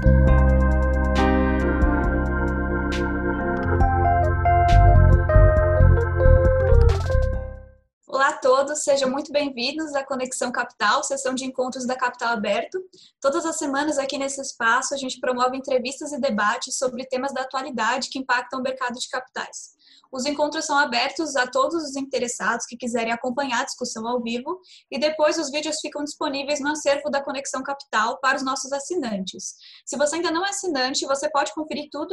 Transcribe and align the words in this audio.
Olá 0.00 0.38
a 0.38 0.41
todos, 8.42 8.82
sejam 8.82 9.08
muito 9.08 9.30
bem-vindos 9.30 9.94
à 9.94 10.04
Conexão 10.04 10.50
Capital, 10.50 11.04
sessão 11.04 11.32
de 11.32 11.44
encontros 11.44 11.86
da 11.86 11.94
Capital 11.94 12.30
Aberto. 12.30 12.76
Todas 13.20 13.46
as 13.46 13.56
semanas 13.56 13.98
aqui 13.98 14.18
nesse 14.18 14.40
espaço 14.40 14.92
a 14.92 14.96
gente 14.96 15.20
promove 15.20 15.56
entrevistas 15.56 16.12
e 16.12 16.20
debates 16.20 16.76
sobre 16.76 17.06
temas 17.06 17.32
da 17.32 17.42
atualidade 17.42 18.08
que 18.10 18.18
impactam 18.18 18.58
o 18.58 18.62
mercado 18.62 18.98
de 18.98 19.08
capitais. 19.08 19.76
Os 20.10 20.26
encontros 20.26 20.64
são 20.64 20.76
abertos 20.76 21.36
a 21.36 21.46
todos 21.46 21.84
os 21.84 21.94
interessados 21.94 22.66
que 22.66 22.76
quiserem 22.76 23.12
acompanhar 23.12 23.60
a 23.60 23.64
discussão 23.64 24.08
ao 24.08 24.20
vivo 24.20 24.58
e 24.90 24.98
depois 24.98 25.38
os 25.38 25.48
vídeos 25.48 25.78
ficam 25.80 26.02
disponíveis 26.02 26.58
no 26.58 26.72
acervo 26.72 27.10
da 27.10 27.22
Conexão 27.22 27.62
Capital 27.62 28.18
para 28.18 28.36
os 28.36 28.44
nossos 28.44 28.72
assinantes. 28.72 29.54
Se 29.86 29.96
você 29.96 30.16
ainda 30.16 30.32
não 30.32 30.44
é 30.44 30.50
assinante, 30.50 31.06
você 31.06 31.30
pode 31.30 31.54
conferir 31.54 31.88
tudo 31.92 32.12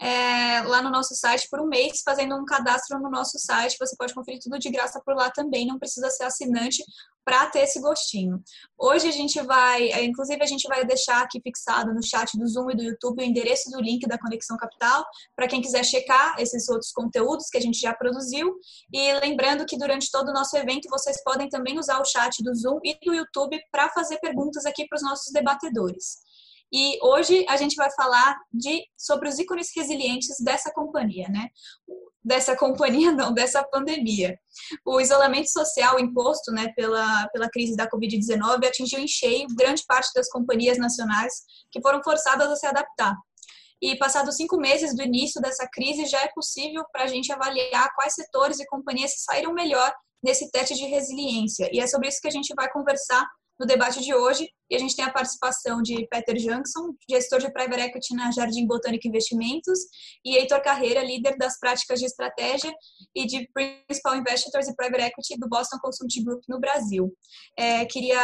é, 0.00 0.62
lá 0.62 0.80
no 0.82 0.90
nosso 0.90 1.14
site 1.14 1.46
por 1.50 1.60
um 1.60 1.66
mês, 1.66 2.00
fazendo 2.02 2.34
um 2.34 2.44
cadastro 2.44 2.98
no 2.98 3.10
nosso 3.10 3.38
site. 3.38 3.76
Você 3.78 3.94
pode 3.96 4.14
conferir 4.14 4.40
tudo 4.40 4.58
de 4.58 4.70
graça 4.70 5.00
por 5.04 5.14
lá 5.14 5.30
também, 5.30 5.66
não 5.66 5.78
precisa 5.78 6.08
ser 6.08 6.24
assinante 6.24 6.82
para 7.22 7.46
ter 7.46 7.60
esse 7.60 7.78
gostinho. 7.80 8.42
Hoje 8.78 9.06
a 9.06 9.12
gente 9.12 9.40
vai, 9.42 9.92
é, 9.92 10.02
inclusive 10.02 10.42
a 10.42 10.46
gente 10.46 10.66
vai 10.66 10.84
deixar 10.86 11.22
aqui 11.22 11.38
fixado 11.42 11.92
no 11.92 12.02
chat 12.02 12.36
do 12.38 12.46
Zoom 12.48 12.70
e 12.70 12.76
do 12.76 12.82
YouTube 12.82 13.22
o 13.22 13.24
endereço 13.24 13.70
do 13.70 13.80
link 13.80 14.06
da 14.08 14.18
Conexão 14.18 14.56
Capital 14.56 15.04
para 15.36 15.46
quem 15.46 15.60
quiser 15.60 15.84
checar 15.84 16.34
esses 16.38 16.68
outros 16.68 16.90
conteúdos 16.92 17.48
que 17.50 17.58
a 17.58 17.60
gente 17.60 17.78
já 17.78 17.92
produziu. 17.92 18.54
E 18.92 19.12
lembrando 19.20 19.66
que 19.66 19.76
durante 19.76 20.10
todo 20.10 20.30
o 20.30 20.32
nosso 20.32 20.56
evento 20.56 20.88
vocês 20.88 21.22
podem 21.22 21.48
também 21.48 21.78
usar 21.78 22.00
o 22.00 22.04
chat 22.06 22.42
do 22.42 22.54
Zoom 22.54 22.80
e 22.82 22.98
do 23.04 23.14
YouTube 23.14 23.60
para 23.70 23.90
fazer 23.90 24.18
perguntas 24.18 24.64
aqui 24.64 24.86
para 24.88 24.96
os 24.96 25.02
nossos 25.02 25.30
debatedores. 25.30 26.29
E 26.72 26.98
hoje 27.02 27.44
a 27.48 27.56
gente 27.56 27.74
vai 27.74 27.90
falar 27.92 28.38
de 28.52 28.84
sobre 28.96 29.28
os 29.28 29.38
ícones 29.38 29.70
resilientes 29.74 30.36
dessa 30.40 30.72
companhia, 30.72 31.28
né? 31.28 31.48
Dessa 32.22 32.56
companhia, 32.56 33.10
não, 33.12 33.32
dessa 33.32 33.62
pandemia. 33.64 34.38
O 34.84 35.00
isolamento 35.00 35.50
social 35.50 35.98
imposto 35.98 36.52
né, 36.52 36.72
pela, 36.76 37.28
pela 37.28 37.50
crise 37.50 37.74
da 37.76 37.88
Covid-19 37.88 38.66
atingiu 38.66 39.00
em 39.00 39.08
cheio 39.08 39.48
grande 39.56 39.84
parte 39.86 40.10
das 40.14 40.28
companhias 40.28 40.78
nacionais 40.78 41.42
que 41.72 41.80
foram 41.80 42.02
forçadas 42.02 42.48
a 42.48 42.56
se 42.56 42.66
adaptar. 42.66 43.16
E 43.82 43.96
passados 43.96 44.36
cinco 44.36 44.58
meses 44.58 44.94
do 44.94 45.02
início 45.02 45.40
dessa 45.40 45.66
crise, 45.66 46.04
já 46.04 46.20
é 46.20 46.28
possível 46.34 46.84
para 46.92 47.04
a 47.04 47.06
gente 47.06 47.32
avaliar 47.32 47.88
quais 47.94 48.14
setores 48.14 48.60
e 48.60 48.66
companhias 48.66 49.12
saíram 49.24 49.54
melhor 49.54 49.90
nesse 50.22 50.50
teste 50.50 50.74
de 50.74 50.84
resiliência. 50.84 51.68
E 51.72 51.80
é 51.80 51.86
sobre 51.86 52.08
isso 52.08 52.20
que 52.20 52.28
a 52.28 52.32
gente 52.32 52.52
vai 52.54 52.70
conversar 52.70 53.26
no 53.60 53.66
debate 53.66 54.00
de 54.00 54.14
hoje. 54.14 54.48
E 54.70 54.74
a 54.74 54.78
gente 54.78 54.96
tem 54.96 55.04
a 55.04 55.12
participação 55.12 55.82
de 55.82 56.06
Peter 56.08 56.38
Jankson, 56.38 56.94
gestor 57.08 57.40
de 57.40 57.52
Private 57.52 57.82
Equity 57.82 58.14
na 58.14 58.30
Jardim 58.30 58.66
Botânico 58.66 59.06
Investimentos, 59.06 59.78
e 60.24 60.36
Heitor 60.36 60.62
Carreira, 60.62 61.04
líder 61.04 61.36
das 61.36 61.58
práticas 61.58 62.00
de 62.00 62.06
estratégia 62.06 62.72
e 63.14 63.26
de 63.26 63.46
Principal 63.52 64.16
Investors 64.16 64.68
e 64.68 64.74
Private 64.74 65.02
Equity 65.02 65.38
do 65.38 65.48
Boston 65.48 65.76
Consulting 65.82 66.24
Group 66.24 66.42
no 66.48 66.58
Brasil. 66.58 67.12
É, 67.58 67.84
queria 67.84 68.22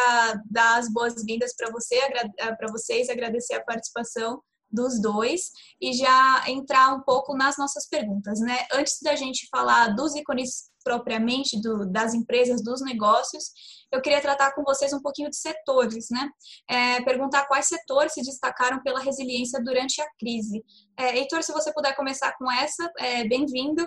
dar 0.50 0.78
as 0.78 0.90
boas-vindas 0.90 1.54
para 1.54 1.70
você, 1.70 1.98
para 2.36 2.70
vocês, 2.70 3.10
agradecer 3.10 3.54
a 3.54 3.64
participação 3.64 4.40
dos 4.70 5.00
dois 5.00 5.52
e 5.80 5.92
já 5.92 6.44
entrar 6.48 6.94
um 6.94 7.00
pouco 7.00 7.36
nas 7.36 7.56
nossas 7.56 7.88
perguntas, 7.88 8.40
né? 8.40 8.66
Antes 8.72 8.98
da 9.02 9.14
gente 9.14 9.48
falar 9.50 9.94
dos 9.94 10.14
ícones 10.14 10.70
propriamente 10.84 11.60
do, 11.60 11.84
das 11.90 12.14
empresas, 12.14 12.62
dos 12.62 12.80
negócios, 12.80 13.50
eu 13.90 14.00
queria 14.00 14.20
tratar 14.20 14.52
com 14.52 14.62
vocês 14.62 14.92
um 14.92 15.00
pouquinho 15.00 15.30
de 15.30 15.36
setores, 15.36 16.08
né? 16.10 16.30
É, 16.68 17.00
perguntar 17.02 17.46
quais 17.46 17.66
setores 17.66 18.12
se 18.12 18.22
destacaram 18.22 18.82
pela 18.82 19.00
resiliência 19.00 19.62
durante 19.62 20.00
a 20.00 20.08
crise. 20.18 20.64
É, 20.96 21.16
Heitor, 21.16 21.42
se 21.42 21.52
você 21.52 21.72
puder 21.72 21.94
começar 21.96 22.36
com 22.36 22.50
essa, 22.50 22.90
é, 22.98 23.26
bem-vindo. 23.26 23.84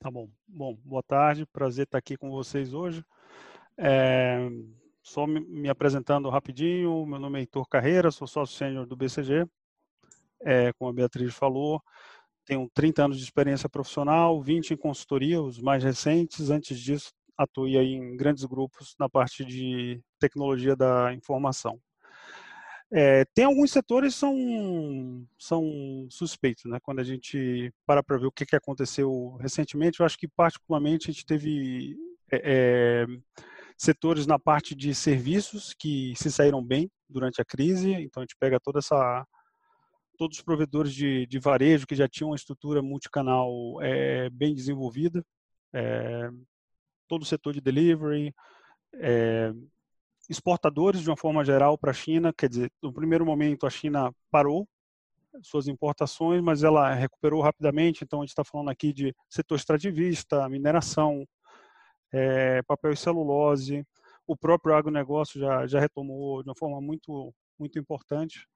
Tá 0.00 0.10
bom. 0.10 0.28
Bom, 0.46 0.74
boa 0.84 1.02
tarde, 1.02 1.46
prazer 1.46 1.84
estar 1.84 1.98
aqui 1.98 2.16
com 2.16 2.30
vocês 2.30 2.72
hoje. 2.72 3.04
É, 3.76 4.38
só 5.08 5.26
me, 5.26 5.68
apresentando 5.68 6.28
rapidinho, 6.28 7.06
meu 7.06 7.18
nome 7.18 7.38
é 7.38 7.42
Heitor 7.42 7.66
Carreira, 7.66 8.10
sou 8.10 8.26
sócio 8.26 8.56
sênior 8.56 8.86
do 8.86 8.94
BCG, 8.94 9.46
é, 10.42 10.72
como 10.74 10.90
a 10.90 10.92
Beatriz 10.92 11.34
falou, 11.34 11.82
tenho 12.44 12.70
30 12.74 13.04
anos 13.06 13.18
de 13.18 13.24
experiência 13.24 13.68
profissional, 13.68 14.40
20 14.42 14.72
em 14.72 14.76
consultoria, 14.76 15.40
os 15.40 15.60
mais 15.60 15.82
recentes, 15.82 16.50
antes 16.50 16.78
disso 16.78 17.10
atuei 17.38 17.94
em 17.94 18.16
grandes 18.16 18.44
grupos 18.44 18.94
na 18.98 19.08
parte 19.08 19.44
de 19.44 20.00
tecnologia 20.18 20.74
da 20.74 21.14
informação. 21.14 21.80
É, 22.90 23.24
tem 23.34 23.44
alguns 23.44 23.70
setores 23.70 24.14
são, 24.14 25.26
são 25.38 26.08
suspeitos, 26.10 26.64
né? 26.64 26.78
Quando 26.82 27.00
a 27.00 27.04
gente 27.04 27.72
para 27.86 28.02
para 28.02 28.18
ver 28.18 28.26
o 28.26 28.32
que, 28.32 28.46
que 28.46 28.56
aconteceu 28.56 29.36
recentemente, 29.40 30.00
eu 30.00 30.06
acho 30.06 30.18
que 30.18 30.26
particularmente 30.26 31.10
a 31.10 31.12
gente 31.12 31.24
teve 31.24 31.96
é, 32.32 32.40
é, 32.44 33.06
setores 33.78 34.26
na 34.26 34.38
parte 34.38 34.74
de 34.74 34.92
serviços 34.94 35.72
que 35.72 36.12
se 36.16 36.30
saíram 36.32 36.62
bem 36.62 36.90
durante 37.08 37.40
a 37.40 37.44
crise. 37.44 37.92
Então 37.92 38.20
a 38.20 38.24
gente 38.24 38.36
pega 38.38 38.58
toda 38.60 38.80
essa 38.80 39.24
todos 40.18 40.38
os 40.38 40.42
provedores 40.42 40.92
de, 40.92 41.26
de 41.26 41.38
varejo 41.38 41.86
que 41.86 41.94
já 41.94 42.08
tinham 42.08 42.30
uma 42.30 42.36
estrutura 42.36 42.82
multicanal 42.82 43.50
é, 43.80 44.28
bem 44.30 44.52
desenvolvida, 44.52 45.24
é, 45.72 46.28
todo 47.06 47.22
o 47.22 47.24
setor 47.24 47.52
de 47.52 47.60
delivery, 47.60 48.34
é, 48.94 49.52
exportadores 50.28 51.02
de 51.02 51.08
uma 51.08 51.16
forma 51.16 51.44
geral 51.44 51.78
para 51.78 51.92
a 51.92 51.94
China, 51.94 52.32
quer 52.36 52.48
dizer, 52.48 52.68
no 52.82 52.92
primeiro 52.92 53.24
momento 53.24 53.64
a 53.64 53.70
China 53.70 54.12
parou 54.28 54.68
suas 55.40 55.68
importações, 55.68 56.42
mas 56.42 56.64
ela 56.64 56.92
recuperou 56.94 57.40
rapidamente, 57.40 58.02
então 58.02 58.18
a 58.18 58.22
gente 58.22 58.30
está 58.30 58.42
falando 58.42 58.70
aqui 58.70 58.92
de 58.92 59.14
setor 59.30 59.54
extrativista, 59.54 60.48
mineração, 60.48 61.24
é, 62.12 62.62
papel 62.62 62.92
e 62.92 62.96
celulose, 62.96 63.86
o 64.26 64.36
próprio 64.36 64.74
agronegócio 64.74 65.40
já, 65.40 65.66
já 65.66 65.80
retomou 65.80 66.42
de 66.42 66.48
uma 66.48 66.54
forma 66.54 66.80
muito, 66.80 67.34
muito 67.58 67.78
importante. 67.78 68.46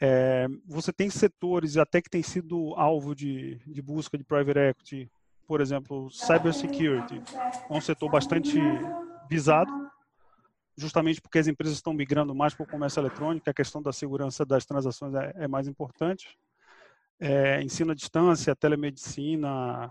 É, 0.00 0.46
você 0.66 0.92
tem 0.92 1.08
setores 1.08 1.76
até 1.76 2.02
que 2.02 2.10
têm 2.10 2.22
sido 2.22 2.74
alvo 2.74 3.14
de, 3.14 3.56
de 3.66 3.82
busca 3.82 4.16
de 4.18 4.24
private 4.24 4.58
equity, 4.58 5.10
por 5.46 5.60
exemplo, 5.60 6.10
cybersecurity, 6.10 7.22
é 7.70 7.72
um 7.72 7.80
setor 7.80 8.10
bastante 8.10 8.58
visado, 9.28 9.70
justamente 10.76 11.20
porque 11.20 11.38
as 11.38 11.46
empresas 11.46 11.76
estão 11.76 11.92
migrando 11.92 12.34
mais 12.34 12.52
para 12.52 12.64
o 12.64 12.68
comércio 12.68 13.00
eletrônico, 13.00 13.48
a 13.48 13.54
questão 13.54 13.80
da 13.80 13.92
segurança 13.92 14.44
das 14.44 14.66
transações 14.66 15.14
é, 15.14 15.32
é 15.36 15.48
mais 15.48 15.68
importante. 15.68 16.36
É, 17.18 17.62
ensino 17.62 17.92
à 17.92 17.94
distância, 17.94 18.54
telemedicina. 18.54 19.90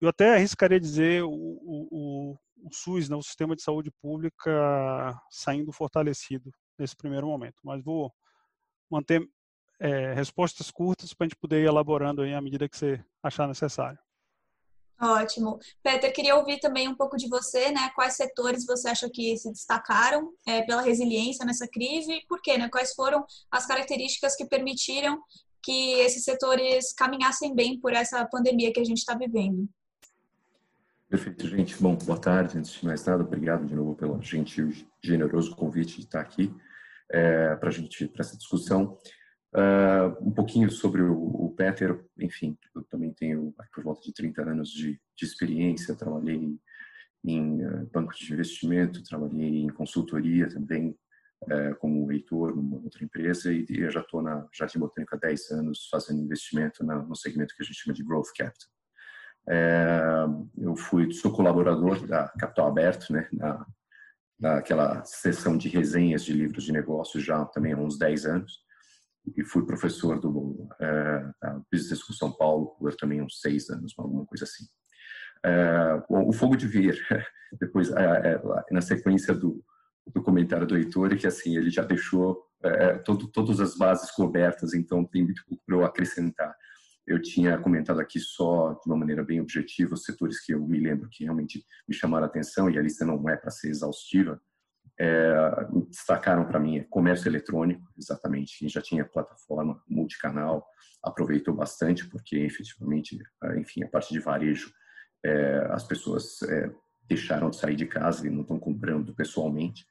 Eu 0.00 0.08
até 0.08 0.34
arriscaria 0.34 0.78
dizer 0.78 1.22
o, 1.24 1.30
o, 1.30 2.38
o 2.62 2.72
SUS, 2.72 3.08
né, 3.08 3.16
o 3.16 3.22
Sistema 3.22 3.56
de 3.56 3.62
Saúde 3.62 3.90
Pública, 4.00 5.20
saindo 5.30 5.72
fortalecido 5.72 6.50
nesse 6.78 6.96
primeiro 6.96 7.26
momento. 7.26 7.56
Mas 7.64 7.82
vou 7.82 8.12
manter 8.90 9.28
é, 9.80 10.12
respostas 10.14 10.70
curtas 10.70 11.12
para 11.12 11.26
a 11.26 11.28
gente 11.28 11.38
poder 11.38 11.62
ir 11.62 11.66
elaborando 11.66 12.22
aí 12.22 12.34
à 12.34 12.40
medida 12.40 12.68
que 12.68 12.76
você 12.76 13.04
achar 13.22 13.48
necessário. 13.48 13.98
Ótimo. 15.00 15.60
Peter, 15.80 16.12
queria 16.12 16.34
ouvir 16.34 16.58
também 16.58 16.88
um 16.88 16.94
pouco 16.94 17.16
de 17.16 17.28
você, 17.28 17.70
né? 17.70 17.88
Quais 17.94 18.16
setores 18.16 18.66
você 18.66 18.88
acha 18.88 19.08
que 19.08 19.36
se 19.36 19.50
destacaram 19.52 20.32
é, 20.44 20.62
pela 20.62 20.82
resiliência 20.82 21.46
nessa 21.46 21.68
crise 21.68 22.12
e 22.12 22.26
por 22.26 22.42
quê, 22.42 22.58
né? 22.58 22.68
Quais 22.68 22.94
foram 22.94 23.24
as 23.48 23.64
características 23.64 24.34
que 24.34 24.44
permitiram 24.46 25.22
que 25.62 25.92
esses 26.00 26.24
setores 26.24 26.92
caminhassem 26.92 27.54
bem 27.54 27.78
por 27.78 27.92
essa 27.92 28.26
pandemia 28.26 28.72
que 28.72 28.80
a 28.80 28.84
gente 28.84 28.98
está 28.98 29.14
vivendo? 29.14 29.68
Perfeito, 31.08 31.48
gente. 31.48 31.74
Bom, 31.80 31.96
boa 31.96 32.20
tarde. 32.20 32.58
Antes 32.58 32.72
de 32.72 32.84
mais 32.84 33.02
nada, 33.06 33.22
obrigado 33.22 33.66
de 33.66 33.74
novo 33.74 33.94
pelo 33.94 34.20
gentil, 34.20 34.70
generoso 35.02 35.56
convite 35.56 35.96
de 35.96 36.02
estar 36.02 36.20
aqui 36.20 36.54
é, 37.10 37.56
para 37.56 37.70
a 37.70 37.72
gente 37.72 38.06
para 38.08 38.20
essa 38.20 38.36
discussão. 38.36 38.98
Uh, 39.54 40.28
um 40.28 40.30
pouquinho 40.30 40.70
sobre 40.70 41.00
o, 41.00 41.14
o, 41.14 41.54
Peter, 41.56 41.98
enfim, 42.18 42.58
eu 42.74 42.82
também 42.82 43.14
tenho 43.14 43.54
por 43.72 43.82
volta 43.82 44.02
de 44.02 44.12
30 44.12 44.42
anos 44.42 44.68
de, 44.68 45.00
de 45.16 45.24
experiência, 45.24 45.96
trabalhei 45.96 46.36
em, 46.36 46.60
em 47.24 47.64
uh, 47.64 47.86
bancos 47.90 48.18
de 48.18 48.30
investimento, 48.30 49.02
trabalhei 49.02 49.62
em 49.62 49.68
consultoria 49.70 50.50
também, 50.50 50.94
uh, 51.44 51.74
como 51.78 52.06
leitor 52.06 52.54
numa 52.54 52.76
outra 52.76 53.02
empresa 53.02 53.50
e, 53.50 53.64
e 53.70 53.90
já 53.90 54.00
estou 54.00 54.20
na 54.20 54.46
Jardim 54.52 54.80
Botânico 54.80 55.16
há 55.16 55.18
10 55.18 55.52
anos 55.52 55.88
fazendo 55.90 56.20
investimento 56.20 56.84
na, 56.84 57.02
no 57.02 57.16
segmento 57.16 57.56
que 57.56 57.62
a 57.62 57.64
gente 57.64 57.78
chama 57.78 57.94
de 57.94 58.04
Growth 58.04 58.28
Capital. 58.36 58.68
Eu 60.56 60.76
fui, 60.76 61.12
sou 61.12 61.32
colaborador 61.32 62.06
da 62.06 62.28
Capital 62.38 62.68
Aberto, 62.68 63.12
né, 63.12 63.28
na, 63.32 63.66
naquela 64.38 65.04
sessão 65.04 65.56
de 65.56 65.68
resenhas 65.68 66.24
de 66.24 66.32
livros 66.32 66.64
de 66.64 66.72
negócios 66.72 67.24
já 67.24 67.44
também 67.46 67.72
há 67.72 67.76
uns 67.76 67.98
10 67.98 68.26
anos 68.26 68.58
e 69.36 69.44
fui 69.44 69.66
professor 69.66 70.20
do 70.20 70.68
é, 70.80 71.24
Business 71.72 72.00
School 72.00 72.16
São 72.16 72.32
Paulo 72.32 72.76
por 72.78 72.94
também 72.94 73.20
uns 73.20 73.40
seis 73.40 73.68
anos, 73.68 73.92
alguma 73.98 74.24
coisa 74.24 74.44
assim. 74.44 74.64
É, 75.44 76.02
o 76.08 76.32
Fogo 76.32 76.56
de 76.56 76.66
Vir, 76.66 76.98
depois, 77.60 77.90
é, 77.90 78.40
na 78.70 78.80
sequência 78.80 79.34
do 79.34 79.62
do 80.12 80.22
comentário 80.22 80.66
do 80.66 80.76
Heitor, 80.76 81.16
que 81.16 81.26
assim 81.26 81.56
ele 81.56 81.70
já 81.70 81.82
deixou 81.82 82.42
é, 82.62 82.98
todo, 82.98 83.28
todas 83.28 83.60
as 83.60 83.76
bases 83.76 84.10
cobertas, 84.10 84.74
então 84.74 85.04
tem 85.04 85.24
muito 85.24 85.44
pouco 85.46 85.62
para 85.66 85.76
eu 85.76 85.84
acrescentar. 85.84 86.54
Eu 87.08 87.22
tinha 87.22 87.56
comentado 87.56 88.00
aqui 88.00 88.20
só 88.20 88.74
de 88.74 88.82
uma 88.86 88.96
maneira 88.96 89.24
bem 89.24 89.40
objetiva 89.40 89.94
os 89.94 90.04
setores 90.04 90.44
que 90.44 90.52
eu 90.52 90.60
me 90.66 90.78
lembro 90.78 91.08
que 91.08 91.24
realmente 91.24 91.64
me 91.88 91.94
chamaram 91.94 92.24
a 92.24 92.28
atenção, 92.28 92.68
e 92.68 92.78
a 92.78 92.82
lista 92.82 93.04
não 93.06 93.28
é 93.30 93.36
para 93.36 93.50
ser 93.50 93.70
exaustiva, 93.70 94.38
é, 95.00 95.32
destacaram 95.88 96.44
para 96.44 96.60
mim 96.60 96.84
comércio 96.90 97.28
eletrônico, 97.28 97.82
exatamente, 97.96 98.58
quem 98.58 98.68
já 98.68 98.82
tinha 98.82 99.06
plataforma 99.06 99.82
multicanal 99.88 100.66
aproveitou 101.02 101.54
bastante, 101.54 102.06
porque 102.06 102.36
efetivamente, 102.36 103.18
enfim, 103.56 103.84
a 103.84 103.88
parte 103.88 104.12
de 104.12 104.20
varejo, 104.20 104.70
é, 105.24 105.66
as 105.70 105.84
pessoas 105.84 106.42
é, 106.42 106.70
deixaram 107.08 107.48
de 107.48 107.56
sair 107.56 107.76
de 107.76 107.86
casa 107.86 108.26
e 108.26 108.30
não 108.30 108.42
estão 108.42 108.58
comprando 108.58 109.14
pessoalmente. 109.14 109.86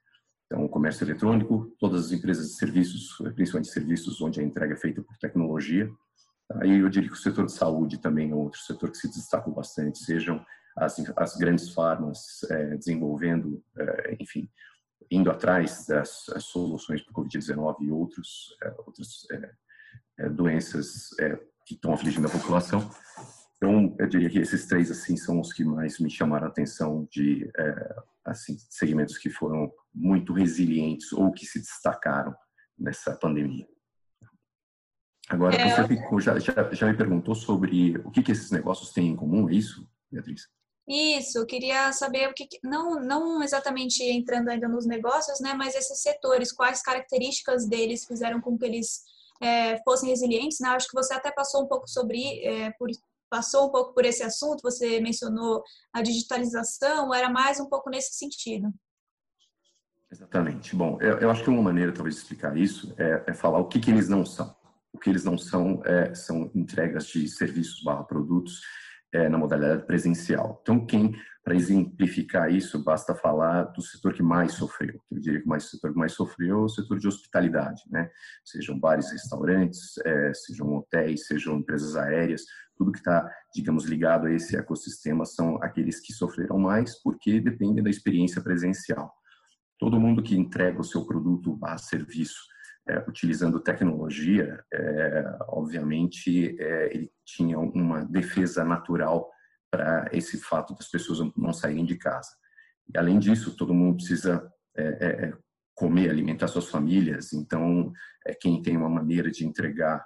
Então, 0.45 0.63
o 0.63 0.69
comércio 0.69 1.03
eletrônico, 1.03 1.75
todas 1.79 2.05
as 2.05 2.11
empresas 2.11 2.49
de 2.49 2.53
serviços, 2.57 3.17
principalmente 3.33 3.71
serviços 3.71 4.21
onde 4.21 4.39
a 4.39 4.43
entrega 4.43 4.73
é 4.73 4.77
feita 4.77 5.01
por 5.01 5.17
tecnologia. 5.17 5.89
Aí 6.55 6.79
eu 6.79 6.89
diria 6.89 7.09
que 7.09 7.15
o 7.15 7.19
setor 7.19 7.45
de 7.45 7.51
saúde 7.51 7.97
também 7.97 8.31
é 8.31 8.35
outro 8.35 8.59
setor 8.59 8.89
que 8.89 8.97
se 8.97 9.09
destacou 9.09 9.53
bastante, 9.53 9.99
sejam 9.99 10.43
as, 10.77 10.95
as 11.15 11.35
grandes 11.35 11.69
farmas 11.73 12.43
é, 12.49 12.77
desenvolvendo, 12.77 13.61
é, 13.77 14.17
enfim, 14.19 14.49
indo 15.11 15.29
atrás 15.29 15.85
das 15.85 16.25
soluções 16.39 17.01
para 17.01 17.11
o 17.11 17.15
Covid-19 17.15 17.81
e 17.81 17.91
outros, 17.91 18.55
é, 18.63 18.69
outras 18.77 19.27
doenças 20.33 21.09
que 21.65 21.75
estão 21.75 21.93
afligindo 21.93 22.27
a 22.27 22.31
população. 22.31 22.89
Então, 23.55 23.95
eu 23.99 24.07
diria 24.07 24.29
que 24.29 24.39
esses 24.39 24.65
três 24.65 24.91
assim 24.91 25.15
são 25.15 25.39
os 25.39 25.53
que 25.53 25.63
mais 25.63 25.99
me 25.99 26.09
chamaram 26.09 26.45
a 26.45 26.49
atenção 26.49 27.07
de 27.11 27.49
assim 28.25 28.57
segmentos 28.69 29.17
que 29.17 29.29
foram 29.29 29.71
muito 29.93 30.33
resilientes 30.33 31.13
ou 31.13 31.31
que 31.31 31.45
se 31.45 31.59
destacaram 31.59 32.35
nessa 32.77 33.15
pandemia. 33.15 33.67
Agora, 35.29 35.55
é... 35.55 35.75
você 35.75 36.21
já, 36.21 36.39
já, 36.39 36.73
já, 36.73 36.87
me 36.87 36.95
perguntou 36.95 37.35
sobre 37.35 37.97
o 37.97 38.11
que, 38.11 38.23
que 38.23 38.31
esses 38.31 38.51
negócios 38.51 38.91
têm 38.91 39.09
em 39.09 39.15
comum, 39.15 39.49
é 39.49 39.53
isso, 39.53 39.87
Beatriz? 40.11 40.47
Isso, 40.87 41.37
eu 41.37 41.45
queria 41.45 41.91
saber 41.91 42.29
o 42.29 42.33
que, 42.33 42.47
não, 42.63 42.95
não 43.01 43.43
exatamente 43.43 44.01
entrando 44.03 44.47
ainda 44.47 44.69
nos 44.69 44.85
negócios, 44.85 45.41
né, 45.41 45.53
mas 45.53 45.75
esses 45.75 46.01
setores, 46.01 46.53
quais 46.53 46.81
características 46.81 47.67
deles 47.67 48.05
fizeram 48.05 48.39
com 48.39 48.57
que 48.57 48.65
eles 48.65 49.01
é, 49.41 49.77
fossem 49.83 50.09
resilientes, 50.09 50.59
né? 50.59 50.69
Acho 50.69 50.87
que 50.87 50.95
você 50.95 51.13
até 51.13 51.31
passou 51.31 51.63
um 51.63 51.67
pouco 51.67 51.87
sobre, 51.89 52.39
é, 52.43 52.71
por, 52.71 52.89
passou 53.29 53.67
um 53.67 53.71
pouco 53.71 53.93
por 53.93 54.05
esse 54.05 54.23
assunto, 54.23 54.61
você 54.61 54.99
mencionou 54.99 55.61
a 55.93 56.01
digitalização, 56.01 57.13
era 57.13 57.29
mais 57.29 57.59
um 57.59 57.67
pouco 57.67 57.89
nesse 57.89 58.13
sentido. 58.13 58.73
Exatamente. 60.09 60.75
Bom, 60.75 60.97
eu, 61.01 61.19
eu 61.19 61.29
acho 61.29 61.43
que 61.43 61.49
uma 61.49 61.61
maneira 61.61 61.91
talvez 61.91 62.15
de 62.15 62.21
explicar 62.21 62.57
isso 62.57 62.93
é, 62.97 63.25
é 63.27 63.33
falar 63.33 63.59
o 63.59 63.67
que, 63.67 63.79
que 63.79 63.91
eles 63.91 64.07
não 64.07 64.25
são. 64.25 64.55
O 64.97 64.99
que 64.99 65.11
eles 65.11 65.23
não 65.23 65.37
são 65.37 65.79
é, 65.85 66.11
são 66.15 66.49
entregas 66.55 67.05
de 67.05 67.27
serviços 67.27 67.83
barra 67.83 68.03
produtos 68.03 68.61
é, 69.13 69.29
na 69.29 69.37
modalidade 69.37 69.85
presencial. 69.85 70.59
Então, 70.63 70.83
quem, 70.87 71.15
para 71.43 71.55
exemplificar 71.55 72.51
isso, 72.51 72.83
basta 72.83 73.13
falar 73.13 73.65
do 73.65 73.81
setor 73.83 74.11
que 74.13 74.23
mais 74.23 74.53
sofreu. 74.53 74.99
Eu 75.11 75.19
diria 75.19 75.39
que 75.39 75.47
mais, 75.47 75.65
o 75.65 75.69
setor 75.69 75.93
que 75.93 75.99
mais 75.99 76.13
sofreu 76.13 76.61
é 76.61 76.63
o 76.63 76.67
setor 76.67 76.97
de 76.97 77.07
hospitalidade, 77.07 77.83
né? 77.91 78.09
Sejam 78.43 78.79
bares, 78.79 79.11
restaurantes, 79.11 79.99
é, 80.03 80.33
sejam 80.33 80.73
hotéis, 80.73 81.27
sejam 81.27 81.57
empresas 81.57 81.95
aéreas, 81.95 82.41
tudo 82.75 82.91
que 82.91 82.97
está, 82.97 83.31
digamos, 83.53 83.85
ligado 83.85 84.25
a 84.25 84.33
esse 84.33 84.57
ecossistema 84.57 85.25
são 85.25 85.61
aqueles 85.61 85.99
que 85.99 86.11
sofreram 86.11 86.57
mais 86.57 86.99
porque 87.03 87.39
dependem 87.39 87.83
da 87.83 87.89
experiência 87.91 88.41
presencial. 88.41 89.13
Todo 89.77 89.99
mundo 89.99 90.23
que 90.23 90.35
entrega 90.35 90.81
o 90.81 90.83
seu 90.83 91.05
produto 91.05 91.55
a 91.61 91.77
serviço 91.77 92.56
é, 92.87 93.03
utilizando 93.07 93.59
tecnologia, 93.59 94.63
é, 94.73 95.37
obviamente, 95.49 96.55
é, 96.59 96.95
ele 96.95 97.11
tinha 97.25 97.59
uma 97.59 98.05
defesa 98.05 98.63
natural 98.63 99.29
para 99.69 100.07
esse 100.11 100.37
fato 100.37 100.73
das 100.75 100.87
pessoas 100.87 101.19
não 101.35 101.53
saírem 101.53 101.85
de 101.85 101.97
casa. 101.97 102.29
E, 102.93 102.97
além 102.97 103.19
disso, 103.19 103.55
todo 103.55 103.73
mundo 103.73 103.97
precisa 103.97 104.49
é, 104.75 104.83
é, 104.83 105.25
é, 105.25 105.33
comer, 105.75 106.09
alimentar 106.09 106.47
suas 106.47 106.69
famílias, 106.69 107.33
então, 107.33 107.91
quem 108.41 108.61
tem 108.61 108.75
uma 108.75 108.89
maneira 108.89 109.29
de 109.29 109.45
entregar 109.45 110.05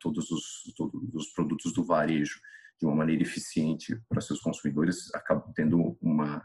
todos 0.00 0.30
os, 0.30 0.72
todos 0.74 1.02
os 1.12 1.28
produtos 1.34 1.74
do 1.74 1.84
varejo 1.84 2.40
de 2.80 2.86
uma 2.86 2.94
maneira 2.94 3.22
eficiente 3.22 4.00
para 4.08 4.22
seus 4.22 4.40
consumidores 4.40 5.12
acaba 5.14 5.44
tendo 5.54 5.98
uma 6.00 6.42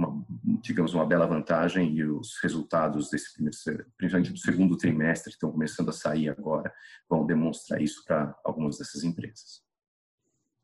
uma, 0.00 0.24
digamos, 0.62 0.94
uma 0.94 1.06
bela 1.06 1.26
vantagem 1.26 1.94
e 1.94 2.04
os 2.04 2.38
resultados 2.42 3.10
desse 3.10 3.32
primeiro, 3.34 3.56
principalmente 3.96 4.32
do 4.32 4.38
segundo 4.38 4.76
trimestre, 4.76 5.30
que 5.30 5.36
estão 5.36 5.52
começando 5.52 5.90
a 5.90 5.92
sair 5.92 6.28
agora, 6.28 6.72
vão 7.08 7.26
demonstrar 7.26 7.80
isso 7.80 8.02
para 8.04 8.34
algumas 8.44 8.78
dessas 8.78 9.04
empresas. 9.04 9.62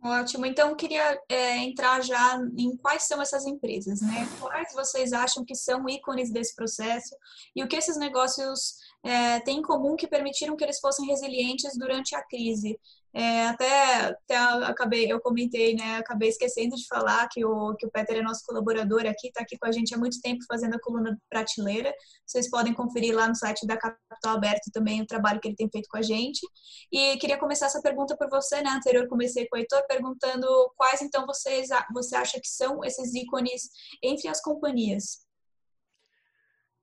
Ótimo. 0.03 0.47
Então, 0.47 0.77
queria 0.77 1.21
é, 1.29 1.57
entrar 1.57 2.01
já 2.03 2.39
em 2.57 2.77
quais 2.77 3.05
são 3.05 3.21
essas 3.21 3.45
empresas, 3.45 4.01
né? 4.03 4.29
Quais 4.39 4.73
vocês 4.73 5.13
acham 5.13 5.45
que 5.45 5.55
são 5.55 5.89
ícones 5.89 6.31
desse 6.31 6.55
processo 6.55 7.17
e 7.57 7.63
o 7.63 7.69
que 7.69 7.77
esses 7.77 7.97
negócios 7.97 8.77
é, 9.03 9.41
têm 9.41 9.59
em 9.59 9.63
comum 9.63 9.97
que 9.97 10.07
permitiram 10.07 10.55
que 10.55 10.63
eles 10.63 10.79
fossem 10.79 11.07
resilientes 11.07 11.77
durante 11.77 12.15
a 12.15 12.23
crise? 12.23 12.79
É, 13.19 13.47
até, 13.47 13.95
até 14.09 14.37
acabei, 14.37 15.11
eu 15.11 15.19
comentei, 15.19 15.75
né? 15.75 15.97
Acabei 15.97 16.29
esquecendo 16.29 16.77
de 16.77 16.87
falar 16.87 17.27
que 17.31 17.43
o, 17.47 17.75
que 17.75 17.87
o 17.87 17.91
Peter 17.91 18.19
é 18.19 18.23
nosso 18.23 18.45
colaborador 18.45 19.07
aqui, 19.07 19.29
está 19.29 19.41
aqui 19.41 19.57
com 19.57 19.67
a 19.67 19.73
gente 19.73 19.95
há 19.95 19.99
muito 19.99 20.21
tempo 20.21 20.45
fazendo 20.47 20.75
a 20.75 20.79
coluna 20.79 21.19
prateleira. 21.31 21.95
Vocês 22.27 22.51
podem 22.51 22.75
conferir 22.75 23.15
lá 23.17 23.27
no 23.27 23.35
site 23.35 23.67
da 23.67 23.79
Capital 23.79 24.37
Aberto 24.37 24.71
também 24.71 25.01
o 25.01 25.07
trabalho 25.07 25.41
que 25.41 25.49
ele 25.49 25.57
tem 25.57 25.71
feito 25.71 25.89
com 25.89 25.97
a 25.97 26.03
gente. 26.03 26.47
E 26.93 27.17
queria 27.17 27.39
começar 27.39 27.67
essa 27.67 27.81
pergunta 27.81 28.15
por 28.19 28.29
você, 28.29 28.61
né? 28.61 28.69
Anterior 28.69 29.09
comecei 29.09 29.49
com 29.49 29.57
o 29.57 29.59
Heitor 29.59 29.83
perguntando 29.89 30.47
quais 30.77 31.01
então 31.01 31.25
vocês 31.25 31.69
você 31.95 32.17
acha 32.17 32.39
que 32.39 32.49
são 32.49 32.85
esses 32.85 33.15
ícones 33.15 33.71
entre 34.03 34.29
as 34.29 34.43
companhias. 34.43 35.25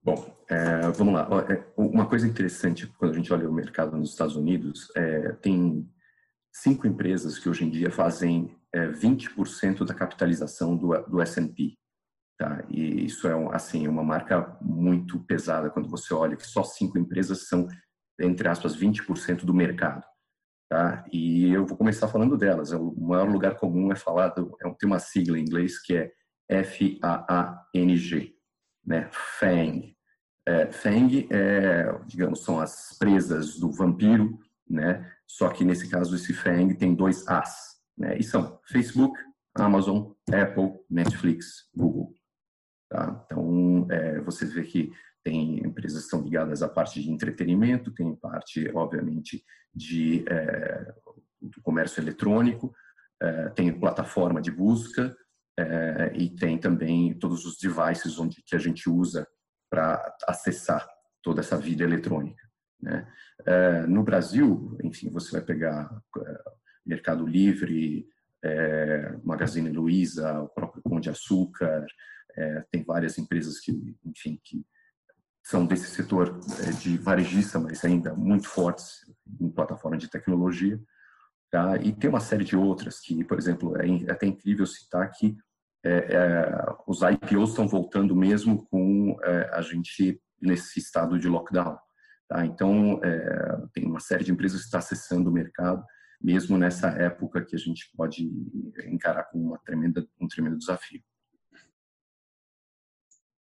Bom, 0.02 0.36
é, 0.50 0.90
vamos 0.90 1.14
lá. 1.14 1.28
É, 1.48 1.64
uma 1.78 2.10
coisa 2.10 2.28
interessante 2.28 2.88
quando 2.98 3.12
a 3.12 3.16
gente 3.18 3.32
olha 3.32 3.48
o 3.48 3.54
mercado 3.54 3.96
nos 3.96 4.10
Estados 4.10 4.36
Unidos, 4.36 4.92
é, 4.96 5.34
tem 5.34 5.88
cinco 6.54 6.88
empresas 6.88 7.40
que 7.40 7.50
hoje 7.50 7.66
em 7.66 7.70
dia 7.70 7.90
fazem 7.90 8.56
é, 8.74 8.88
20% 8.90 9.86
da 9.86 9.94
capitalização 9.94 10.78
do, 10.78 10.96
do 11.04 11.22
S&P. 11.22 11.76
Tá? 12.38 12.64
E 12.70 13.06
isso 13.06 13.28
é 13.28 13.56
assim 13.56 13.88
uma 13.88 14.04
marca 14.04 14.58
muito 14.62 15.20
pesada 15.20 15.70
quando 15.70 15.90
você 15.90 16.14
olha 16.14 16.36
que 16.36 16.46
só 16.46 16.64
cinco 16.64 16.98
empresas 16.98 17.48
são 17.48 17.68
entre 18.20 18.48
aspas 18.48 18.78
20% 18.78 19.44
do 19.46 19.54
mercado. 19.54 20.04
Tá? 20.70 21.06
E 21.12 21.52
eu 21.52 21.66
vou 21.66 21.78
começar 21.78 22.08
falando 22.08 22.38
delas. 22.38 22.72
É 22.72 22.78
o 22.78 22.94
maior 23.00 23.30
lugar 23.30 23.56
comum 23.56 23.92
é 23.92 23.96
falar 23.96 24.30
do, 24.30 24.56
é, 24.62 24.70
tem 24.74 24.88
uma 24.88 25.00
sigla 25.00 25.38
em 25.38 25.42
inglês 25.42 25.80
que 25.80 25.96
é 25.96 26.12
F-A-A-N-G, 26.50 28.36
né? 28.86 29.10
FANG. 29.12 29.96
É, 30.46 30.72
FANG 30.72 31.28
é, 31.32 32.00
digamos, 32.06 32.44
são 32.44 32.60
as 32.60 32.98
presas 32.98 33.58
do 33.58 33.72
vampiro, 33.72 34.38
né? 34.70 35.10
Só 35.34 35.50
que 35.50 35.66
nesse 35.66 35.90
caso 35.90 36.16
esse 36.16 36.32
FANG 36.32 36.76
tem 36.76 36.94
dois 36.94 37.28
As, 37.28 37.82
né? 37.98 38.16
E 38.20 38.24
são 38.24 38.60
Facebook, 38.68 39.20
Amazon, 39.56 40.12
Apple, 40.32 40.80
Netflix, 40.88 41.68
Google. 41.76 42.14
Tá? 42.88 43.26
Então 43.26 43.88
é, 43.90 44.22
você 44.22 44.46
vê 44.46 44.62
que 44.62 44.94
tem 45.24 45.58
empresas 45.66 46.02
que 46.02 46.06
estão 46.06 46.22
ligadas 46.22 46.62
à 46.62 46.70
parte 46.70 47.02
de 47.02 47.10
entretenimento, 47.10 47.92
tem 47.92 48.16
parte, 48.16 48.70
obviamente, 48.76 49.44
de 49.74 50.24
é, 50.30 50.94
do 51.42 51.60
comércio 51.64 52.00
eletrônico, 52.00 52.72
é, 53.20 53.50
tem 53.50 53.74
plataforma 53.80 54.40
de 54.40 54.52
busca 54.52 55.18
é, 55.58 56.12
e 56.14 56.30
tem 56.30 56.60
também 56.60 57.18
todos 57.18 57.44
os 57.44 57.58
devices 57.58 58.20
onde 58.20 58.44
que 58.44 58.56
a 58.56 58.60
gente 58.60 58.88
usa 58.88 59.28
para 59.68 60.16
acessar 60.28 60.88
toda 61.24 61.42
essa 61.42 61.58
vida 61.58 61.84
eletrônica. 61.84 62.53
Né? 62.82 63.08
É, 63.46 63.88
no 63.88 64.04
Brasil, 64.04 64.78
enfim, 64.84 65.10
você 65.10 65.32
vai 65.32 65.42
pegar 65.42 65.90
é, 66.18 66.44
Mercado 66.86 67.26
Livre, 67.26 68.08
é, 68.44 69.16
Magazine 69.24 69.70
Luiza, 69.70 70.42
o 70.42 70.50
próprio 70.50 70.84
Pão 70.84 71.00
de 71.00 71.10
Açúcar, 71.10 71.86
é, 72.36 72.66
tem 72.72 72.84
várias 72.84 73.18
empresas 73.18 73.60
que, 73.60 73.96
enfim, 74.06 74.40
que 74.44 74.66
são 75.42 75.66
desse 75.66 75.88
setor 75.88 76.40
é, 76.60 76.72
de 76.72 76.98
varejista, 76.98 77.58
mas 77.58 77.84
ainda 77.86 78.14
muito 78.14 78.48
fortes 78.48 79.06
em 79.40 79.50
plataforma 79.50 79.98
de 79.98 80.10
tecnologia. 80.10 80.80
Tá? 81.50 81.78
E 81.78 81.94
tem 81.94 82.10
uma 82.10 82.20
série 82.20 82.44
de 82.44 82.56
outras 82.56 83.00
que, 83.00 83.24
por 83.24 83.38
exemplo, 83.38 83.78
é 83.78 84.12
até 84.12 84.26
incrível 84.26 84.66
citar 84.66 85.10
que 85.12 85.38
os 86.88 87.02
IPOs 87.02 87.50
estão 87.50 87.68
voltando 87.68 88.16
mesmo 88.16 88.66
com 88.68 89.18
a 89.52 89.62
gente 89.62 90.18
nesse 90.42 90.80
estado 90.80 91.20
de 91.20 91.28
lockdown. 91.28 91.78
Tá? 92.34 92.44
Então, 92.48 93.00
é, 93.04 93.68
tem 93.74 93.86
uma 93.86 94.00
série 94.00 94.24
de 94.24 94.32
empresas 94.32 94.62
que 94.62 94.66
está 94.66 94.80
acessando 94.80 95.30
o 95.30 95.34
mercado, 95.34 95.86
mesmo 96.20 96.58
nessa 96.58 96.88
época 96.90 97.46
que 97.46 97.56
a 97.56 97.60
gente 97.60 97.92
pode 97.96 98.28
encarar 98.88 99.26
com 99.26 99.38
uma 99.38 99.60
tremenda, 99.60 100.04
um 100.20 100.28
tremendo 100.28 100.58
desafio. 100.58 101.00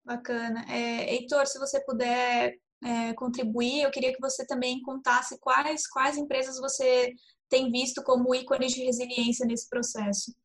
Bacana. 0.03 0.65
É, 0.69 1.13
Heitor, 1.13 1.47
se 1.47 1.57
você 1.57 1.79
puder 1.85 2.57
é, 2.83 3.13
contribuir, 3.13 3.83
eu 3.83 3.91
queria 3.91 4.11
que 4.11 4.19
você 4.19 4.45
também 4.45 4.81
contasse 4.81 5.39
quais, 5.39 5.87
quais 5.87 6.17
empresas 6.17 6.59
você 6.59 7.13
tem 7.47 7.71
visto 7.71 8.03
como 8.03 8.35
ícones 8.35 8.73
de 8.73 8.83
resiliência 8.83 9.45
nesse 9.45 9.69
processo. 9.69 10.35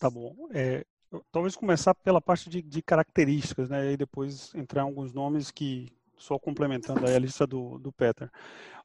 Tá 0.00 0.10
bom. 0.10 0.48
É, 0.52 0.84
talvez 1.30 1.54
começar 1.54 1.94
pela 1.94 2.20
parte 2.20 2.50
de, 2.50 2.60
de, 2.60 2.82
características, 2.82 3.70
né? 3.70 3.92
E 3.92 3.96
depois 3.96 4.52
entrar 4.56 4.82
em 4.82 4.86
alguns 4.86 5.12
nomes 5.12 5.52
que, 5.52 5.92
só 6.22 6.38
complementando 6.38 7.04
a 7.06 7.18
lista 7.18 7.46
do, 7.46 7.78
do 7.78 7.92
Peter. 7.92 8.30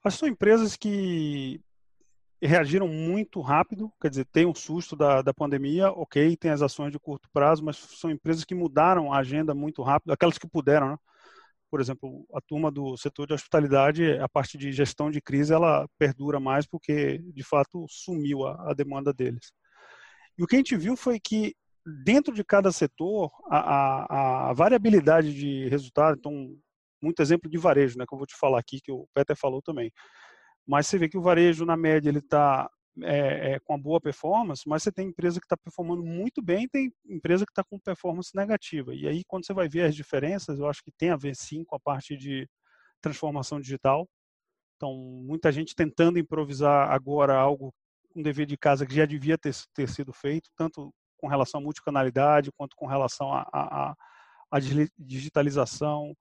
Que 0.04 0.12
são 0.12 0.28
empresas 0.28 0.76
que 0.76 1.62
reagiram 2.42 2.88
muito 2.88 3.42
rápido, 3.42 3.92
quer 4.00 4.10
dizer, 4.10 4.26
tem 4.26 4.46
um 4.46 4.54
susto 4.54 4.96
da, 4.96 5.22
da 5.22 5.34
pandemia, 5.34 5.92
ok, 5.92 6.36
tem 6.38 6.52
as 6.52 6.62
ações 6.62 6.92
de 6.92 7.00
curto 7.00 7.30
prazo, 7.34 7.64
mas 7.64 7.78
são 7.78 8.12
empresas 8.12 8.44
que 8.44 8.54
mudaram 8.54 9.12
a 9.12 9.18
agenda 9.18 9.54
muito 9.56 9.82
rápido, 9.82 10.12
aquelas 10.12 10.38
que 10.38 10.48
puderam, 10.48 10.92
né? 10.92 10.98
Por 11.70 11.82
exemplo, 11.82 12.26
a 12.34 12.40
turma 12.40 12.72
do 12.72 12.96
setor 12.96 13.28
de 13.28 13.34
hospitalidade, 13.34 14.18
a 14.20 14.30
parte 14.30 14.58
de 14.58 14.72
gestão 14.72 15.12
de 15.12 15.20
crise, 15.20 15.54
ela 15.54 15.88
perdura 15.98 16.40
mais 16.40 16.66
porque, 16.66 17.18
de 17.34 17.44
fato, 17.44 17.86
sumiu 17.90 18.46
a, 18.46 18.72
a 18.72 18.74
demanda 18.74 19.12
deles. 19.12 19.52
E 20.38 20.44
o 20.44 20.48
que 20.48 20.56
a 20.56 20.60
gente 20.60 20.78
viu 20.78 20.96
foi 20.96 21.20
que, 21.20 21.56
dentro 22.06 22.34
de 22.34 22.44
cada 22.44 22.72
setor, 22.72 23.32
a, 23.50 23.58
a, 23.58 24.50
a 24.50 24.54
variabilidade 24.54 25.34
de 25.34 25.68
resultado, 25.68 26.18
então, 26.18 26.56
muito 27.02 27.22
exemplo 27.22 27.50
de 27.50 27.58
varejo, 27.58 27.98
né, 27.98 28.06
que 28.08 28.14
eu 28.14 28.18
vou 28.18 28.28
te 28.28 28.36
falar 28.38 28.60
aqui, 28.60 28.80
que 28.82 28.92
o 28.92 29.08
Peter 29.14 29.36
falou 29.36 29.62
também. 29.62 29.92
Mas 30.68 30.88
você 30.88 30.98
vê 30.98 31.08
que 31.08 31.18
o 31.18 31.22
varejo, 31.22 31.66
na 31.66 31.78
média, 31.78 32.10
ele 32.10 32.20
está 32.20 32.70
é, 33.04 33.54
é, 33.54 33.60
com 33.60 33.74
uma 33.74 33.82
boa 33.82 34.02
performance, 34.02 34.64
mas 34.68 34.84
você 34.84 34.92
tem 34.92 35.08
empresa 35.08 35.40
que 35.40 35.46
está 35.46 35.56
performando 35.56 36.04
muito 36.04 36.42
bem 36.42 36.68
tem 36.68 36.92
empresa 37.06 37.46
que 37.46 37.52
está 37.52 37.64
com 37.64 37.80
performance 37.80 38.36
negativa. 38.36 38.94
E 38.94 39.08
aí, 39.08 39.24
quando 39.28 39.46
você 39.46 39.54
vai 39.54 39.70
ver 39.70 39.84
as 39.84 39.96
diferenças, 39.96 40.60
eu 40.60 40.68
acho 40.68 40.84
que 40.84 40.92
tem 40.92 41.10
a 41.12 41.16
ver 41.16 41.36
sim 41.36 41.64
com 41.64 41.76
a 41.76 41.80
parte 41.80 42.18
de 42.18 42.48
transformação 43.02 43.60
digital. 43.62 44.08
Então, 44.76 44.94
muita 44.94 45.52
gente 45.52 45.76
tentando 45.76 46.20
improvisar 46.20 46.92
agora 46.92 47.36
algo, 47.36 47.74
um 48.16 48.22
dever 48.22 48.46
de 48.46 48.58
casa 48.58 48.86
que 48.86 48.96
já 48.96 49.06
devia 49.06 49.38
ter, 49.38 49.54
ter 49.74 49.88
sido 49.90 50.14
feito, 50.14 50.50
tanto 50.56 50.94
com 51.18 51.28
relação 51.28 51.60
à 51.60 51.64
multicanalidade, 51.64 52.52
quanto 52.56 52.76
com 52.76 52.86
relação 52.86 53.32
à 53.34 53.96
digitalização, 54.98 56.16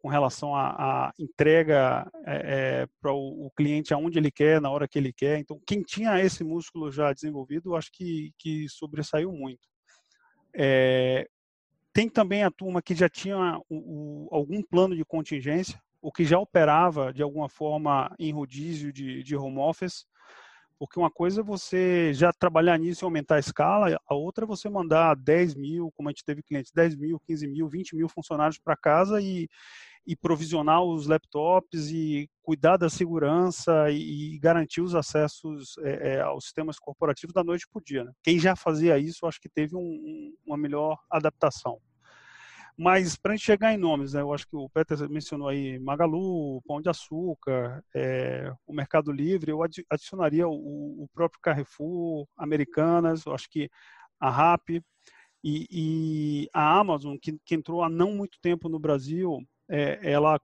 com 0.00 0.08
relação 0.08 0.56
à, 0.56 1.12
entrega 1.18 2.10
é, 2.26 2.82
é, 2.82 2.86
para 3.00 3.12
o, 3.12 3.46
o, 3.46 3.50
cliente 3.50 3.92
aonde 3.92 4.18
ele 4.18 4.30
quer, 4.30 4.60
na 4.60 4.70
hora 4.70 4.88
que 4.88 4.98
ele 4.98 5.12
quer. 5.12 5.38
Então, 5.38 5.60
quem 5.66 5.82
tinha 5.82 6.18
esse 6.18 6.42
músculo 6.42 6.90
já 6.90 7.12
desenvolvido, 7.12 7.76
acho 7.76 7.92
que, 7.92 8.32
que 8.38 8.66
sobressaiu 8.68 9.30
muito. 9.30 9.68
É, 10.56 11.28
tem 11.92 12.08
também 12.08 12.42
a 12.42 12.50
turma 12.50 12.80
que 12.80 12.94
já 12.94 13.10
tinha 13.10 13.60
o, 13.68 14.28
o, 14.28 14.28
algum 14.34 14.62
plano 14.62 14.96
de 14.96 15.04
contingência, 15.04 15.80
ou 16.00 16.10
que 16.10 16.24
já 16.24 16.38
operava 16.38 17.12
de 17.12 17.22
alguma 17.22 17.48
forma 17.48 18.14
em 18.18 18.32
rodízio 18.32 18.90
de, 18.90 19.22
de 19.22 19.36
home 19.36 19.58
office, 19.58 20.06
porque 20.78 20.98
uma 20.98 21.10
coisa 21.10 21.42
é 21.42 21.44
você 21.44 22.14
já 22.14 22.32
trabalhar 22.32 22.78
nisso 22.78 23.04
e 23.04 23.06
aumentar 23.06 23.34
a 23.34 23.40
escala, 23.40 24.00
a 24.08 24.14
outra 24.14 24.46
é 24.46 24.48
você 24.48 24.66
mandar 24.70 25.14
10 25.14 25.54
mil, 25.56 25.92
como 25.94 26.08
a 26.08 26.12
gente 26.12 26.24
teve 26.24 26.42
clientes, 26.42 26.72
10 26.72 26.96
mil, 26.96 27.20
15 27.20 27.46
mil, 27.46 27.68
20 27.68 27.96
mil 27.96 28.08
funcionários 28.08 28.58
para 28.58 28.74
casa 28.74 29.20
e, 29.20 29.46
e 30.06 30.16
provisionar 30.16 30.82
os 30.82 31.06
laptops 31.06 31.90
e 31.90 32.28
cuidar 32.42 32.76
da 32.76 32.88
segurança 32.88 33.90
e, 33.90 34.34
e 34.34 34.38
garantir 34.38 34.80
os 34.80 34.94
acessos 34.94 35.76
é, 35.78 36.14
é, 36.14 36.20
aos 36.20 36.44
sistemas 36.44 36.78
corporativos 36.78 37.34
da 37.34 37.44
noite 37.44 37.66
para 37.70 37.80
o 37.80 37.84
dia. 37.84 38.04
Né? 38.04 38.12
Quem 38.22 38.38
já 38.38 38.56
fazia 38.56 38.98
isso, 38.98 39.26
acho 39.26 39.40
que 39.40 39.48
teve 39.48 39.76
um, 39.76 40.34
uma 40.46 40.56
melhor 40.56 40.98
adaptação. 41.10 41.80
Mas 42.82 43.14
para 43.14 43.32
a 43.32 43.36
gente 43.36 43.44
chegar 43.44 43.74
em 43.74 43.76
nomes, 43.76 44.14
né, 44.14 44.22
eu 44.22 44.32
acho 44.32 44.48
que 44.48 44.56
o 44.56 44.68
Peter 44.70 45.06
mencionou 45.10 45.48
aí 45.48 45.78
Magalu, 45.78 46.62
Pão 46.62 46.80
de 46.80 46.88
Açúcar, 46.88 47.84
é, 47.94 48.50
o 48.66 48.72
Mercado 48.72 49.12
Livre, 49.12 49.50
eu 49.50 49.60
adicionaria 49.62 50.48
o, 50.48 51.02
o, 51.02 51.08
próprio 51.12 51.40
Carrefour, 51.42 52.26
Americanas, 52.34 53.26
eu 53.26 53.34
acho 53.34 53.50
que 53.50 53.70
a 54.18 54.30
RAP 54.30 54.70
e, 55.44 55.66
e 55.70 56.48
a 56.54 56.78
Amazon, 56.78 57.16
que, 57.20 57.38
que, 57.44 57.54
entrou 57.54 57.82
há 57.82 57.88
não 57.90 58.12
muito 58.12 58.38
tempo 58.40 58.66
no 58.66 58.78
Brasil, 58.78 59.46
é, 59.70 59.98
ela 60.02 60.40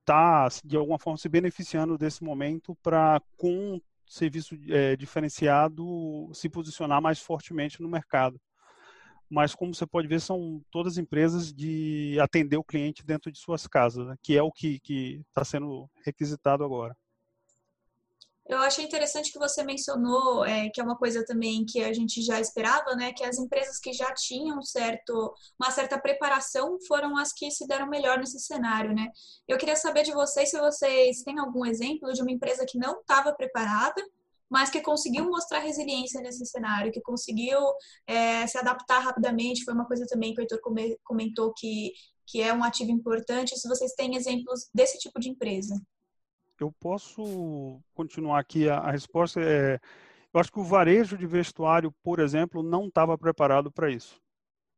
está, 0.00 0.48
de 0.64 0.76
alguma 0.76 0.98
forma, 0.98 1.16
se 1.16 1.28
beneficiando 1.28 1.96
desse 1.96 2.22
momento 2.24 2.76
para, 2.82 3.22
com 3.36 3.80
serviço 4.06 4.56
é, 4.68 4.96
diferenciado, 4.96 6.28
se 6.34 6.48
posicionar 6.48 7.00
mais 7.00 7.20
fortemente 7.20 7.80
no 7.80 7.88
mercado. 7.88 8.40
Mas, 9.30 9.54
como 9.54 9.72
você 9.72 9.86
pode 9.86 10.08
ver, 10.08 10.20
são 10.20 10.60
todas 10.72 10.98
empresas 10.98 11.52
de 11.52 12.18
atender 12.20 12.56
o 12.56 12.64
cliente 12.64 13.06
dentro 13.06 13.30
de 13.30 13.38
suas 13.38 13.68
casas, 13.68 14.04
né? 14.04 14.16
que 14.20 14.36
é 14.36 14.42
o 14.42 14.50
que 14.50 14.80
está 15.28 15.44
sendo 15.44 15.88
requisitado 16.04 16.64
agora. 16.64 16.96
Eu 18.50 18.58
achei 18.58 18.84
interessante 18.84 19.30
que 19.30 19.38
você 19.38 19.62
mencionou, 19.62 20.44
é, 20.44 20.68
que 20.70 20.80
é 20.80 20.84
uma 20.84 20.96
coisa 20.96 21.24
também 21.24 21.64
que 21.64 21.84
a 21.84 21.92
gente 21.92 22.20
já 22.20 22.40
esperava, 22.40 22.96
né? 22.96 23.12
Que 23.12 23.22
as 23.22 23.38
empresas 23.38 23.78
que 23.78 23.92
já 23.92 24.12
tinham 24.12 24.60
certo, 24.60 25.32
uma 25.56 25.70
certa 25.70 25.96
preparação 26.00 26.76
foram 26.88 27.16
as 27.16 27.32
que 27.32 27.48
se 27.52 27.64
deram 27.68 27.88
melhor 27.88 28.18
nesse 28.18 28.40
cenário, 28.40 28.92
né? 28.92 29.06
Eu 29.46 29.56
queria 29.56 29.76
saber 29.76 30.02
de 30.02 30.10
vocês 30.10 30.50
se 30.50 30.58
vocês 30.58 31.22
têm 31.22 31.38
algum 31.38 31.64
exemplo 31.64 32.12
de 32.12 32.22
uma 32.22 32.32
empresa 32.32 32.66
que 32.68 32.76
não 32.76 32.98
estava 33.00 33.32
preparada, 33.32 34.02
mas 34.50 34.68
que 34.68 34.80
conseguiu 34.80 35.26
mostrar 35.26 35.60
resiliência 35.60 36.20
nesse 36.20 36.44
cenário, 36.44 36.90
que 36.90 37.00
conseguiu 37.00 37.60
é, 38.04 38.44
se 38.48 38.58
adaptar 38.58 38.98
rapidamente. 38.98 39.62
Foi 39.64 39.74
uma 39.74 39.86
coisa 39.86 40.04
também 40.08 40.34
que 40.34 40.40
o 40.40 40.42
Heitor 40.42 40.58
comentou 41.04 41.54
que, 41.56 41.92
que 42.26 42.42
é 42.42 42.52
um 42.52 42.64
ativo 42.64 42.90
importante. 42.90 43.56
Se 43.56 43.68
vocês 43.68 43.92
têm 43.92 44.16
exemplos 44.16 44.68
desse 44.74 44.98
tipo 44.98 45.20
de 45.20 45.28
empresa 45.28 45.80
eu 46.62 46.72
posso 46.80 47.80
continuar 47.94 48.40
aqui 48.40 48.68
a, 48.68 48.78
a 48.78 48.90
resposta 48.90 49.40
é 49.40 49.78
eu 50.32 50.40
acho 50.40 50.52
que 50.52 50.60
o 50.60 50.64
varejo 50.64 51.18
de 51.18 51.26
vestuário, 51.26 51.92
por 52.04 52.20
exemplo, 52.20 52.62
não 52.62 52.86
estava 52.86 53.18
preparado 53.18 53.70
para 53.70 53.90
isso, 53.90 54.20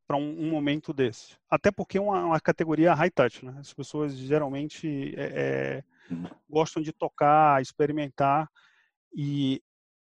para 0.06 0.16
um, 0.16 0.46
um, 0.46 0.50
momento 0.50 0.92
desse. 0.94 1.36
Até 1.48 1.70
porque 1.70 1.98
é 1.98 2.00
uma, 2.00 2.24
uma 2.24 2.40
categoria 2.40 2.94
high 2.94 3.10
touch, 3.10 3.44
né? 3.44 3.56
As 3.58 3.72
pessoas 3.72 4.16
geralmente 4.16 5.14
é, 5.14 5.24
é, 5.24 5.84
gostam 6.48 6.82
de 6.82 6.90
tocar, 6.90 7.60
experimentar, 7.60 8.48
e 9.14 9.62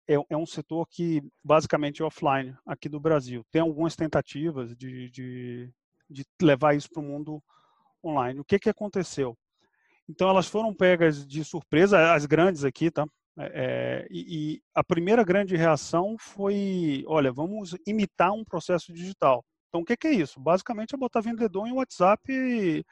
é, 0.08 0.14
é, 0.14 0.36
um 0.36 0.46
setor 0.46 0.86
que 0.88 1.22
basicamente 1.42 2.00
é 2.00 2.06
offline 2.06 2.56
aqui 2.66 2.88
do 2.88 2.98
Brasil. 2.98 3.44
Tem 3.50 3.60
algumas 3.60 3.94
tentativas 3.94 4.74
de, 4.74 5.10
de, 5.10 5.70
de 6.08 6.24
levar 6.40 6.74
isso 6.74 6.88
para 6.90 7.02
o 7.02 7.06
mundo 7.06 7.42
online. 8.02 8.40
O 8.40 8.44
que, 8.44 8.58
que 8.58 8.70
aconteceu? 8.70 9.36
Então 10.08 10.28
elas 10.28 10.46
foram 10.46 10.74
pegas 10.74 11.26
de 11.26 11.44
surpresa, 11.44 12.12
as 12.12 12.26
grandes 12.26 12.64
aqui, 12.64 12.90
tá? 12.90 13.06
É, 13.36 14.06
e, 14.10 14.54
e, 14.54 14.62
a 14.72 14.84
primeira 14.84 15.24
grande 15.24 15.56
reação 15.56 16.16
foi, 16.18 17.02
olha, 17.06 17.32
vamos 17.32 17.74
imitar 17.86 18.32
um 18.32 18.44
processo 18.44 18.92
digital. 18.92 19.44
Então 19.68 19.80
o 19.80 19.84
que, 19.84 19.96
que 19.96 20.06
é 20.06 20.12
isso? 20.12 20.38
Basicamente 20.38 20.94
é 20.94 20.98
botar 20.98 21.20
vendedor 21.20 21.66
em 21.66 21.72
WhatsApp 21.72 22.22
e, 22.30 22.84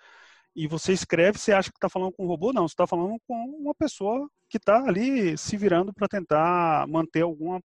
e 0.56 0.66
você 0.66 0.92
escreve, 0.92 1.38
você 1.38 1.52
acha 1.52 1.70
que 1.70 1.76
está 1.76 1.88
falando 1.88 2.12
com 2.12 2.24
um 2.24 2.28
robô? 2.28 2.52
Não, 2.52 2.66
você 2.66 2.72
está 2.72 2.86
falando 2.86 3.16
com 3.26 3.34
uma 3.34 3.74
pessoa 3.74 4.28
que 4.48 4.56
está 4.56 4.84
ali 4.84 5.38
se 5.38 5.56
virando 5.56 5.92
para 5.94 6.08
tentar 6.08 6.86
manter 6.88 7.22
alguma 7.22 7.60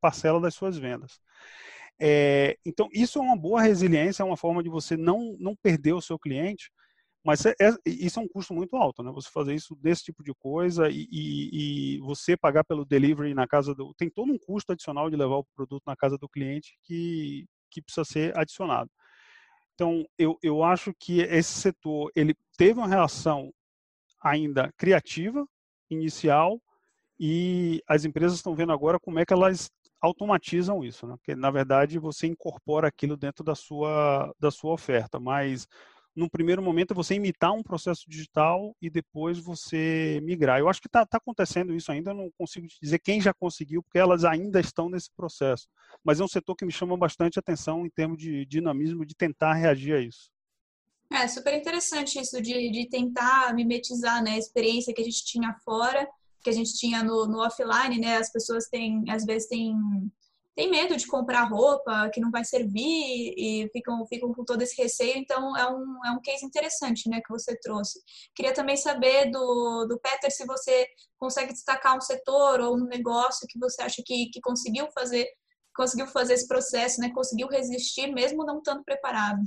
parcela 0.00 0.40
das 0.40 0.54
suas 0.54 0.78
vendas. 0.78 1.20
É, 1.98 2.56
então, 2.64 2.88
isso 2.92 3.18
é 3.18 3.22
uma 3.22 3.36
boa 3.36 3.60
resiliência, 3.60 4.22
é 4.22 4.26
uma 4.26 4.36
forma 4.36 4.62
de 4.62 4.70
você 4.70 4.96
não, 4.96 5.36
não 5.38 5.54
perder 5.54 5.92
o 5.92 6.00
seu 6.00 6.18
cliente, 6.18 6.70
mas 7.24 7.44
é, 7.44 7.54
é, 7.60 7.74
isso 7.86 8.18
é 8.18 8.22
um 8.22 8.28
custo 8.28 8.54
muito 8.54 8.76
alto, 8.76 9.02
né? 9.02 9.10
Você 9.12 9.28
fazer 9.30 9.54
isso 9.54 9.76
desse 9.76 10.04
tipo 10.04 10.24
de 10.24 10.32
coisa 10.34 10.88
e, 10.88 11.06
e, 11.10 11.96
e, 11.96 11.98
você 12.00 12.36
pagar 12.36 12.64
pelo 12.64 12.84
delivery 12.84 13.34
na 13.34 13.46
casa 13.46 13.74
do. 13.74 13.92
Tem 13.94 14.08
todo 14.08 14.32
um 14.32 14.38
custo 14.38 14.72
adicional 14.72 15.10
de 15.10 15.16
levar 15.16 15.36
o 15.36 15.46
produto 15.54 15.82
na 15.86 15.96
casa 15.96 16.16
do 16.16 16.28
cliente 16.28 16.78
que, 16.82 17.46
que 17.70 17.82
precisa 17.82 18.04
ser 18.04 18.38
adicionado. 18.38 18.90
Então, 19.74 20.04
eu, 20.18 20.38
eu 20.42 20.62
acho 20.62 20.94
que 20.98 21.20
esse 21.20 21.52
setor 21.52 22.10
ele 22.14 22.34
teve 22.56 22.78
uma 22.78 22.88
reação 22.88 23.52
ainda 24.22 24.72
criativa, 24.76 25.46
inicial, 25.90 26.60
e 27.18 27.82
as 27.86 28.04
empresas 28.04 28.36
estão 28.38 28.54
vendo 28.54 28.72
agora 28.72 28.98
como 28.98 29.18
é 29.18 29.26
que 29.26 29.32
elas 29.32 29.70
automatizam 30.00 30.82
isso, 30.82 31.06
né? 31.06 31.14
Porque, 31.16 31.34
na 31.34 31.50
verdade, 31.50 31.98
você 31.98 32.26
incorpora 32.26 32.88
aquilo 32.88 33.16
dentro 33.16 33.44
da 33.44 33.54
sua, 33.54 34.34
da 34.40 34.50
sua 34.50 34.72
oferta, 34.72 35.20
mas 35.20 35.66
num 36.20 36.28
primeiro 36.28 36.62
momento, 36.62 36.92
é 36.92 36.94
você 36.94 37.14
imitar 37.14 37.52
um 37.52 37.62
processo 37.62 38.04
digital 38.06 38.76
e 38.80 38.90
depois 38.90 39.38
você 39.38 40.20
migrar. 40.22 40.58
Eu 40.58 40.68
acho 40.68 40.80
que 40.80 40.86
está 40.86 41.06
tá 41.06 41.16
acontecendo 41.16 41.74
isso 41.74 41.90
ainda, 41.90 42.12
não 42.12 42.30
consigo 42.36 42.66
dizer 42.80 42.98
quem 42.98 43.20
já 43.22 43.32
conseguiu, 43.32 43.82
porque 43.82 43.98
elas 43.98 44.22
ainda 44.22 44.60
estão 44.60 44.90
nesse 44.90 45.10
processo. 45.16 45.66
Mas 46.04 46.20
é 46.20 46.24
um 46.24 46.28
setor 46.28 46.54
que 46.54 46.66
me 46.66 46.72
chama 46.72 46.96
bastante 46.96 47.38
atenção 47.38 47.86
em 47.86 47.90
termos 47.90 48.18
de 48.18 48.44
dinamismo, 48.44 49.06
de 49.06 49.14
tentar 49.14 49.54
reagir 49.54 49.94
a 49.94 50.00
isso. 50.00 50.30
É 51.10 51.26
super 51.26 51.54
interessante 51.54 52.20
isso 52.20 52.40
de, 52.40 52.70
de 52.70 52.88
tentar 52.88 53.54
mimetizar 53.54 54.22
né, 54.22 54.32
a 54.32 54.38
experiência 54.38 54.92
que 54.94 55.00
a 55.00 55.04
gente 55.04 55.24
tinha 55.24 55.56
fora, 55.64 56.06
que 56.42 56.50
a 56.50 56.52
gente 56.52 56.74
tinha 56.74 57.02
no, 57.02 57.26
no 57.26 57.38
offline, 57.40 57.98
né? 57.98 58.16
As 58.16 58.30
pessoas 58.30 58.66
têm, 58.68 59.04
às 59.08 59.24
vezes, 59.24 59.48
têm 59.48 59.74
tem 60.56 60.70
medo 60.70 60.96
de 60.96 61.06
comprar 61.06 61.44
roupa 61.44 62.10
que 62.12 62.20
não 62.20 62.30
vai 62.30 62.44
servir 62.44 63.34
e 63.36 63.68
ficam, 63.72 64.04
ficam 64.06 64.32
com 64.32 64.44
todo 64.44 64.62
esse 64.62 64.80
receio. 64.80 65.16
Então, 65.16 65.56
é 65.56 65.66
um, 65.66 66.06
é 66.06 66.10
um 66.10 66.20
case 66.20 66.44
interessante 66.44 67.08
né, 67.08 67.20
que 67.24 67.32
você 67.32 67.58
trouxe. 67.60 68.00
Queria 68.34 68.52
também 68.52 68.76
saber 68.76 69.30
do, 69.30 69.86
do 69.86 69.98
Peter 70.00 70.30
se 70.30 70.44
você 70.44 70.86
consegue 71.18 71.52
destacar 71.52 71.96
um 71.96 72.00
setor 72.00 72.60
ou 72.60 72.76
um 72.76 72.84
negócio 72.84 73.46
que 73.48 73.58
você 73.58 73.82
acha 73.82 74.02
que, 74.04 74.26
que 74.30 74.40
conseguiu 74.40 74.88
fazer 74.92 75.26
conseguiu 75.72 76.08
fazer 76.08 76.34
esse 76.34 76.48
processo, 76.48 77.00
né, 77.00 77.10
conseguiu 77.14 77.48
resistir 77.48 78.12
mesmo 78.12 78.44
não 78.44 78.58
estando 78.58 78.84
preparado. 78.84 79.40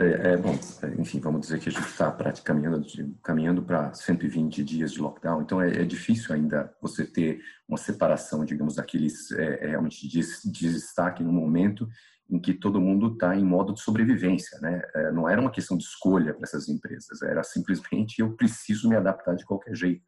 É, 0.00 0.32
é, 0.32 0.36
bom, 0.38 0.58
enfim, 0.98 1.20
vamos 1.20 1.42
dizer 1.42 1.60
que 1.60 1.68
a 1.68 1.72
gente 1.72 1.86
está 1.86 2.10
praticamente 2.10 3.06
caminhando 3.22 3.62
para 3.62 3.92
120 3.92 4.64
dias 4.64 4.92
de 4.92 4.98
lockdown, 4.98 5.42
então 5.42 5.60
é, 5.60 5.82
é, 5.82 5.84
difícil 5.84 6.34
ainda 6.34 6.74
você 6.80 7.04
ter 7.04 7.42
uma 7.68 7.76
separação, 7.76 8.42
digamos, 8.42 8.76
daqueles 8.76 9.30
é, 9.32 9.66
é 9.66 9.68
realmente 9.68 10.08
de, 10.08 10.20
de 10.50 10.72
destaque 10.72 11.22
no 11.22 11.30
momento 11.30 11.86
em 12.30 12.40
que 12.40 12.54
todo 12.54 12.80
mundo 12.80 13.12
está 13.12 13.36
em 13.36 13.44
modo 13.44 13.74
de 13.74 13.82
sobrevivência, 13.82 14.58
né? 14.60 14.80
É, 14.94 15.12
não 15.12 15.28
era 15.28 15.38
uma 15.38 15.50
questão 15.50 15.76
de 15.76 15.84
escolha 15.84 16.32
para 16.32 16.44
essas 16.44 16.66
empresas, 16.70 17.20
era 17.20 17.42
simplesmente 17.42 18.20
eu 18.20 18.32
preciso 18.34 18.88
me 18.88 18.96
adaptar 18.96 19.34
de 19.34 19.44
qualquer 19.44 19.74
jeito. 19.74 20.02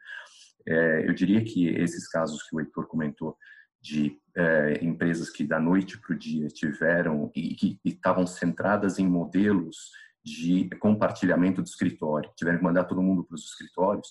É, 0.66 1.06
eu 1.06 1.12
diria 1.12 1.44
que 1.44 1.68
esses 1.68 2.08
casos 2.08 2.42
que 2.44 2.56
o 2.56 2.60
Heitor 2.60 2.86
comentou 2.86 3.36
de 3.82 4.16
é, 4.34 4.78
empresas 4.82 5.28
que 5.28 5.44
da 5.44 5.58
noite 5.58 5.98
para 5.98 6.14
o 6.14 6.18
dia 6.18 6.46
tiveram 6.48 7.30
e 7.34 7.54
que 7.54 7.78
estavam 7.84 8.26
centradas 8.26 8.98
em 8.98 9.06
modelos 9.06 9.90
de 10.24 10.70
compartilhamento 10.78 11.60
do 11.60 11.66
escritório, 11.66 12.30
tiveram 12.36 12.58
que 12.58 12.64
mandar 12.64 12.84
todo 12.84 13.02
mundo 13.02 13.24
para 13.24 13.34
os 13.34 13.44
escritórios, 13.44 14.08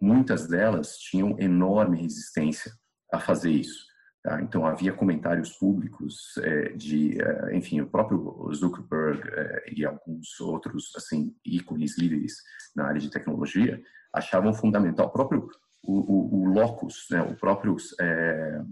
muitas 0.00 0.48
delas 0.48 0.96
tinham 0.96 1.36
enorme 1.38 2.00
resistência 2.00 2.72
a 3.12 3.20
fazer 3.20 3.50
isso. 3.50 3.84
Tá? 4.22 4.40
Então 4.40 4.64
havia 4.64 4.92
comentários 4.92 5.52
públicos 5.52 6.38
é, 6.38 6.70
de, 6.70 7.20
é, 7.20 7.56
enfim, 7.56 7.80
o 7.80 7.88
próprio 7.88 8.50
Zuckerberg 8.54 9.20
é, 9.28 9.72
e 9.76 9.84
alguns 9.84 10.40
outros 10.40 10.92
assim 10.96 11.34
ícones 11.44 11.98
líderes 11.98 12.36
na 12.74 12.86
área 12.86 13.00
de 13.00 13.10
tecnologia 13.10 13.82
achavam 14.12 14.54
fundamental 14.54 15.06
o 15.06 15.10
próprio 15.10 15.48
o, 15.82 15.98
o, 15.98 16.42
o 16.42 16.44
locus, 16.44 17.06
né, 17.10 17.20
o 17.22 17.34
próprio 17.34 17.76
é, 18.00 18.62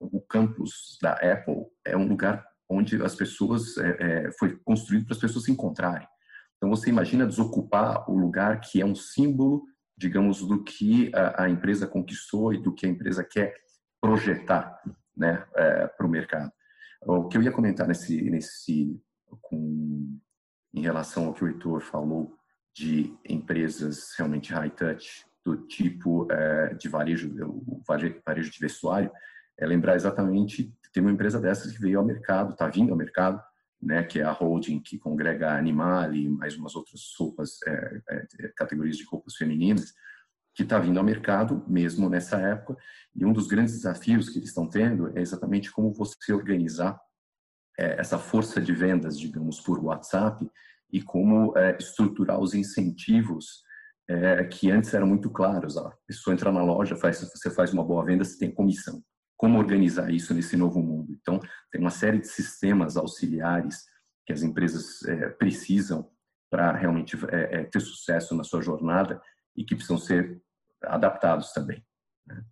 o 0.00 0.20
campus 0.20 0.98
da 1.00 1.12
Apple 1.12 1.66
é 1.84 1.96
um 1.96 2.06
lugar 2.06 2.44
onde 2.68 3.00
as 3.02 3.14
pessoas 3.14 3.76
é, 3.78 3.96
é, 4.26 4.32
foi 4.32 4.56
construído 4.64 5.06
para 5.06 5.14
as 5.14 5.20
pessoas 5.20 5.44
se 5.44 5.52
encontrarem. 5.52 6.06
Então 6.56 6.70
você 6.70 6.90
imagina 6.90 7.26
desocupar 7.26 8.10
o 8.10 8.16
lugar 8.16 8.60
que 8.60 8.80
é 8.80 8.84
um 8.84 8.94
símbolo, 8.94 9.64
digamos, 9.96 10.40
do 10.40 10.62
que 10.64 11.10
a, 11.14 11.44
a 11.44 11.50
empresa 11.50 11.86
conquistou 11.86 12.52
e 12.52 12.62
do 12.62 12.74
que 12.74 12.86
a 12.86 12.88
empresa 12.88 13.22
quer 13.22 13.54
projetar, 14.00 14.80
né, 15.16 15.46
é, 15.54 15.86
para 15.86 16.06
o 16.06 16.10
mercado. 16.10 16.50
O 17.02 17.28
que 17.28 17.36
eu 17.36 17.42
ia 17.42 17.52
comentar 17.52 17.86
nesse 17.86 18.30
nesse 18.30 19.00
com 19.40 20.18
em 20.74 20.80
relação 20.82 21.26
ao 21.26 21.34
que 21.34 21.44
o 21.44 21.48
Heitor 21.48 21.80
falou 21.80 22.36
de 22.74 23.16
empresas 23.26 24.12
realmente 24.18 24.52
high 24.52 24.70
touch 24.70 25.24
do 25.44 25.56
tipo 25.66 26.30
é, 26.30 26.74
de 26.74 26.88
varejo, 26.88 27.32
o 27.46 27.80
varejo 27.86 28.50
de 28.50 28.58
vestuário, 28.58 29.10
é 29.58 29.66
lembrar 29.66 29.96
exatamente, 29.96 30.72
tem 30.96 31.02
uma 31.02 31.12
empresa 31.12 31.38
dessas 31.38 31.72
que 31.72 31.80
veio 31.80 31.98
ao 31.98 32.04
mercado, 32.04 32.52
está 32.52 32.68
vindo 32.68 32.90
ao 32.90 32.96
mercado, 32.96 33.38
né, 33.82 34.02
que 34.02 34.18
é 34.18 34.22
a 34.22 34.32
holding 34.32 34.80
que 34.80 34.98
congrega 34.98 35.56
Animal 35.56 36.14
e 36.14 36.26
mais 36.26 36.56
umas 36.56 36.74
outras 36.74 37.02
roupas, 37.18 37.58
é, 37.66 38.00
é, 38.08 38.48
categorias 38.56 38.96
de 38.96 39.04
roupas 39.04 39.36
femininas, 39.36 39.92
que 40.54 40.62
está 40.62 40.78
vindo 40.78 40.98
ao 40.98 41.04
mercado 41.04 41.62
mesmo 41.68 42.08
nessa 42.08 42.38
época. 42.38 42.78
E 43.14 43.26
um 43.26 43.32
dos 43.32 43.46
grandes 43.46 43.74
desafios 43.74 44.30
que 44.30 44.38
eles 44.38 44.48
estão 44.48 44.66
tendo 44.66 45.16
é 45.16 45.20
exatamente 45.20 45.70
como 45.70 45.92
você 45.92 46.32
organizar 46.32 46.98
é, 47.78 48.00
essa 48.00 48.18
força 48.18 48.58
de 48.58 48.72
vendas, 48.72 49.18
digamos, 49.18 49.60
por 49.60 49.78
WhatsApp 49.84 50.50
e 50.90 51.02
como 51.02 51.56
é, 51.58 51.76
estruturar 51.78 52.40
os 52.40 52.54
incentivos 52.54 53.62
é, 54.08 54.44
que 54.44 54.70
antes 54.70 54.94
eram 54.94 55.06
muito 55.06 55.28
claros. 55.28 55.76
A 55.76 55.92
pessoa 56.06 56.32
entra 56.32 56.50
na 56.50 56.62
loja, 56.62 56.96
faz, 56.96 57.20
você 57.20 57.50
faz 57.50 57.74
uma 57.74 57.84
boa 57.84 58.02
venda, 58.02 58.24
você 58.24 58.38
tem 58.38 58.50
comissão 58.50 59.02
como 59.36 59.58
organizar 59.58 60.10
isso 60.10 60.32
nesse 60.32 60.56
novo 60.56 60.82
mundo. 60.82 61.12
Então, 61.12 61.38
tem 61.70 61.80
uma 61.80 61.90
série 61.90 62.18
de 62.18 62.28
sistemas 62.28 62.96
auxiliares 62.96 63.84
que 64.24 64.32
as 64.32 64.42
empresas 64.42 65.02
é, 65.04 65.28
precisam 65.30 66.10
para 66.50 66.72
realmente 66.72 67.16
é, 67.30 67.60
é, 67.60 67.64
ter 67.64 67.80
sucesso 67.80 68.34
na 68.34 68.44
sua 68.44 68.62
jornada 68.62 69.20
e 69.56 69.64
que 69.64 69.74
precisam 69.74 69.98
ser 69.98 70.40
adaptados 70.82 71.52
também. 71.52 71.84
Né? 72.26 72.42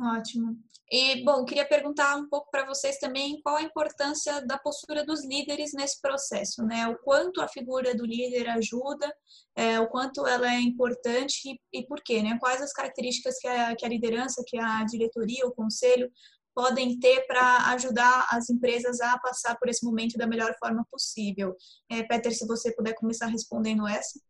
Ótimo. 0.00 0.56
E, 0.90 1.24
bom, 1.24 1.44
queria 1.44 1.66
perguntar 1.66 2.16
um 2.16 2.28
pouco 2.28 2.50
para 2.50 2.66
vocês 2.66 2.98
também 2.98 3.40
qual 3.42 3.56
a 3.56 3.62
importância 3.62 4.44
da 4.46 4.58
postura 4.58 5.04
dos 5.04 5.24
líderes 5.24 5.72
nesse 5.72 6.00
processo, 6.00 6.62
né? 6.64 6.86
O 6.88 6.98
quanto 6.98 7.40
a 7.40 7.48
figura 7.48 7.94
do 7.94 8.04
líder 8.04 8.48
ajuda, 8.48 9.10
é, 9.56 9.80
o 9.80 9.88
quanto 9.88 10.26
ela 10.26 10.52
é 10.52 10.60
importante 10.60 11.48
e, 11.48 11.80
e 11.80 11.86
por 11.86 12.02
quê, 12.02 12.22
né? 12.22 12.36
Quais 12.38 12.60
as 12.60 12.72
características 12.72 13.38
que 13.38 13.48
a, 13.48 13.74
que 13.76 13.86
a 13.86 13.88
liderança, 13.88 14.42
que 14.46 14.58
a 14.58 14.84
diretoria, 14.84 15.46
o 15.46 15.54
conselho 15.54 16.10
podem 16.54 16.98
ter 16.98 17.26
para 17.26 17.70
ajudar 17.72 18.26
as 18.30 18.50
empresas 18.50 19.00
a 19.00 19.18
passar 19.18 19.58
por 19.58 19.68
esse 19.68 19.84
momento 19.84 20.18
da 20.18 20.26
melhor 20.26 20.54
forma 20.58 20.86
possível. 20.90 21.56
É, 21.90 22.02
Peter, 22.02 22.32
se 22.34 22.46
você 22.46 22.74
puder 22.74 22.94
começar 22.94 23.26
respondendo 23.26 23.86
essa. 23.86 24.20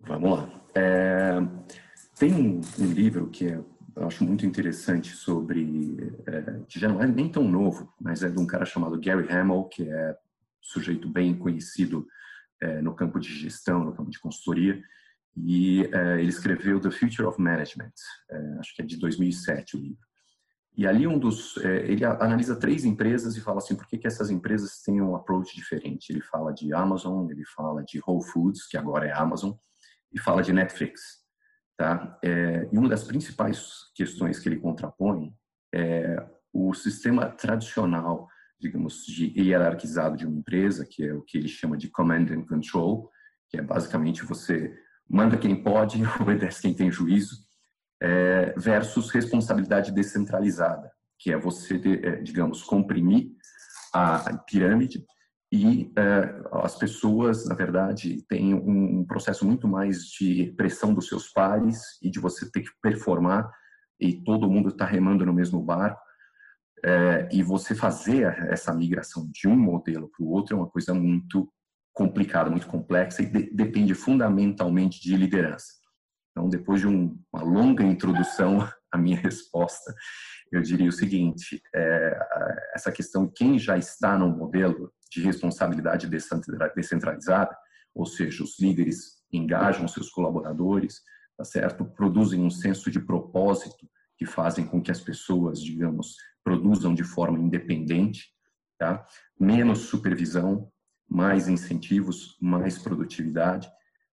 Vamos 0.00 0.38
lá. 0.38 0.64
É, 0.74 1.34
tem 2.18 2.32
um, 2.32 2.60
um 2.78 2.92
livro 2.92 3.28
que 3.28 3.48
é 3.48 3.60
eu 3.98 4.06
acho 4.06 4.24
muito 4.24 4.46
interessante 4.46 5.10
sobre, 5.14 5.96
é, 6.26 6.60
que 6.68 6.78
já 6.78 6.88
não 6.88 7.02
é 7.02 7.06
nem 7.06 7.28
tão 7.28 7.42
novo, 7.42 7.92
mas 8.00 8.22
é 8.22 8.28
de 8.28 8.38
um 8.38 8.46
cara 8.46 8.64
chamado 8.64 9.00
Gary 9.00 9.30
Hamel, 9.30 9.64
que 9.64 9.88
é 9.88 10.16
sujeito 10.60 11.08
bem 11.08 11.36
conhecido 11.36 12.06
é, 12.60 12.80
no 12.80 12.94
campo 12.94 13.18
de 13.18 13.28
gestão, 13.28 13.84
no 13.84 13.94
campo 13.94 14.10
de 14.10 14.20
consultoria, 14.20 14.80
e 15.36 15.88
é, 15.92 16.20
ele 16.20 16.28
escreveu 16.28 16.80
The 16.80 16.90
Future 16.90 17.24
of 17.24 17.40
Management, 17.40 17.92
é, 18.30 18.56
acho 18.60 18.74
que 18.74 18.82
é 18.82 18.84
de 18.84 18.96
2007 18.98 19.76
o 19.76 19.80
livro. 19.80 20.08
E 20.76 20.86
ali 20.86 21.08
um 21.08 21.18
dos, 21.18 21.56
é, 21.58 21.90
ele 21.90 22.04
analisa 22.04 22.54
três 22.54 22.84
empresas 22.84 23.36
e 23.36 23.40
fala 23.40 23.58
assim, 23.58 23.74
por 23.74 23.86
que, 23.88 23.98
que 23.98 24.06
essas 24.06 24.30
empresas 24.30 24.80
têm 24.82 25.02
um 25.02 25.16
approach 25.16 25.56
diferente? 25.56 26.10
Ele 26.10 26.20
fala 26.20 26.52
de 26.52 26.72
Amazon, 26.72 27.28
ele 27.30 27.44
fala 27.44 27.82
de 27.82 28.00
Whole 28.06 28.24
Foods, 28.24 28.66
que 28.68 28.76
agora 28.76 29.06
é 29.06 29.12
Amazon, 29.12 29.54
e 30.12 30.20
fala 30.20 30.40
de 30.40 30.52
Netflix. 30.52 31.26
Tá? 31.78 32.18
É, 32.24 32.68
e 32.72 32.76
uma 32.76 32.88
das 32.88 33.04
principais 33.04 33.84
questões 33.94 34.40
que 34.40 34.48
ele 34.48 34.58
contrapõe 34.58 35.32
é 35.72 36.16
o 36.52 36.74
sistema 36.74 37.26
tradicional, 37.30 38.26
digamos, 38.60 39.06
de 39.06 39.32
hierarquizado 39.40 40.16
de 40.16 40.26
uma 40.26 40.40
empresa, 40.40 40.84
que 40.84 41.04
é 41.04 41.14
o 41.14 41.22
que 41.22 41.38
ele 41.38 41.46
chama 41.46 41.76
de 41.76 41.88
command 41.88 42.26
and 42.32 42.46
control, 42.46 43.08
que 43.48 43.58
é 43.58 43.62
basicamente 43.62 44.24
você 44.24 44.76
manda 45.08 45.38
quem 45.38 45.62
pode, 45.62 46.02
obedece 46.20 46.62
quem 46.62 46.74
tem 46.74 46.90
juízo, 46.90 47.36
é, 48.02 48.52
versus 48.56 49.10
responsabilidade 49.10 49.92
descentralizada, 49.92 50.90
que 51.16 51.30
é 51.30 51.38
você, 51.38 51.80
é, 52.02 52.16
digamos, 52.22 52.60
comprimir 52.64 53.30
a 53.94 54.36
pirâmide 54.38 55.04
e 55.50 55.90
é, 55.96 56.42
as 56.62 56.76
pessoas, 56.76 57.46
na 57.46 57.54
verdade, 57.54 58.22
têm 58.28 58.52
um, 58.54 59.04
processo 59.04 59.46
muito 59.46 59.66
mais 59.66 60.04
de 60.04 60.52
pressão 60.56 60.92
dos 60.92 61.08
seus 61.08 61.28
pares 61.28 61.98
e 62.02 62.10
de 62.10 62.20
você 62.20 62.50
ter 62.50 62.62
que 62.62 62.70
performar 62.82 63.50
e 63.98 64.22
todo 64.22 64.50
mundo 64.50 64.68
está 64.68 64.84
remando 64.84 65.24
no 65.24 65.32
mesmo 65.32 65.62
barco. 65.62 66.00
É, 66.84 67.28
e 67.32 67.42
você 67.42 67.74
fazer 67.74 68.24
essa 68.52 68.72
migração 68.72 69.28
de 69.32 69.48
um 69.48 69.56
modelo 69.56 70.08
para 70.10 70.24
o 70.24 70.30
outro 70.30 70.54
é 70.54 70.58
uma 70.58 70.68
coisa 70.68 70.94
muito 70.94 71.50
complicada, 71.92 72.50
muito 72.50 72.68
complexa 72.68 73.22
e 73.22 73.26
de, 73.26 73.50
depende 73.52 73.94
fundamentalmente 73.94 75.00
de 75.00 75.16
liderança. 75.16 75.72
Então, 76.30 76.48
depois 76.48 76.80
de 76.80 76.86
um, 76.86 77.18
uma 77.32 77.42
longa 77.42 77.82
introdução 77.82 78.68
à 78.92 78.98
minha 78.98 79.16
resposta, 79.16 79.92
eu 80.52 80.62
diria 80.62 80.88
o 80.88 80.92
seguinte: 80.92 81.60
é, 81.74 82.18
essa 82.74 82.92
questão 82.92 83.26
quem 83.34 83.58
já 83.58 83.76
está 83.76 84.16
no 84.16 84.28
modelo 84.28 84.92
de 85.10 85.22
responsabilidade 85.22 86.08
descentralizada, 86.74 87.56
ou 87.94 88.06
seja, 88.06 88.42
os 88.42 88.58
líderes 88.58 89.18
engajam 89.32 89.88
seus 89.88 90.10
colaboradores, 90.10 91.00
tá 91.36 91.44
certo? 91.44 91.84
Produzem 91.84 92.40
um 92.40 92.50
senso 92.50 92.90
de 92.90 93.00
propósito 93.00 93.88
que 94.16 94.26
fazem 94.26 94.66
com 94.66 94.82
que 94.82 94.90
as 94.90 95.00
pessoas, 95.00 95.62
digamos, 95.62 96.16
produzam 96.42 96.94
de 96.94 97.04
forma 97.04 97.38
independente, 97.38 98.32
tá? 98.78 99.06
Menos 99.38 99.80
supervisão, 99.80 100.70
mais 101.08 101.48
incentivos, 101.48 102.36
mais 102.40 102.78
produtividade. 102.78 103.70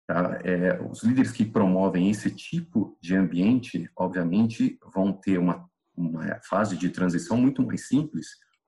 Tá? 0.07 0.39
É, 0.43 0.81
os 0.81 1.03
líderes 1.03 1.31
que 1.31 1.45
promovem 1.45 2.09
esse 2.09 2.29
tipo 2.31 2.97
de 3.01 3.15
ambiente, 3.15 3.89
obviamente, 3.95 4.77
vão 4.93 5.13
ter 5.13 5.37
uma, 5.37 5.69
uma 5.95 6.39
fase 6.41 6.75
de 6.75 6.89
transição 6.89 7.37
muito 7.37 7.65
mais 7.65 7.87
simples 7.87 8.27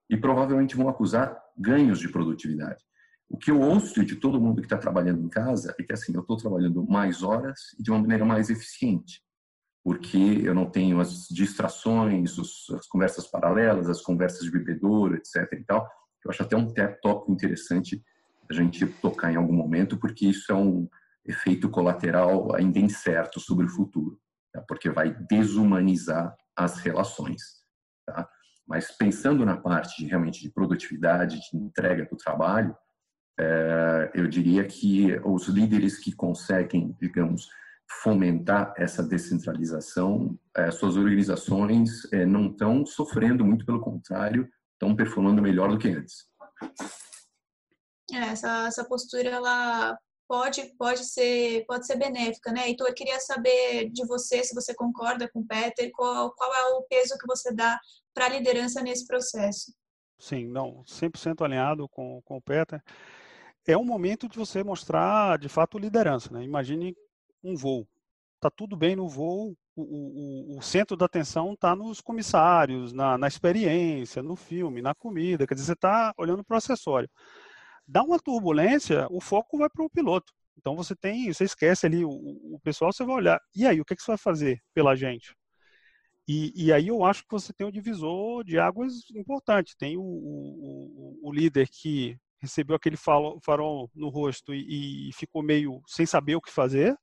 e 0.09 0.17
provavelmente 0.17 0.75
vão 0.75 0.89
acusar 0.89 1.37
ganhos 1.57 1.99
de 1.99 2.09
produtividade. 2.09 2.83
O 3.29 3.37
que 3.37 3.49
eu 3.49 3.59
ouço 3.59 4.05
de 4.05 4.15
todo 4.15 4.39
mundo 4.39 4.61
que 4.61 4.67
está 4.67 4.77
trabalhando 4.77 5.23
em 5.23 5.29
casa 5.29 5.75
é 5.79 5.83
que 5.83 5.91
assim, 5.91 6.13
eu 6.13 6.21
estou 6.21 6.37
trabalhando 6.37 6.85
mais 6.85 7.23
horas 7.23 7.59
e 7.79 7.83
de 7.83 7.89
uma 7.89 7.99
maneira 7.99 8.25
mais 8.25 8.49
eficiente. 8.49 9.21
porque 9.83 10.41
eu 10.43 10.55
não 10.55 10.69
tenho 10.69 11.01
as 11.01 11.27
distrações, 11.27 12.37
as 12.39 12.87
conversas 12.87 13.27
paralelas, 13.27 13.89
as 13.89 14.01
conversas 14.01 14.45
de 14.45 14.51
bebedouro, 14.51 15.15
etc. 15.15 15.51
E 15.51 15.63
tal. 15.65 15.89
Eu 16.23 16.31
acho 16.31 16.41
até 16.41 16.55
um 16.55 16.67
tópico 17.01 17.33
interessante 17.33 18.01
a 18.49 18.53
gente 18.53 18.85
tocar 19.01 19.33
em 19.33 19.35
algum 19.35 19.53
momento, 19.53 19.97
porque 19.97 20.25
isso 20.27 20.51
é 20.51 20.55
um 20.55 20.87
efeito 21.25 21.69
colateral 21.69 22.55
ainda 22.55 22.79
incerto 22.79 23.39
sobre 23.39 23.65
o 23.65 23.69
futuro, 23.69 24.19
tá? 24.53 24.63
porque 24.67 24.89
vai 24.89 25.13
desumanizar 25.29 26.35
as 26.55 26.77
relações. 26.77 27.62
Mas 28.67 28.91
pensando 28.91 29.45
na 29.45 29.57
parte 29.57 30.01
de, 30.01 30.09
realmente 30.09 30.41
de 30.41 30.49
produtividade, 30.49 31.39
de 31.39 31.57
entrega 31.57 32.05
do 32.05 32.15
trabalho, 32.15 32.75
é, 33.39 34.11
eu 34.13 34.27
diria 34.27 34.63
que 34.65 35.15
os 35.25 35.47
líderes 35.47 35.97
que 35.97 36.13
conseguem, 36.13 36.95
digamos, 36.99 37.47
fomentar 38.01 38.73
essa 38.77 39.03
descentralização, 39.03 40.37
é, 40.55 40.71
suas 40.71 40.95
organizações 40.95 42.11
é, 42.11 42.25
não 42.25 42.47
estão 42.47 42.85
sofrendo, 42.85 43.45
muito 43.45 43.65
pelo 43.65 43.81
contrário, 43.81 44.49
estão 44.73 44.95
performando 44.95 45.41
melhor 45.41 45.69
do 45.69 45.77
que 45.77 45.89
antes. 45.89 46.25
É, 48.11 48.17
essa, 48.17 48.67
essa 48.67 48.85
postura 48.85 49.29
ela 49.29 49.97
pode, 50.27 50.75
pode, 50.77 51.05
ser, 51.05 51.65
pode 51.67 51.85
ser 51.85 51.97
benéfica, 51.97 52.51
né? 52.51 52.69
Então, 52.69 52.87
eu 52.87 52.93
queria 52.93 53.19
saber 53.19 53.89
de 53.91 54.05
você, 54.05 54.43
se 54.43 54.55
você 54.55 54.73
concorda 54.73 55.29
com 55.31 55.41
o 55.41 55.45
Peter, 55.45 55.91
qual, 55.93 56.33
qual 56.33 56.53
é 56.53 56.65
o 56.75 56.83
peso 56.83 57.17
que 57.17 57.27
você 57.27 57.53
dá 57.53 57.79
para 58.13 58.25
a 58.25 58.29
liderança 58.29 58.81
nesse 58.81 59.05
processo. 59.07 59.73
Sim, 60.17 60.47
não, 60.47 60.83
100% 60.85 61.43
alinhado 61.43 61.87
com, 61.89 62.21
com 62.23 62.37
o 62.37 62.41
Peter. 62.41 62.81
É 63.65 63.77
um 63.77 63.85
momento 63.85 64.27
de 64.27 64.37
você 64.37 64.63
mostrar, 64.63 65.37
de 65.37 65.49
fato, 65.49 65.79
liderança, 65.79 66.31
né? 66.33 66.43
Imagine 66.43 66.95
um 67.43 67.55
voo. 67.55 67.87
Tá 68.39 68.49
tudo 68.49 68.75
bem 68.75 68.95
no 68.95 69.07
voo, 69.07 69.55
o, 69.75 69.83
o, 69.83 70.57
o 70.57 70.61
centro 70.61 70.95
da 70.95 71.05
atenção 71.05 71.53
está 71.53 71.75
nos 71.75 72.01
comissários, 72.01 72.93
na, 72.93 73.17
na 73.17 73.27
experiência, 73.27 74.21
no 74.21 74.35
filme, 74.35 74.81
na 74.81 74.93
comida, 74.93 75.47
quer 75.47 75.55
dizer, 75.55 75.67
você 75.67 75.73
está 75.73 76.13
olhando 76.17 76.43
para 76.43 76.55
o 76.55 76.57
acessório 76.57 77.09
dá 77.87 78.03
uma 78.03 78.19
turbulência, 78.19 79.07
o 79.09 79.19
foco 79.19 79.57
vai 79.57 79.69
para 79.69 79.83
o 79.83 79.89
piloto. 79.89 80.33
Então 80.57 80.75
você 80.75 80.95
tem, 80.95 81.31
você 81.31 81.43
esquece 81.43 81.85
ali 81.85 82.05
o, 82.05 82.09
o, 82.09 82.59
pessoal, 82.63 82.91
você 82.91 83.03
vai 83.03 83.15
olhar. 83.15 83.41
E 83.55 83.65
aí, 83.65 83.81
o 83.81 83.85
que, 83.85 83.95
que 83.95 84.01
você 84.01 84.11
vai 84.11 84.17
fazer 84.17 84.61
pela 84.73 84.95
gente? 84.95 85.35
E, 86.27 86.53
e 86.55 86.71
aí 86.71 86.87
eu 86.87 87.03
acho 87.03 87.23
que 87.23 87.31
você 87.31 87.51
tem 87.51 87.67
um 87.67 87.71
divisor 87.71 88.43
de 88.43 88.57
águas 88.57 89.09
importante. 89.11 89.75
Tem 89.77 89.97
o, 89.97 90.01
o, 90.01 91.19
o 91.21 91.33
líder 91.33 91.67
que 91.69 92.17
recebeu 92.39 92.75
aquele 92.75 92.97
farol, 92.97 93.89
no 93.95 94.09
rosto 94.09 94.53
e, 94.53 95.09
e, 95.09 95.13
ficou 95.13 95.41
meio 95.41 95.81
sem 95.87 96.05
saber 96.05 96.35
o 96.35 96.41
que 96.41 96.51
fazer. 96.51 96.95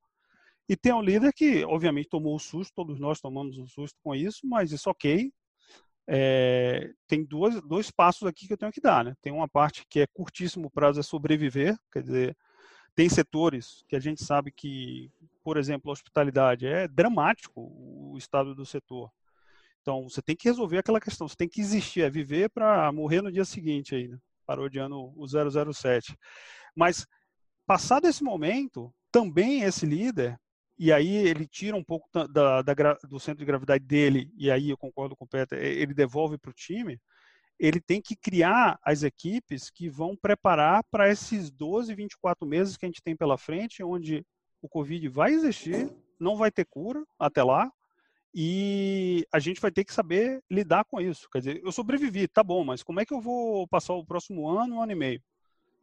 E 0.68 0.76
tem 0.76 0.92
um 0.92 1.02
líder 1.02 1.32
que, 1.32 1.64
obviamente, 1.64 2.08
tomou 2.08 2.36
o 2.36 2.38
susto, 2.38 2.72
todos 2.74 3.00
nós 3.00 3.20
tomamos 3.20 3.58
um 3.58 3.66
susto 3.66 3.98
com 4.02 4.14
isso, 4.14 4.46
mas 4.46 4.70
isso 4.70 4.88
ok, 4.88 5.32
é, 6.06 6.92
tem 7.08 7.24
duas, 7.24 7.60
dois 7.62 7.90
passos 7.90 8.26
aqui 8.26 8.46
que 8.46 8.52
eu 8.52 8.58
tenho 8.58 8.72
que 8.72 8.80
dar. 8.80 9.04
Né? 9.04 9.14
Tem 9.20 9.32
uma 9.32 9.48
parte 9.48 9.84
que 9.88 10.00
é 10.00 10.06
curtíssimo 10.06 10.70
prazo, 10.70 11.00
é 11.00 11.02
sobreviver, 11.02 11.76
quer 11.90 12.02
dizer, 12.02 12.36
tem 12.94 13.08
setores 13.08 13.84
que 13.88 13.96
a 13.96 14.00
gente 14.00 14.24
sabe 14.24 14.52
que, 14.52 15.10
por 15.50 15.56
exemplo, 15.56 15.90
a 15.90 15.92
hospitalidade 15.92 16.64
é 16.64 16.86
dramático 16.86 17.60
o 17.60 18.16
estado 18.16 18.54
do 18.54 18.64
setor. 18.64 19.10
Então, 19.80 20.08
você 20.08 20.22
tem 20.22 20.36
que 20.36 20.48
resolver 20.48 20.78
aquela 20.78 21.00
questão, 21.00 21.26
você 21.26 21.34
tem 21.34 21.48
que 21.48 21.60
existir, 21.60 22.02
é 22.02 22.08
viver 22.08 22.50
para 22.50 22.92
morrer 22.92 23.20
no 23.20 23.32
dia 23.32 23.44
seguinte 23.44 23.92
aí, 23.96 24.06
né? 24.06 24.16
parodiando 24.46 25.12
o 25.16 25.26
007. 25.26 26.16
Mas, 26.72 27.04
passado 27.66 28.06
esse 28.06 28.22
momento, 28.22 28.94
também 29.10 29.62
esse 29.62 29.84
líder 29.84 30.38
e 30.78 30.92
aí 30.92 31.16
ele 31.16 31.48
tira 31.48 31.76
um 31.76 31.82
pouco 31.82 32.08
da, 32.28 32.62
da, 32.62 32.94
do 33.08 33.18
centro 33.18 33.40
de 33.40 33.44
gravidade 33.44 33.84
dele, 33.84 34.32
e 34.36 34.52
aí 34.52 34.70
eu 34.70 34.78
concordo 34.78 35.16
com 35.16 35.24
o 35.24 35.28
Peter, 35.28 35.58
ele 35.58 35.92
devolve 35.92 36.38
para 36.38 36.52
o 36.52 36.54
time, 36.54 36.96
ele 37.58 37.80
tem 37.80 38.00
que 38.00 38.14
criar 38.14 38.78
as 38.84 39.02
equipes 39.02 39.68
que 39.68 39.90
vão 39.90 40.16
preparar 40.16 40.84
para 40.92 41.10
esses 41.10 41.50
12, 41.50 41.92
24 41.92 42.46
meses 42.46 42.76
que 42.76 42.86
a 42.86 42.88
gente 42.88 43.02
tem 43.02 43.16
pela 43.16 43.36
frente, 43.36 43.82
onde 43.82 44.24
o 44.60 44.68
Covid 44.68 45.08
vai 45.08 45.32
existir, 45.32 45.90
não 46.18 46.36
vai 46.36 46.50
ter 46.50 46.64
cura 46.64 47.04
até 47.18 47.42
lá, 47.42 47.70
e 48.34 49.26
a 49.32 49.38
gente 49.38 49.60
vai 49.60 49.72
ter 49.72 49.84
que 49.84 49.92
saber 49.92 50.42
lidar 50.50 50.84
com 50.84 51.00
isso. 51.00 51.28
Quer 51.30 51.38
dizer, 51.38 51.60
eu 51.64 51.72
sobrevivi, 51.72 52.28
tá 52.28 52.42
bom, 52.42 52.64
mas 52.64 52.82
como 52.82 53.00
é 53.00 53.04
que 53.04 53.12
eu 53.12 53.20
vou 53.20 53.66
passar 53.68 53.94
o 53.94 54.06
próximo 54.06 54.48
ano, 54.48 54.76
um 54.76 54.82
ano 54.82 54.92
e 54.92 54.94
meio? 54.94 55.22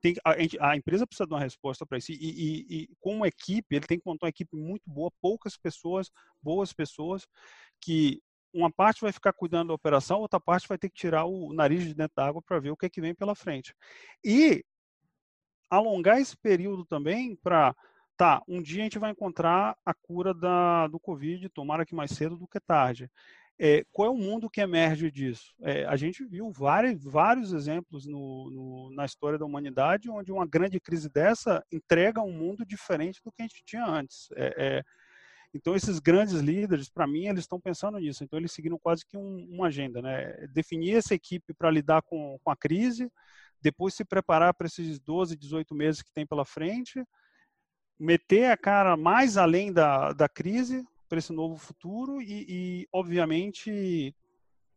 tem, 0.02 0.16
a, 0.24 0.70
a, 0.70 0.78
empresa 0.78 1.08
precisa 1.08 1.28
de 1.28 1.34
uma 1.34 1.40
resposta 1.40 1.86
para 1.86 1.98
isso. 1.98 2.12
E, 2.12 2.16
e, 2.16 2.66
e, 2.70 2.90
como 3.00 3.26
equipe, 3.26 3.76
ele 3.76 3.88
tem 3.88 4.00
que 4.00 4.06
montar 4.06 4.26
uma 4.26 4.30
equipe 4.30 4.56
muito 4.56 4.84
boa, 4.86 5.12
poucas 5.22 5.58
pessoas, 5.58 6.12
boas 6.42 6.72
pessoas, 6.74 7.28
que 7.82 8.22
uma 8.54 8.72
parte 8.72 9.02
vai 9.02 9.12
ficar 9.12 9.34
cuidando 9.34 9.70
da 9.70 9.74
operação, 9.74 10.20
outra 10.20 10.40
parte 10.40 10.68
vai 10.68 10.78
ter 10.78 10.90
que 10.90 10.96
tirar 10.96 11.26
o 11.26 11.54
nariz 11.54 11.84
de 11.84 11.94
dentro 11.94 12.16
da 12.16 12.26
água 12.28 12.42
para 12.42 12.60
ver 12.60 12.72
o 12.72 12.78
que 12.78 12.86
é 12.86 12.90
que 12.90 13.02
vem 13.02 13.14
pela 13.14 13.36
frente. 13.36 13.74
E 14.24 14.64
alongar 15.70 16.20
esse 16.20 16.38
período 16.38 16.86
também 16.86 17.36
para, 17.36 17.76
tá, 18.18 18.42
um 18.48 18.62
dia 18.62 18.82
a 18.82 18.84
gente 18.84 19.00
vai 19.00 19.12
encontrar 19.12 19.78
a 19.86 19.94
cura 19.94 20.34
da, 20.34 20.88
do 20.88 21.00
Covid, 21.00 21.48
tomara 21.50 21.86
que 21.86 21.96
mais 21.96 22.12
cedo 22.12 22.36
do 22.36 22.48
que 22.48 22.60
tarde. 22.60 23.10
É, 23.60 23.84
qual 23.92 24.08
é 24.08 24.12
o 24.12 24.18
mundo 24.18 24.50
que 24.50 24.62
emerge 24.62 25.10
disso? 25.10 25.54
É, 25.62 25.86
a 25.86 25.96
gente 25.96 26.24
viu 26.26 26.52
vários, 26.52 27.04
vários 27.04 27.54
exemplos 27.54 28.06
no, 28.06 28.52
no, 28.52 28.96
na 28.96 29.06
história 29.06 29.38
da 29.38 29.46
humanidade 29.46 30.10
onde 30.10 30.32
uma 30.32 30.46
grande 30.46 30.80
crise 30.80 31.10
dessa 31.10 31.64
entrega 31.72 32.22
um 32.22 32.32
mundo 32.32 32.66
diferente 32.66 33.20
do 33.24 33.32
que 33.32 33.42
a 33.42 33.46
gente 33.46 33.64
tinha 33.66 33.86
antes. 33.86 34.30
É, 34.36 34.54
é 34.58 34.84
então, 35.54 35.76
esses 35.76 35.98
grandes 35.98 36.36
líderes, 36.36 36.90
para 36.90 37.08
mim, 37.08 37.28
eles 37.28 37.42
estão 37.42 37.60
pensando 37.60 37.98
nisso. 37.98 38.24
Então, 38.24 38.38
eles 38.38 38.52
seguiram 38.52 38.78
quase 38.78 39.06
que 39.06 39.18
um, 39.18 39.48
uma 39.50 39.68
agenda, 39.68 40.02
né? 40.02 40.46
Definir 40.54 40.98
essa 40.98 41.16
equipe 41.16 41.54
para 41.54 41.72
lidar 41.72 42.02
com, 42.04 42.38
com 42.44 42.52
a 42.52 42.56
crise, 42.56 43.10
depois 43.62 43.96
se 43.96 44.06
preparar 44.06 44.54
para 44.54 44.68
esses 44.68 45.00
12, 45.00 45.36
18 45.36 45.74
meses 45.74 46.02
que 46.02 46.12
tem 46.12 46.28
pela 46.28 46.46
frente, 46.46 47.04
meter 48.00 48.52
a 48.52 48.58
cara 48.58 48.96
mais 48.96 49.38
além 49.38 49.72
da, 49.72 50.14
da 50.14 50.30
crise, 50.30 50.86
para 51.08 51.20
esse 51.20 51.32
novo 51.32 51.58
futuro 51.58 52.22
e, 52.22 52.46
e, 52.48 52.88
obviamente, 52.92 54.14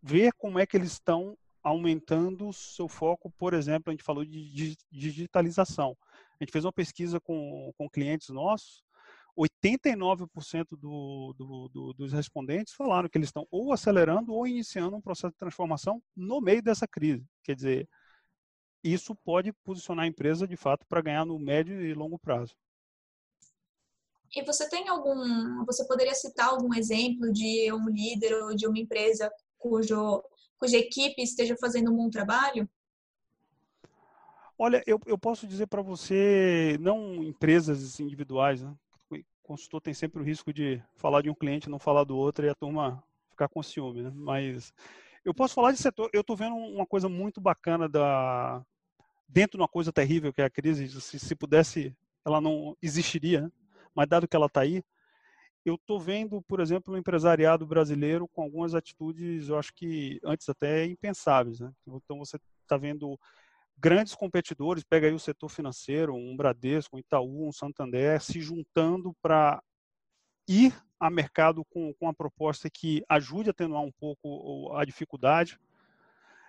ver 0.02 0.32
como 0.34 0.58
é 0.58 0.66
que 0.66 0.76
eles 0.76 0.92
estão 0.92 1.36
aumentando 1.62 2.48
o 2.48 2.52
seu 2.52 2.88
foco, 2.88 3.30
por 3.36 3.52
exemplo, 3.52 3.90
a 3.90 3.92
gente 3.92 4.04
falou 4.04 4.24
de 4.24 4.76
digitalização. 4.90 5.96
A 6.40 6.44
gente 6.44 6.52
fez 6.52 6.64
uma 6.64 6.72
pesquisa 6.72 7.20
com, 7.20 7.72
com 7.76 7.90
clientes 7.90 8.30
nossos, 8.30 8.82
89% 9.36 10.66
do, 10.70 11.34
do, 11.36 11.68
do, 11.68 11.92
dos 11.94 12.12
respondentes 12.12 12.74
falaram 12.74 13.08
que 13.08 13.16
eles 13.16 13.28
estão 13.28 13.46
ou 13.50 13.72
acelerando 13.72 14.32
ou 14.32 14.46
iniciando 14.46 14.96
um 14.96 15.00
processo 15.00 15.32
de 15.32 15.38
transformação 15.38 16.02
no 16.16 16.40
meio 16.40 16.62
dessa 16.62 16.86
crise. 16.86 17.24
Quer 17.44 17.54
dizer, 17.54 17.88
isso 18.82 19.14
pode 19.14 19.52
posicionar 19.64 20.04
a 20.04 20.08
empresa 20.08 20.48
de 20.48 20.56
fato 20.56 20.86
para 20.86 21.02
ganhar 21.02 21.24
no 21.24 21.38
médio 21.38 21.80
e 21.80 21.94
longo 21.94 22.18
prazo. 22.18 22.54
E 24.34 24.44
você 24.44 24.68
tem 24.68 24.88
algum, 24.88 25.64
você 25.64 25.84
poderia 25.86 26.14
citar 26.14 26.48
algum 26.48 26.72
exemplo 26.74 27.32
de 27.32 27.72
um 27.72 27.88
líder 27.88 28.34
ou 28.42 28.54
de 28.54 28.66
uma 28.66 28.78
empresa 28.78 29.30
cujo, 29.58 30.22
cuja 30.56 30.78
equipe 30.78 31.20
esteja 31.20 31.56
fazendo 31.60 31.92
um 31.92 31.96
bom 31.96 32.10
trabalho? 32.10 32.68
Olha, 34.56 34.82
eu, 34.86 35.00
eu 35.06 35.18
posso 35.18 35.46
dizer 35.46 35.66
para 35.66 35.82
você, 35.82 36.76
não 36.80 37.24
empresas 37.24 37.98
individuais, 37.98 38.62
né? 38.62 38.74
Consultor 39.42 39.80
tem 39.80 39.94
sempre 39.94 40.20
o 40.20 40.24
risco 40.24 40.52
de 40.52 40.80
falar 40.94 41.22
de 41.22 41.30
um 41.30 41.34
cliente, 41.34 41.68
não 41.68 41.78
falar 41.78 42.04
do 42.04 42.16
outro 42.16 42.46
e 42.46 42.48
a 42.48 42.54
turma 42.54 43.02
ficar 43.30 43.48
com 43.48 43.62
ciúme, 43.62 44.02
né? 44.02 44.12
Mas 44.14 44.72
eu 45.24 45.34
posso 45.34 45.54
falar 45.54 45.72
de 45.72 45.78
setor, 45.78 46.08
eu 46.12 46.20
estou 46.20 46.36
vendo 46.36 46.54
uma 46.54 46.86
coisa 46.86 47.08
muito 47.08 47.40
bacana 47.40 47.88
da 47.88 48.64
dentro 49.28 49.56
de 49.56 49.62
uma 49.62 49.68
coisa 49.68 49.92
terrível 49.92 50.32
que 50.32 50.42
é 50.42 50.44
a 50.44 50.50
crise, 50.50 50.88
se, 51.00 51.18
se 51.18 51.34
pudesse, 51.34 51.96
ela 52.24 52.40
não 52.40 52.76
existiria, 52.82 53.42
né? 53.42 53.50
Mas 53.94 54.08
dado 54.08 54.28
que 54.28 54.36
ela 54.36 54.46
está 54.46 54.60
aí, 54.60 54.82
eu 55.64 55.74
estou 55.74 56.00
vendo, 56.00 56.40
por 56.42 56.60
exemplo, 56.60 56.94
o 56.94 56.98
empresariado 56.98 57.66
brasileiro 57.66 58.26
com 58.28 58.42
algumas 58.42 58.74
atitudes, 58.74 59.48
eu 59.48 59.58
acho 59.58 59.72
que 59.74 60.18
antes 60.24 60.48
até 60.48 60.86
impensáveis. 60.86 61.60
Né? 61.60 61.70
Então 61.86 62.18
você 62.18 62.38
está 62.62 62.76
vendo 62.76 63.18
grandes 63.78 64.14
competidores, 64.14 64.84
pega 64.84 65.06
aí 65.06 65.12
o 65.12 65.18
setor 65.18 65.48
financeiro, 65.48 66.14
um 66.14 66.36
Bradesco, 66.36 66.96
um 66.96 66.98
Itaú, 66.98 67.48
um 67.48 67.52
Santander, 67.52 68.20
se 68.22 68.40
juntando 68.40 69.14
para 69.22 69.62
ir 70.48 70.74
a 70.98 71.10
mercado 71.10 71.64
com, 71.66 71.92
com 71.94 72.06
uma 72.06 72.14
proposta 72.14 72.68
que 72.68 73.02
ajude 73.08 73.50
a 73.50 73.52
atenuar 73.52 73.82
um 73.82 73.92
pouco 73.92 74.74
a 74.76 74.84
dificuldade. 74.84 75.58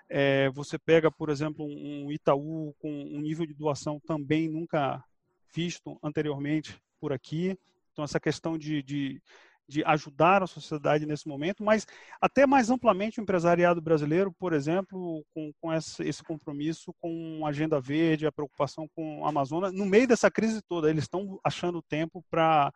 É, 0.10 0.50
você 0.50 0.78
pega, 0.78 1.10
por 1.10 1.30
exemplo, 1.30 1.66
um 1.66 2.12
Itaú 2.12 2.74
com 2.80 2.90
um 2.90 3.22
nível 3.22 3.46
de 3.46 3.54
doação 3.54 4.00
também 4.06 4.50
nunca 4.50 5.02
visto 5.54 5.98
anteriormente 6.04 6.82
por 7.00 7.12
aqui. 7.12 7.58
Então, 7.92 8.06
essa 8.06 8.20
questão 8.20 8.58
de, 8.58 8.82
de, 8.82 9.22
de 9.68 9.84
ajudar 9.86 10.44
a 10.44 10.48
sociedade 10.48 11.06
nesse 11.06 11.28
momento, 11.28 11.64
mas 11.64 11.86
até 12.20 12.46
mais 12.46 12.70
amplamente 12.70 13.20
o 13.20 13.24
empresariado 13.24 13.82
brasileiro, 13.82 14.32
por 14.32 14.54
exemplo, 14.54 15.26
com, 15.34 15.52
com 15.60 15.74
esse, 15.74 16.04
esse 16.04 16.24
compromisso 16.24 16.94
com 17.00 17.46
a 17.46 17.50
agenda 17.50 17.80
verde, 17.80 18.28
a 18.28 18.32
preocupação 18.32 18.88
com 18.96 19.26
a 19.26 19.30
Amazônia, 19.30 19.72
no 19.72 19.86
meio 19.86 20.08
dessa 20.08 20.32
crise 20.32 20.62
toda, 20.62 20.90
eles 20.90 21.04
estão 21.04 21.40
achando 21.44 21.82
tempo 21.82 22.24
para 22.30 22.72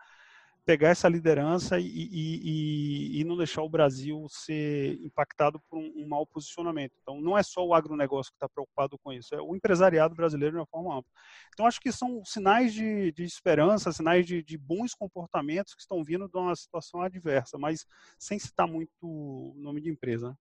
pegar 0.65 0.89
essa 0.89 1.07
liderança 1.07 1.79
e, 1.79 1.85
e, 1.85 3.21
e, 3.21 3.23
não 3.23 3.37
deixar 3.37 3.61
o 3.61 3.69
Brasil 3.69 4.25
ser 4.29 4.99
impactado 5.03 5.61
por 5.69 5.77
um, 5.77 5.93
um 5.95 6.07
mau 6.07 6.25
posicionamento. 6.25 6.93
Então, 7.01 7.21
não 7.21 7.37
é 7.37 7.43
só 7.43 7.65
o 7.65 7.73
agronegócio 7.73 8.31
que 8.31 8.37
está 8.37 8.49
preocupado 8.49 8.97
com 8.97 9.13
isso, 9.13 9.35
é 9.35 9.41
o 9.41 9.55
empresariado 9.55 10.15
brasileiro 10.15 10.53
de 10.53 10.59
uma 10.59 10.65
forma 10.65 10.97
ampla. 10.97 11.11
Então, 11.53 11.67
acho 11.67 11.79
que 11.79 11.91
são 11.91 12.25
sinais 12.25 12.73
de, 12.73 13.11
de 13.11 13.23
esperança, 13.23 13.91
sinais 13.91 14.25
de, 14.25 14.41
de, 14.41 14.57
bons 14.57 14.95
comportamentos 14.95 15.75
que 15.75 15.81
estão 15.81 16.03
vindo 16.03 16.27
de 16.27 16.37
uma 16.37 16.55
situação 16.55 17.01
adversa, 17.01 17.57
mas 17.59 17.85
sem 18.17 18.39
citar 18.39 18.67
muito 18.67 18.91
o 19.01 19.53
nome 19.57 19.81
de 19.81 19.89
empresa. 19.89 20.35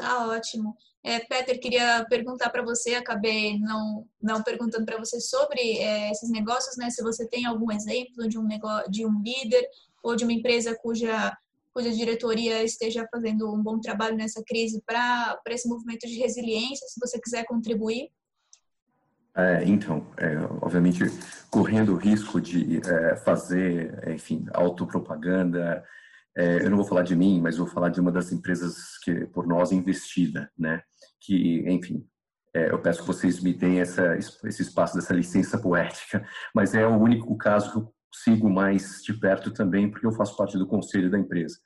Tá 0.00 0.26
ótimo. 0.28 0.74
É, 1.04 1.18
Peter, 1.20 1.60
queria 1.60 2.06
perguntar 2.08 2.48
para 2.48 2.62
você, 2.62 2.94
acabei 2.94 3.58
não, 3.58 4.06
não 4.20 4.42
perguntando 4.42 4.86
para 4.86 4.98
você 4.98 5.20
sobre 5.20 5.60
é, 5.60 6.10
esses 6.10 6.30
negócios, 6.30 6.76
né? 6.78 6.88
Se 6.88 7.02
você 7.02 7.28
tem 7.28 7.44
algum 7.44 7.70
exemplo 7.70 8.26
de 8.26 8.38
um 8.38 8.42
negócio, 8.42 8.90
de 8.90 9.04
um 9.04 9.22
líder 9.22 9.66
ou 10.02 10.16
de 10.16 10.24
uma 10.24 10.32
empresa 10.32 10.74
cuja 10.74 11.36
cuja 11.72 11.92
diretoria 11.92 12.64
esteja 12.64 13.06
fazendo 13.12 13.48
um 13.54 13.62
bom 13.62 13.78
trabalho 13.78 14.16
nessa 14.16 14.42
crise 14.44 14.82
para 14.84 15.38
esse 15.50 15.68
movimento 15.68 16.04
de 16.04 16.18
resiliência, 16.18 16.88
se 16.88 16.98
você 16.98 17.20
quiser 17.20 17.44
contribuir. 17.44 18.10
É, 19.36 19.62
então, 19.64 20.04
é, 20.16 20.36
obviamente, 20.60 21.04
correndo 21.48 21.92
o 21.92 21.96
risco 21.96 22.40
de 22.40 22.78
é, 22.78 23.16
fazer, 23.16 24.08
enfim, 24.08 24.44
autopropaganda, 24.52 25.84
é, 26.36 26.64
eu 26.64 26.70
não 26.70 26.76
vou 26.76 26.86
falar 26.86 27.02
de 27.02 27.16
mim, 27.16 27.40
mas 27.40 27.56
vou 27.56 27.66
falar 27.66 27.88
de 27.88 28.00
uma 28.00 28.12
das 28.12 28.32
empresas 28.32 28.98
que 29.02 29.26
por 29.26 29.46
nós 29.46 29.72
investida, 29.72 30.50
né? 30.58 30.82
Que, 31.20 31.64
enfim, 31.68 32.06
é, 32.54 32.70
eu 32.70 32.80
peço 32.80 33.00
que 33.00 33.06
vocês 33.06 33.40
me 33.40 33.52
deem 33.52 33.80
essa, 33.80 34.16
esse 34.16 34.62
espaço 34.62 34.94
dessa 34.94 35.14
licença 35.14 35.58
poética, 35.58 36.26
mas 36.54 36.74
é 36.74 36.86
o 36.86 36.96
único 36.96 37.36
caso 37.36 37.70
que 37.70 37.78
eu 37.78 37.94
sigo 38.12 38.50
mais 38.50 39.02
de 39.02 39.14
perto 39.14 39.52
também, 39.52 39.90
porque 39.90 40.06
eu 40.06 40.12
faço 40.12 40.36
parte 40.36 40.58
do 40.58 40.66
conselho 40.66 41.10
da 41.10 41.18
empresa. 41.18 41.58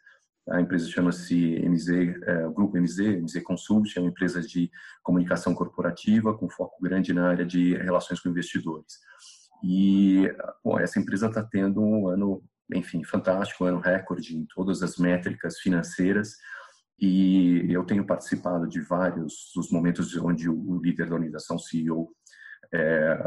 A 0.50 0.60
empresa 0.60 0.90
chama-se 0.90 1.58
MZ, 1.66 1.88
é, 2.22 2.48
Grupo 2.50 2.76
MZ, 2.78 3.22
MZ 3.22 3.42
Consult, 3.42 3.96
é 3.96 4.00
uma 4.00 4.10
empresa 4.10 4.42
de 4.42 4.70
comunicação 5.02 5.54
corporativa 5.54 6.36
com 6.36 6.50
foco 6.50 6.82
grande 6.82 7.14
na 7.14 7.28
área 7.28 7.46
de 7.46 7.74
relações 7.76 8.20
com 8.20 8.28
investidores. 8.28 8.98
E 9.62 10.30
bom, 10.62 10.78
essa 10.78 10.98
empresa 10.98 11.28
está 11.28 11.42
tendo 11.42 11.80
um 11.80 12.08
ano 12.08 12.42
enfim, 12.72 13.04
fantástico, 13.04 13.64
ano 13.64 13.80
recorde 13.80 14.36
em 14.36 14.46
todas 14.46 14.82
as 14.82 14.96
métricas 14.96 15.58
financeiras 15.58 16.36
e 16.98 17.66
eu 17.68 17.84
tenho 17.84 18.06
participado 18.06 18.68
de 18.68 18.80
vários 18.80 19.50
dos 19.54 19.70
momentos 19.70 20.16
onde 20.16 20.48
o 20.48 20.80
líder 20.80 21.08
da 21.08 21.14
organização, 21.14 21.58
CEO, 21.58 22.10
é, 22.72 23.18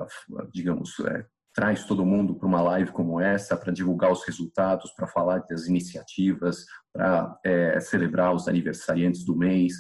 digamos, 0.54 1.00
é, 1.02 1.26
traz 1.54 1.86
todo 1.86 2.06
mundo 2.06 2.36
para 2.36 2.48
uma 2.48 2.62
live 2.62 2.92
como 2.92 3.20
essa 3.20 3.58
para 3.58 3.74
divulgar 3.74 4.12
os 4.12 4.24
resultados, 4.26 4.92
para 4.92 5.08
falar 5.08 5.40
das 5.50 5.68
iniciativas, 5.68 6.66
para 6.94 7.40
é, 7.44 7.80
celebrar 7.80 8.34
os 8.34 8.48
aniversariantes 8.48 9.26
do 9.26 9.36
mês. 9.36 9.74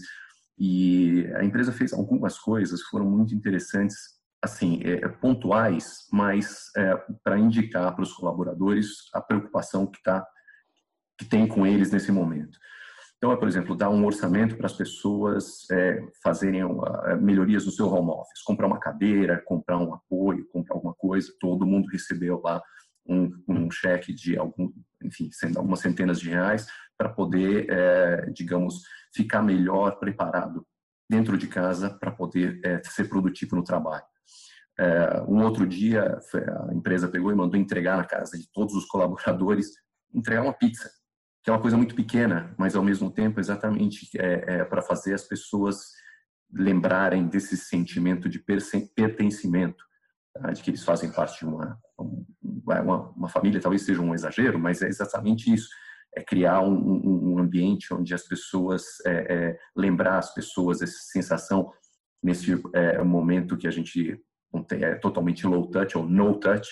E 0.57 1.25
a 1.35 1.43
empresa 1.43 1.71
fez 1.71 1.93
algumas 1.93 2.37
coisas 2.37 2.83
que 2.83 2.89
foram 2.89 3.05
muito 3.05 3.33
interessantes 3.33 4.16
assim, 4.43 4.81
é, 4.83 5.05
é, 5.05 5.07
pontuais, 5.07 6.07
mas 6.11 6.71
é, 6.75 6.95
para 7.23 7.39
indicar 7.39 7.93
para 7.95 8.03
os 8.03 8.13
colaboradores 8.13 9.09
a 9.13 9.21
preocupação 9.21 9.85
que, 9.87 10.01
tá, 10.01 10.25
que 11.17 11.25
tem 11.25 11.47
com 11.47 11.65
eles 11.65 11.91
nesse 11.91 12.11
momento. 12.11 12.57
Então, 13.17 13.31
é, 13.31 13.35
por 13.35 13.47
exemplo, 13.47 13.75
dar 13.75 13.89
um 13.89 14.05
orçamento 14.05 14.55
para 14.55 14.67
as 14.67 14.73
pessoas 14.73 15.69
é, 15.71 15.99
fazerem 16.23 16.63
uma, 16.63 17.03
é, 17.07 17.15
melhorias 17.15 17.65
no 17.65 17.71
seu 17.71 17.87
home 17.87 18.11
office, 18.11 18.43
comprar 18.43 18.67
uma 18.67 18.79
cadeira, 18.79 19.41
comprar 19.45 19.79
um 19.79 19.93
apoio, 19.93 20.47
comprar 20.49 20.75
alguma 20.75 20.93
coisa. 20.93 21.33
Todo 21.39 21.65
mundo 21.65 21.87
recebeu 21.87 22.39
lá 22.43 22.61
um, 23.07 23.31
um 23.47 23.71
cheque 23.71 24.13
de 24.13 24.37
algum, 24.37 24.71
enfim, 25.03 25.29
algumas 25.55 25.79
centenas 25.79 26.19
de 26.19 26.29
reais 26.29 26.67
para 26.95 27.09
poder, 27.09 27.67
é, 27.69 28.29
digamos, 28.29 28.83
ficar 29.15 29.41
melhor 29.41 29.97
preparado 29.97 30.65
dentro 31.09 31.37
de 31.37 31.47
casa 31.47 31.89
para 31.89 32.11
poder 32.11 32.59
é, 32.63 32.81
ser 32.83 33.05
produtivo 33.09 33.55
no 33.55 33.63
trabalho. 33.63 34.05
É, 34.79 35.21
um 35.27 35.43
outro 35.43 35.65
dia, 35.65 36.19
a 36.69 36.73
empresa 36.73 37.07
pegou 37.07 37.31
e 37.31 37.35
mandou 37.35 37.59
entregar 37.59 37.97
na 37.97 38.05
casa 38.05 38.37
de 38.37 38.47
todos 38.51 38.75
os 38.75 38.85
colaboradores, 38.85 39.71
entregar 40.13 40.43
uma 40.43 40.53
pizza, 40.53 40.89
que 41.43 41.49
é 41.49 41.53
uma 41.53 41.61
coisa 41.61 41.77
muito 41.77 41.95
pequena, 41.95 42.53
mas 42.57 42.75
ao 42.75 42.83
mesmo 42.83 43.09
tempo 43.09 43.39
exatamente 43.39 44.09
é, 44.19 44.59
é 44.59 44.65
para 44.65 44.81
fazer 44.81 45.13
as 45.13 45.23
pessoas 45.23 45.91
lembrarem 46.53 47.27
desse 47.27 47.57
sentimento 47.57 48.29
de 48.29 48.39
pertencimento, 48.39 49.83
tá? 50.33 50.51
de 50.51 50.61
que 50.61 50.69
eles 50.69 50.83
fazem 50.83 51.11
parte 51.11 51.39
de 51.39 51.45
uma, 51.45 51.77
uma, 51.97 53.09
uma, 53.11 53.29
família, 53.29 53.59
talvez 53.59 53.81
seja 53.81 54.01
um 54.01 54.13
exagero, 54.13 54.59
mas 54.59 54.81
é 54.81 54.87
exatamente 54.87 55.53
isso, 55.53 55.69
é 56.15 56.23
criar 56.23 56.61
um, 56.61 57.33
um 57.33 57.39
ambiente 57.39 57.93
onde 57.93 58.13
as 58.13 58.23
pessoas, 58.23 58.83
é, 59.05 59.11
é, 59.11 59.59
lembrar 59.75 60.19
as 60.19 60.33
pessoas 60.33 60.81
essa 60.81 60.99
sensação 61.11 61.71
nesse 62.23 62.53
é, 62.73 63.03
momento 63.03 63.57
que 63.57 63.67
a 63.67 63.71
gente 63.71 64.19
é 64.71 64.95
totalmente 64.95 65.45
low 65.45 65.69
touch 65.69 65.97
ou 65.97 66.07
no 66.07 66.39
touch, 66.39 66.69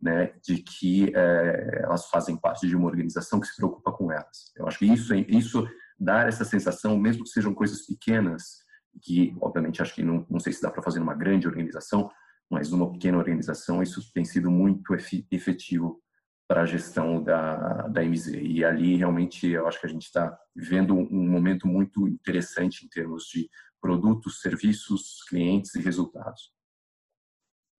né, 0.00 0.32
de 0.46 0.58
que 0.58 1.10
é, 1.14 1.80
elas 1.82 2.06
fazem 2.10 2.36
parte 2.36 2.66
de 2.66 2.76
uma 2.76 2.86
organização 2.86 3.40
que 3.40 3.46
se 3.46 3.56
preocupa 3.56 3.92
com 3.92 4.12
elas. 4.12 4.52
Eu 4.56 4.66
acho 4.66 4.78
que 4.78 4.86
isso, 4.86 5.14
isso 5.14 5.66
dar 5.98 6.28
essa 6.28 6.44
sensação, 6.44 6.98
mesmo 6.98 7.24
que 7.24 7.30
sejam 7.30 7.54
coisas 7.54 7.86
pequenas, 7.86 8.64
que 9.02 9.34
obviamente 9.40 9.80
acho 9.80 9.94
que 9.94 10.02
não, 10.02 10.26
não 10.28 10.38
sei 10.38 10.52
se 10.52 10.62
dá 10.62 10.70
para 10.70 10.82
fazer 10.82 11.00
numa 11.00 11.14
grande 11.14 11.46
organização, 11.46 12.10
mas 12.50 12.70
numa 12.70 12.92
pequena 12.92 13.18
organização 13.18 13.82
isso 13.82 14.12
tem 14.12 14.24
sido 14.24 14.50
muito 14.50 14.94
efetivo 15.30 16.00
para 16.46 16.62
a 16.62 16.66
gestão 16.66 17.22
da, 17.22 17.88
da 17.88 18.02
MZ. 18.04 18.34
E 18.34 18.64
ali 18.64 18.96
realmente 18.96 19.48
eu 19.48 19.66
acho 19.66 19.80
que 19.80 19.86
a 19.86 19.90
gente 19.90 20.04
está 20.04 20.36
vivendo 20.54 20.94
um 20.94 21.28
momento 21.28 21.66
muito 21.66 22.06
interessante 22.06 22.84
em 22.84 22.88
termos 22.88 23.24
de 23.24 23.48
produtos, 23.80 24.40
serviços, 24.40 25.24
clientes 25.28 25.74
e 25.74 25.80
resultados. 25.80 26.52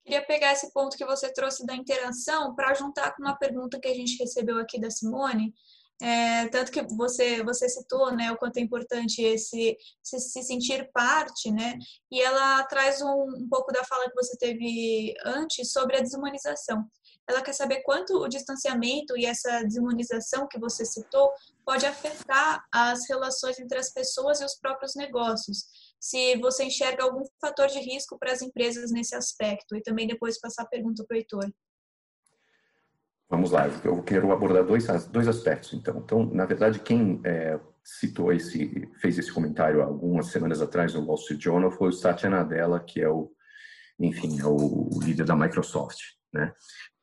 Queria 0.04 0.24
pegar 0.26 0.52
esse 0.52 0.70
ponto 0.72 0.96
que 0.96 1.04
você 1.04 1.32
trouxe 1.32 1.64
da 1.64 1.74
interação 1.74 2.54
para 2.54 2.74
juntar 2.74 3.14
com 3.14 3.22
uma 3.22 3.36
pergunta 3.36 3.80
que 3.80 3.88
a 3.88 3.94
gente 3.94 4.18
recebeu 4.18 4.58
aqui 4.58 4.78
da 4.78 4.90
Simone. 4.90 5.54
É, 6.02 6.48
tanto 6.48 6.72
que 6.72 6.82
você 6.82 7.42
você 7.44 7.68
citou 7.68 8.12
né 8.12 8.32
o 8.32 8.36
quanto 8.36 8.56
é 8.56 8.60
importante 8.60 9.22
esse 9.22 9.76
se, 10.02 10.18
se 10.18 10.42
sentir 10.42 10.90
parte 10.92 11.52
né 11.52 11.78
e 12.10 12.20
ela 12.20 12.64
traz 12.64 13.00
um, 13.00 13.26
um 13.38 13.48
pouco 13.48 13.72
da 13.72 13.84
fala 13.84 14.10
que 14.10 14.16
você 14.16 14.36
teve 14.36 15.14
antes 15.24 15.70
sobre 15.70 15.96
a 15.96 16.00
desumanização 16.00 16.84
ela 17.26 17.42
quer 17.42 17.54
saber 17.54 17.82
quanto 17.82 18.18
o 18.18 18.28
distanciamento 18.28 19.16
e 19.16 19.24
essa 19.24 19.62
desumanização 19.62 20.46
que 20.46 20.58
você 20.58 20.84
citou 20.84 21.32
pode 21.64 21.86
afetar 21.86 22.62
as 22.72 23.08
relações 23.08 23.58
entre 23.58 23.78
as 23.78 23.90
pessoas 23.90 24.40
e 24.40 24.44
os 24.44 24.54
próprios 24.54 24.94
negócios. 24.94 25.64
Se 26.00 26.36
você 26.36 26.64
enxerga 26.64 27.02
algum 27.02 27.24
fator 27.40 27.66
de 27.68 27.78
risco 27.78 28.18
para 28.18 28.32
as 28.32 28.42
empresas 28.42 28.90
nesse 28.90 29.14
aspecto 29.14 29.74
e 29.76 29.82
também 29.82 30.06
depois 30.06 30.38
passar 30.38 30.62
a 30.62 30.68
pergunta 30.68 31.04
para 31.06 31.14
o 31.14 31.18
Heitor. 31.18 31.50
Vamos 33.28 33.50
lá, 33.50 33.66
eu 33.82 34.02
quero 34.02 34.30
abordar 34.30 34.64
dois, 34.64 34.86
dois 35.06 35.26
aspectos, 35.26 35.72
então. 35.72 35.98
Então, 35.98 36.26
na 36.26 36.44
verdade, 36.44 36.78
quem 36.78 37.20
é, 37.24 37.58
citou 37.82 38.32
esse, 38.32 38.88
fez 39.00 39.18
esse 39.18 39.32
comentário 39.32 39.82
algumas 39.82 40.28
semanas 40.28 40.60
atrás 40.62 40.94
no 40.94 41.04
Wall 41.04 41.16
Street 41.16 41.42
Journal 41.42 41.70
foi 41.70 41.88
o 41.88 41.92
Satya 41.92 42.30
Nadella, 42.30 42.80
que 42.80 43.00
é 43.00 43.08
o, 43.08 43.32
enfim, 43.98 44.40
é 44.40 44.46
o 44.46 44.88
líder 45.02 45.24
da 45.24 45.34
Microsoft, 45.34 46.00
né? 46.32 46.54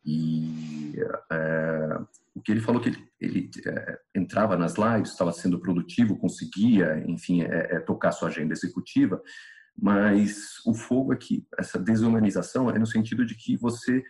E 0.06 0.94
é, 1.32 1.98
o 2.34 2.42
que 2.42 2.52
ele 2.52 2.62
falou 2.62 2.82
que 2.82 2.90
ele, 2.90 3.08
ele 3.20 3.50
é, 3.66 4.00
entrava 4.16 4.56
nas 4.56 4.76
lives, 4.76 5.12
estava 5.12 5.32
sendo 5.32 5.60
produtivo, 5.60 6.18
conseguia, 6.18 7.04
enfim, 7.08 7.42
é, 7.42 7.76
é, 7.76 7.80
tocar 7.80 8.12
sua 8.12 8.30
agenda 8.30 8.54
executiva, 8.54 9.22
mas 9.78 10.60
o 10.66 10.74
fogo 10.74 11.12
aqui, 11.12 11.46
essa 11.58 11.80
desumanização 11.80 12.70
é 12.70 12.78
no 12.80 12.86
sentido 12.86 13.26
de 13.26 13.36
que 13.36 13.58
você 13.58 14.04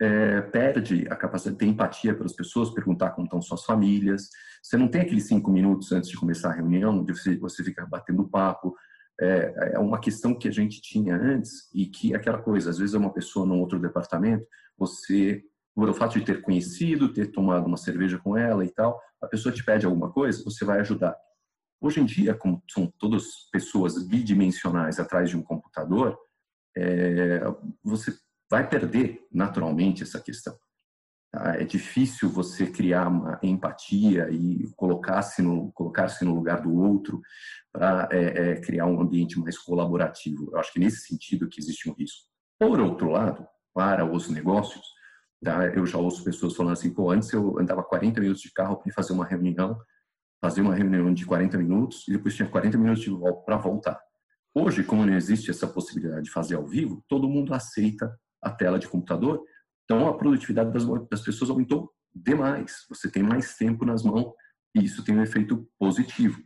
é, 0.00 0.42
perde 0.42 1.06
a 1.10 1.16
capacidade 1.16 1.56
de 1.56 1.58
ter 1.58 1.66
empatia 1.66 2.14
pelas 2.14 2.34
pessoas, 2.34 2.70
perguntar 2.70 3.10
como 3.10 3.26
estão 3.26 3.40
suas 3.40 3.64
famílias. 3.64 4.28
Você 4.62 4.76
não 4.76 4.88
tem 4.88 5.02
aqueles 5.02 5.26
cinco 5.26 5.50
minutos 5.50 5.90
antes 5.92 6.10
de 6.10 6.16
começar 6.16 6.50
a 6.50 6.54
reunião, 6.54 6.98
onde 6.98 7.12
você, 7.12 7.36
você 7.36 7.64
fica 7.64 7.86
batendo 7.86 8.28
papo. 8.28 8.74
É, 9.18 9.72
é 9.74 9.78
uma 9.78 9.98
questão 9.98 10.38
que 10.38 10.48
a 10.48 10.52
gente 10.52 10.80
tinha 10.82 11.16
antes 11.16 11.70
e 11.74 11.86
que 11.86 12.14
aquela 12.14 12.38
coisa, 12.38 12.68
às 12.68 12.78
vezes 12.78 12.94
é 12.94 12.98
uma 12.98 13.12
pessoa 13.12 13.46
num 13.46 13.60
outro 13.60 13.80
departamento, 13.80 14.46
você, 14.76 15.42
o 15.76 15.94
fato 15.94 16.18
de 16.18 16.24
ter 16.24 16.40
conhecido, 16.40 17.12
ter 17.12 17.26
tomado 17.30 17.66
uma 17.66 17.76
cerveja 17.76 18.18
com 18.18 18.36
ela 18.36 18.64
e 18.64 18.70
tal, 18.70 19.00
a 19.20 19.26
pessoa 19.26 19.54
te 19.54 19.62
pede 19.62 19.84
alguma 19.84 20.10
coisa, 20.10 20.42
você 20.42 20.64
vai 20.64 20.80
ajudar. 20.80 21.14
Hoje 21.80 22.00
em 22.00 22.06
dia, 22.06 22.34
como 22.34 22.62
são 22.70 22.92
todas 22.98 23.48
pessoas 23.52 24.02
bidimensionais 24.02 24.98
atrás 24.98 25.28
de 25.28 25.36
um 25.36 25.42
computador, 25.42 26.18
é, 26.76 27.42
você 27.84 28.16
vai 28.50 28.68
perder 28.68 29.26
naturalmente 29.30 30.02
essa 30.02 30.20
questão. 30.20 30.56
Tá? 31.30 31.56
É 31.56 31.64
difícil 31.64 32.30
você 32.30 32.66
criar 32.66 33.08
uma 33.08 33.38
empatia 33.42 34.30
e 34.30 34.72
colocar-se 34.76 35.42
no, 35.42 35.70
colocar 35.72 36.08
no 36.22 36.34
lugar 36.34 36.62
do 36.62 36.74
outro 36.74 37.20
para 37.70 38.08
é, 38.10 38.52
é, 38.52 38.60
criar 38.60 38.86
um 38.86 39.00
ambiente 39.00 39.38
mais 39.38 39.58
colaborativo. 39.58 40.50
Eu 40.52 40.58
acho 40.58 40.72
que 40.72 40.80
nesse 40.80 41.06
sentido 41.06 41.48
que 41.48 41.60
existe 41.60 41.90
um 41.90 41.92
risco. 41.92 42.24
Por 42.58 42.80
outro 42.80 43.10
lado, 43.10 43.46
para 43.74 44.10
os 44.10 44.30
negócios, 44.30 44.95
Tá? 45.42 45.66
Eu 45.66 45.86
já 45.86 45.98
ouço 45.98 46.24
pessoas 46.24 46.54
falando 46.54 46.72
assim, 46.72 46.92
pô, 46.92 47.10
antes 47.10 47.32
eu 47.32 47.58
andava 47.58 47.82
40 47.82 48.20
minutos 48.20 48.42
de 48.42 48.52
carro 48.52 48.76
para 48.76 48.92
fazer 48.92 49.12
uma 49.12 49.24
reunião, 49.24 49.78
fazer 50.40 50.60
uma 50.60 50.74
reunião 50.74 51.12
de 51.12 51.24
40 51.24 51.58
minutos 51.58 52.06
e 52.08 52.12
depois 52.12 52.34
tinha 52.34 52.48
40 52.48 52.78
minutos 52.78 53.04
para 53.44 53.56
voltar. 53.56 54.00
Hoje, 54.54 54.82
como 54.82 55.04
não 55.04 55.14
existe 55.14 55.50
essa 55.50 55.66
possibilidade 55.66 56.24
de 56.24 56.30
fazer 56.30 56.54
ao 56.54 56.66
vivo, 56.66 57.04
todo 57.08 57.28
mundo 57.28 57.52
aceita 57.52 58.18
a 58.42 58.50
tela 58.50 58.78
de 58.78 58.88
computador, 58.88 59.42
então 59.84 60.08
a 60.08 60.16
produtividade 60.16 60.72
das, 60.72 60.84
das 61.08 61.20
pessoas 61.20 61.50
aumentou 61.50 61.92
demais. 62.14 62.86
Você 62.88 63.10
tem 63.10 63.22
mais 63.22 63.56
tempo 63.56 63.84
nas 63.84 64.02
mãos 64.02 64.32
e 64.74 64.84
isso 64.84 65.04
tem 65.04 65.16
um 65.16 65.22
efeito 65.22 65.68
positivo. 65.78 66.40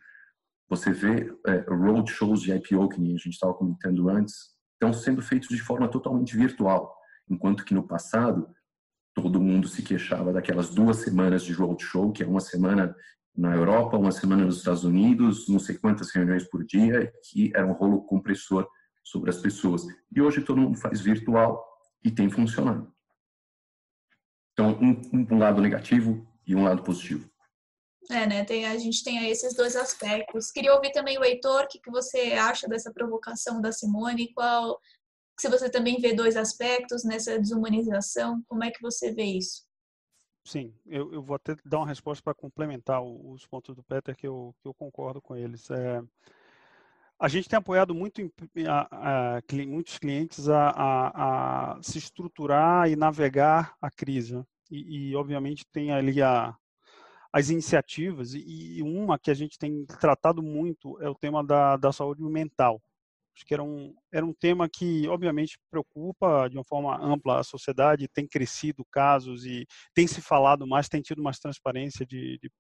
Você 0.68 0.92
vê 0.92 1.32
é, 1.46 1.58
de 1.58 2.52
IPO, 2.52 2.88
que 2.88 3.00
a 3.00 3.04
gente 3.04 3.30
estava 3.30 3.54
comentando 3.54 4.08
antes, 4.08 4.50
estão 4.74 4.92
sendo 4.92 5.20
feitos 5.20 5.48
de 5.48 5.60
forma 5.60 5.88
totalmente 5.88 6.36
virtual, 6.36 6.96
enquanto 7.28 7.64
que 7.64 7.74
no 7.74 7.86
passado 7.86 8.48
todo 9.14 9.40
mundo 9.40 9.68
se 9.68 9.82
queixava 9.82 10.32
daquelas 10.32 10.70
duas 10.70 10.98
semanas 10.98 11.42
de 11.44 11.52
roadshow, 11.52 12.12
que 12.12 12.22
é 12.22 12.26
uma 12.26 12.40
semana 12.40 12.94
na 13.36 13.54
Europa, 13.54 13.96
uma 13.96 14.12
semana 14.12 14.44
nos 14.44 14.58
Estados 14.58 14.84
Unidos, 14.84 15.48
não 15.48 15.58
sei 15.58 15.76
quantas 15.78 16.10
reuniões 16.10 16.44
por 16.44 16.64
dia, 16.64 17.12
que 17.24 17.52
era 17.54 17.66
um 17.66 17.72
rolo 17.72 18.02
compressor 18.02 18.68
sobre 19.02 19.30
as 19.30 19.38
pessoas. 19.38 19.82
E 20.14 20.20
hoje 20.20 20.42
todo 20.42 20.60
mundo 20.60 20.78
faz 20.78 21.00
virtual 21.00 21.64
e 22.04 22.10
tem 22.10 22.30
funcionado. 22.30 22.92
Então, 24.52 24.78
um, 24.80 25.26
um 25.32 25.38
lado 25.38 25.60
negativo 25.60 26.26
e 26.46 26.54
um 26.54 26.64
lado 26.64 26.82
positivo. 26.82 27.30
É, 28.10 28.26
né? 28.26 28.44
Tem, 28.44 28.66
a 28.66 28.76
gente 28.76 29.04
tem 29.04 29.30
esses 29.30 29.54
dois 29.54 29.76
aspectos. 29.76 30.50
Queria 30.50 30.74
ouvir 30.74 30.90
também 30.90 31.16
o 31.18 31.24
Heitor, 31.24 31.62
o 31.62 31.68
que, 31.68 31.78
que 31.78 31.90
você 31.90 32.32
acha 32.32 32.68
dessa 32.68 32.92
provocação 32.92 33.60
da 33.60 33.70
Simone? 33.70 34.32
Qual, 34.34 34.78
se 35.40 35.48
você 35.48 35.70
também 35.70 35.98
vê 35.98 36.12
dois 36.12 36.36
aspectos 36.36 37.02
nessa 37.02 37.38
desumanização, 37.38 38.42
como 38.46 38.62
é 38.62 38.70
que 38.70 38.82
você 38.82 39.10
vê 39.10 39.24
isso? 39.24 39.64
Sim, 40.44 40.74
eu, 40.86 41.12
eu 41.14 41.22
vou 41.22 41.34
até 41.34 41.56
dar 41.64 41.78
uma 41.78 41.86
resposta 41.86 42.22
para 42.22 42.34
complementar 42.34 43.02
os 43.02 43.46
pontos 43.46 43.74
do 43.74 43.82
Peter, 43.82 44.14
que 44.14 44.26
eu, 44.26 44.54
que 44.60 44.68
eu 44.68 44.74
concordo 44.74 45.20
com 45.20 45.34
eles. 45.34 45.70
É, 45.70 46.02
a 47.18 47.26
gente 47.26 47.48
tem 47.48 47.56
apoiado 47.56 47.94
muito 47.94 48.20
a, 48.68 49.38
a, 49.38 49.42
muitos 49.66 49.98
clientes 49.98 50.46
a, 50.48 50.72
a, 51.74 51.82
se 51.82 51.96
estruturar 51.96 52.90
e 52.90 52.96
navegar 52.96 53.74
a 53.80 53.90
crise. 53.90 54.36
Né? 54.36 54.44
E, 54.70 55.10
e 55.10 55.16
obviamente, 55.16 55.64
tem 55.72 55.90
ali 55.90 56.16
as 57.32 57.48
iniciativas, 57.48 58.34
e, 58.34 58.82
uma 58.82 59.18
que 59.18 59.30
a 59.30 59.34
gente 59.34 59.58
tem 59.58 59.86
tratado 59.86 60.42
muito 60.42 61.00
é 61.00 61.08
o 61.08 61.14
tema 61.14 61.42
da, 61.42 61.78
da 61.78 61.92
saúde 61.92 62.22
mental. 62.22 62.82
Acho 63.34 63.46
que 63.46 63.54
era 63.54 63.62
um, 63.62 63.94
era 64.12 64.26
um 64.26 64.34
tema 64.34 64.68
que, 64.68 65.08
obviamente, 65.08 65.58
preocupa 65.70 66.48
de 66.48 66.56
uma 66.56 66.64
forma 66.64 66.96
ampla 67.00 67.40
a 67.40 67.44
sociedade, 67.44 68.08
tem 68.08 68.26
crescido 68.26 68.84
casos 68.90 69.44
e 69.44 69.66
tem 69.94 70.06
se 70.06 70.20
falado 70.20 70.66
mais, 70.66 70.88
tem 70.88 71.00
tido 71.00 71.22
mais 71.22 71.38
transparência 71.38 72.04
de, 72.04 72.38
de 72.38 72.50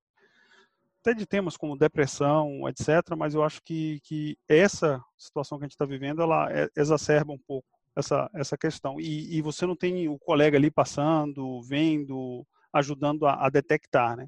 até 1.00 1.14
de 1.14 1.26
temas 1.26 1.56
como 1.56 1.78
depressão, 1.78 2.68
etc. 2.68 3.16
Mas 3.16 3.34
eu 3.34 3.42
acho 3.42 3.60
que, 3.62 4.00
que 4.04 4.36
essa 4.48 5.02
situação 5.16 5.58
que 5.58 5.64
a 5.64 5.66
gente 5.66 5.72
está 5.72 5.84
vivendo, 5.84 6.22
ela 6.22 6.48
exacerba 6.76 7.32
um 7.32 7.38
pouco 7.46 7.66
essa, 7.96 8.30
essa 8.34 8.56
questão. 8.56 9.00
E, 9.00 9.36
e, 9.36 9.42
você 9.42 9.66
não 9.66 9.76
tem 9.76 10.08
o 10.08 10.18
colega 10.18 10.56
ali 10.56 10.70
passando, 10.70 11.62
vendo, 11.62 12.46
ajudando 12.72 13.26
a, 13.26 13.46
a 13.46 13.50
detectar, 13.50 14.16
né? 14.16 14.26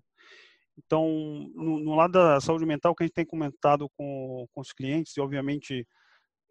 Então, 0.79 1.07
no, 1.55 1.79
no, 1.79 1.95
lado 1.95 2.13
da 2.13 2.41
saúde 2.41 2.65
mental, 2.65 2.95
que 2.95 3.03
a 3.03 3.07
gente 3.07 3.15
tem 3.15 3.27
comentado 3.27 3.89
com, 3.97 4.47
com 4.53 4.61
os 4.61 4.73
clientes, 4.73 5.17
e 5.17 5.21
obviamente 5.21 5.87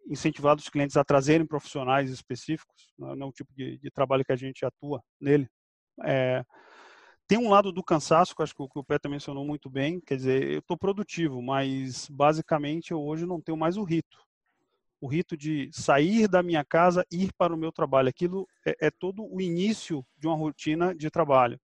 incentivado 0.06 0.60
os 0.60 0.68
clientes 0.68 0.96
a 0.96 1.04
trazerem 1.04 1.46
profissionais 1.46 2.10
específicos, 2.10 2.92
não 2.98 3.10
é 3.10 3.24
o 3.24 3.32
tipo 3.32 3.52
de, 3.54 3.78
de 3.78 3.90
trabalho 3.90 4.24
que 4.24 4.32
a 4.32 4.36
gente 4.36 4.64
atua 4.64 5.02
nele. 5.20 5.48
É, 6.04 6.44
tem 7.26 7.38
um 7.38 7.48
lado 7.48 7.72
do 7.72 7.82
cansaço, 7.82 8.34
que 8.34 8.42
acho 8.42 8.54
que 8.54 8.62
o, 8.62 8.68
que 8.68 8.78
o 8.78 8.84
Peter 8.84 9.10
mencionou 9.10 9.44
muito 9.44 9.70
bem, 9.70 10.00
quer 10.00 10.16
dizer, 10.16 10.50
eu 10.50 10.58
estou 10.58 10.76
produtivo, 10.76 11.40
mas 11.40 12.08
basicamente 12.10 12.90
eu 12.90 13.00
hoje 13.00 13.24
não 13.24 13.40
tenho 13.40 13.56
mais 13.56 13.76
o 13.76 13.84
rito. 13.84 14.18
O 15.00 15.08
rito 15.08 15.36
de 15.36 15.70
sair 15.72 16.28
da 16.28 16.42
minha 16.42 16.64
casa, 16.64 17.04
ir 17.10 17.32
para 17.32 17.54
o 17.54 17.56
meu 17.56 17.72
trabalho. 17.72 18.08
Aquilo 18.08 18.46
é, 18.66 18.86
é 18.86 18.90
todo 18.90 19.24
o 19.24 19.40
início 19.40 20.04
de 20.16 20.26
uma 20.26 20.36
rotina 20.36 20.94
de 20.94 21.10
trabalho. 21.10 21.58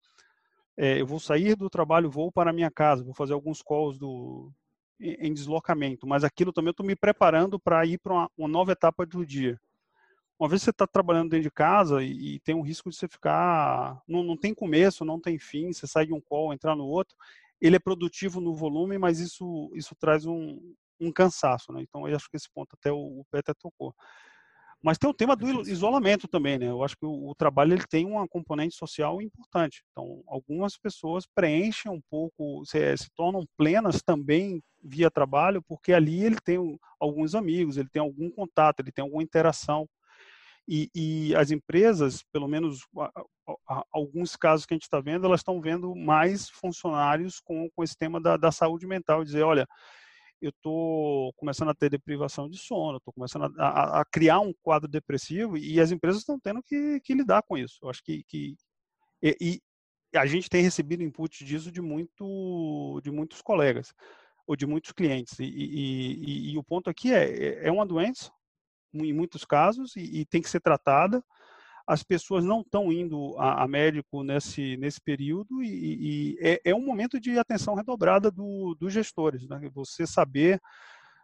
É, 0.76 1.00
eu 1.00 1.06
vou 1.06 1.18
sair 1.18 1.56
do 1.56 1.68
trabalho, 1.68 2.10
vou 2.10 2.30
para 2.30 2.50
a 2.50 2.52
minha 2.52 2.70
casa, 2.70 3.02
vou 3.02 3.14
fazer 3.14 3.32
alguns 3.32 3.62
calls 3.62 3.98
do, 3.98 4.52
em 4.98 5.32
deslocamento, 5.32 6.06
mas 6.06 6.24
aquilo 6.24 6.52
também 6.52 6.68
eu 6.68 6.72
estou 6.72 6.86
me 6.86 6.96
preparando 6.96 7.58
para 7.58 7.84
ir 7.84 7.98
para 7.98 8.12
uma, 8.12 8.30
uma, 8.36 8.48
nova 8.48 8.72
etapa 8.72 9.04
do 9.04 9.24
dia. 9.24 9.60
Uma 10.38 10.48
vez 10.48 10.60
que 10.62 10.64
você 10.66 10.70
está 10.70 10.86
trabalhando 10.86 11.30
dentro 11.30 11.44
de 11.44 11.50
casa 11.50 12.02
e, 12.02 12.36
e, 12.36 12.40
tem 12.40 12.54
um 12.54 12.60
risco 12.60 12.90
de 12.90 12.96
você 12.96 13.08
ficar. 13.08 14.02
Não, 14.06 14.22
não 14.22 14.36
tem 14.36 14.54
começo, 14.54 15.04
não 15.04 15.20
tem 15.20 15.38
fim, 15.38 15.72
você 15.72 15.86
sai 15.86 16.06
de 16.06 16.12
um 16.12 16.20
call, 16.20 16.52
entrar 16.52 16.76
no 16.76 16.86
outro. 16.86 17.16
Ele 17.60 17.76
é 17.76 17.78
produtivo 17.78 18.40
no 18.40 18.54
volume, 18.54 18.98
mas 18.98 19.18
isso, 19.18 19.70
isso 19.74 19.94
traz 19.94 20.26
um, 20.26 20.74
um 21.00 21.10
cansaço. 21.10 21.72
Né? 21.72 21.82
Então, 21.82 22.06
eu 22.06 22.14
acho 22.16 22.28
que 22.30 22.36
esse 22.36 22.50
ponto 22.50 22.74
até 22.74 22.92
o, 22.92 23.20
o 23.20 23.24
Peter 23.30 23.54
tocou. 23.54 23.94
Mas 24.86 24.98
tem 24.98 25.10
o 25.10 25.12
tema 25.12 25.34
do 25.34 25.68
isolamento 25.68 26.28
também, 26.28 26.60
né? 26.60 26.68
Eu 26.68 26.84
acho 26.84 26.96
que 26.96 27.04
o, 27.04 27.30
o, 27.30 27.34
trabalho 27.34 27.72
ele 27.72 27.84
tem 27.88 28.06
uma 28.06 28.28
componente 28.28 28.76
social 28.76 29.20
importante. 29.20 29.82
Então, 29.90 30.22
algumas 30.28 30.78
pessoas 30.78 31.26
preenchem 31.26 31.90
um 31.90 32.00
pouco, 32.08 32.64
se, 32.64 32.96
se 32.96 33.10
tornam 33.16 33.44
plenas 33.56 34.00
também 34.00 34.62
via 34.80 35.10
trabalho, 35.10 35.60
porque 35.66 35.92
ali 35.92 36.22
ele 36.22 36.36
tem 36.36 36.78
alguns 37.00 37.34
amigos, 37.34 37.76
ele 37.76 37.88
tem 37.88 38.00
algum 38.00 38.30
contato, 38.30 38.78
ele 38.78 38.92
tem 38.92 39.02
alguma 39.02 39.24
interação. 39.24 39.88
E, 40.68 40.88
e 40.94 41.34
as 41.34 41.50
empresas, 41.50 42.22
pelo 42.32 42.46
menos 42.46 42.86
alguns 43.90 44.36
casos 44.36 44.66
que 44.66 44.74
a 44.74 44.76
gente 44.76 44.84
está 44.84 45.00
vendo, 45.00 45.26
elas 45.26 45.40
estão 45.40 45.60
vendo 45.60 45.96
mais 45.96 46.48
funcionários 46.48 47.40
com, 47.40 47.68
com 47.74 47.82
esse 47.82 47.98
tema 47.98 48.20
da, 48.20 48.36
da 48.36 48.52
saúde 48.52 48.86
mental, 48.86 49.24
dizer, 49.24 49.42
olha, 49.42 49.66
eu 50.40 50.50
estou 50.50 51.32
começando 51.34 51.70
a 51.70 51.74
ter 51.74 51.90
deprivação 51.90 52.48
de 52.48 52.58
sono, 52.58 52.98
estou 52.98 53.12
começando 53.12 53.52
a, 53.58 54.00
a, 54.00 54.04
criar 54.04 54.40
um 54.40 54.52
quadro 54.62 54.88
depressivo 54.88 55.56
e 55.56 55.80
as 55.80 55.90
empresas 55.90 56.20
estão 56.20 56.38
tendo 56.38 56.62
que, 56.62 57.00
que, 57.00 57.14
lidar 57.14 57.42
com 57.42 57.56
isso. 57.56 57.78
Eu 57.82 57.90
acho 57.90 58.02
que, 58.02 58.22
que 58.24 58.56
e, 59.22 59.36
e, 59.40 60.18
a 60.18 60.26
gente 60.26 60.48
tem 60.48 60.62
recebido 60.62 61.02
input 61.02 61.44
disso 61.44 61.70
de 61.72 61.80
muito 61.80 63.00
de 63.02 63.10
muitos 63.10 63.42
colegas 63.42 63.92
ou 64.46 64.56
de 64.56 64.66
muitos 64.66 64.92
clientes. 64.92 65.38
E, 65.38 65.44
e, 65.44 66.52
e 66.52 66.58
o 66.58 66.64
ponto 66.64 66.88
aqui 66.90 67.12
é 67.12 67.66
é 67.66 67.72
uma 67.72 67.86
doença 67.86 68.30
em 68.94 69.12
muitos 69.12 69.44
casos 69.44 69.94
e, 69.96 70.24
tem 70.26 70.40
que 70.40 70.50
ser 70.50 70.60
tratada 70.60 71.22
as 71.86 72.02
pessoas 72.02 72.44
não 72.44 72.62
estão 72.62 72.92
indo 72.92 73.36
a, 73.38 73.62
a, 73.62 73.68
médico 73.68 74.24
nesse, 74.24 74.76
nesse 74.76 75.00
período 75.00 75.62
e, 75.62 76.34
e 76.34 76.38
é, 76.40 76.60
é, 76.64 76.74
um 76.74 76.84
momento 76.84 77.20
de 77.20 77.38
atenção 77.38 77.74
redobrada 77.74 78.30
do, 78.30 78.74
dos 78.74 78.92
gestores. 78.92 79.46
Né? 79.46 79.70
Você 79.72 80.06
saber, 80.06 80.60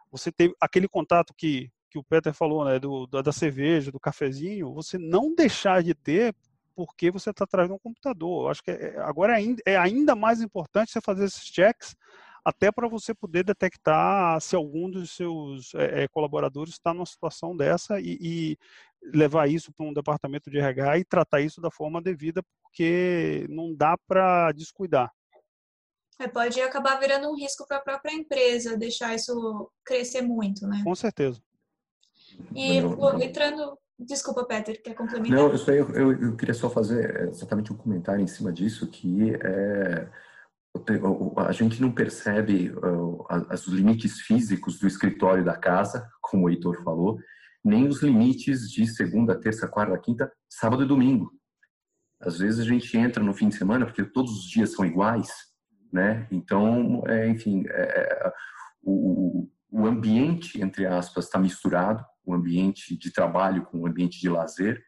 você 0.09 0.31
ter 0.31 0.53
aquele 0.61 0.87
contato 0.87 1.33
que, 1.35 1.69
que 1.89 1.99
o 1.99 2.03
Peter 2.03 2.33
falou, 2.33 2.63
né, 2.63 2.79
do, 2.79 3.05
da, 3.07 3.21
da 3.21 3.31
cerveja, 3.33 3.91
do 3.91 3.99
cafezinho, 3.99 4.73
você 4.73 4.97
não 4.97 5.35
deixar 5.35 5.83
de 5.83 5.93
ter 5.93 6.33
porque 6.75 7.11
você 7.11 7.29
está 7.29 7.43
atrás 7.43 7.67
de 7.67 7.73
um 7.73 7.79
computador. 7.79 8.45
Eu 8.45 8.49
acho 8.49 8.63
que 8.63 8.71
é, 8.71 8.97
agora 9.01 9.33
é 9.33 9.35
ainda, 9.35 9.61
é 9.65 9.77
ainda 9.77 10.15
mais 10.15 10.41
importante 10.41 10.91
você 10.91 11.01
fazer 11.01 11.25
esses 11.25 11.43
checks 11.43 11.95
até 12.43 12.71
para 12.71 12.87
você 12.87 13.13
poder 13.13 13.43
detectar 13.43 14.39
se 14.41 14.55
algum 14.55 14.89
dos 14.89 15.11
seus 15.11 15.73
é, 15.75 16.07
colaboradores 16.09 16.73
está 16.73 16.93
numa 16.93 17.05
situação 17.05 17.55
dessa 17.55 17.99
e, 17.99 18.17
e 18.19 18.57
levar 19.13 19.49
isso 19.49 19.71
para 19.73 19.85
um 19.85 19.93
departamento 19.93 20.49
de 20.49 20.57
RH 20.57 20.99
e 20.99 21.05
tratar 21.05 21.41
isso 21.41 21.59
da 21.59 21.71
forma 21.71 22.01
devida, 22.01 22.41
porque 22.61 23.45
não 23.49 23.73
dá 23.73 23.97
para 24.07 24.51
descuidar. 24.51 25.11
É, 26.19 26.27
pode 26.27 26.61
acabar 26.61 26.99
virando 26.99 27.29
um 27.29 27.35
risco 27.35 27.67
para 27.67 27.77
a 27.77 27.81
própria 27.81 28.13
empresa, 28.13 28.77
deixar 28.77 29.15
isso 29.15 29.69
crescer 29.83 30.21
muito, 30.21 30.67
né? 30.67 30.81
Com 30.83 30.95
certeza. 30.95 31.41
E 32.55 32.81
não, 32.81 33.21
entrando. 33.21 33.77
Desculpa, 33.97 34.45
Peter, 34.45 34.81
quer 34.81 34.95
complementar? 34.95 35.37
Não, 35.37 35.53
eu, 35.73 35.89
eu, 35.91 36.21
eu, 36.23 36.35
queria 36.35 36.53
só 36.53 36.69
fazer 36.69 37.29
exatamente 37.29 37.71
um 37.71 37.77
comentário 37.77 38.21
em 38.21 38.27
cima 38.27 38.51
disso, 38.51 38.87
que 38.87 39.33
é, 39.35 40.09
a 41.37 41.51
gente 41.51 41.79
não 41.79 41.91
percebe 41.91 42.71
uh, 42.71 43.25
os 43.53 43.67
limites 43.67 44.19
físicos 44.21 44.79
do 44.79 44.87
escritório 44.87 45.45
da 45.45 45.55
casa, 45.55 46.09
como 46.19 46.45
o 46.45 46.49
Heitor 46.49 46.83
falou, 46.83 47.19
nem 47.63 47.87
os 47.87 48.01
limites 48.01 48.69
de 48.69 48.85
segunda, 48.87 49.39
terça, 49.39 49.67
quarta, 49.67 49.97
quinta, 49.97 50.31
sábado 50.49 50.83
e 50.83 50.87
domingo. 50.87 51.31
Às 52.19 52.39
vezes 52.39 52.59
a 52.59 52.63
gente 52.63 52.97
entra 52.97 53.23
no 53.23 53.33
fim 53.33 53.49
de 53.49 53.55
semana 53.55 53.85
porque 53.85 54.03
todos 54.03 54.31
os 54.37 54.49
dias 54.49 54.71
são 54.71 54.85
iguais, 54.85 55.29
né? 55.91 56.27
Então, 56.31 57.03
é, 57.07 57.27
enfim, 57.27 57.63
é, 57.67 57.81
é 57.81 58.33
o, 58.81 59.49
o 59.71 59.85
ambiente, 59.85 60.61
entre 60.61 60.85
aspas, 60.85 61.25
está 61.25 61.39
misturado, 61.39 62.03
o 62.25 62.33
ambiente 62.33 62.97
de 62.97 63.11
trabalho 63.11 63.63
com 63.65 63.79
o 63.79 63.87
ambiente 63.87 64.19
de 64.19 64.29
lazer, 64.29 64.83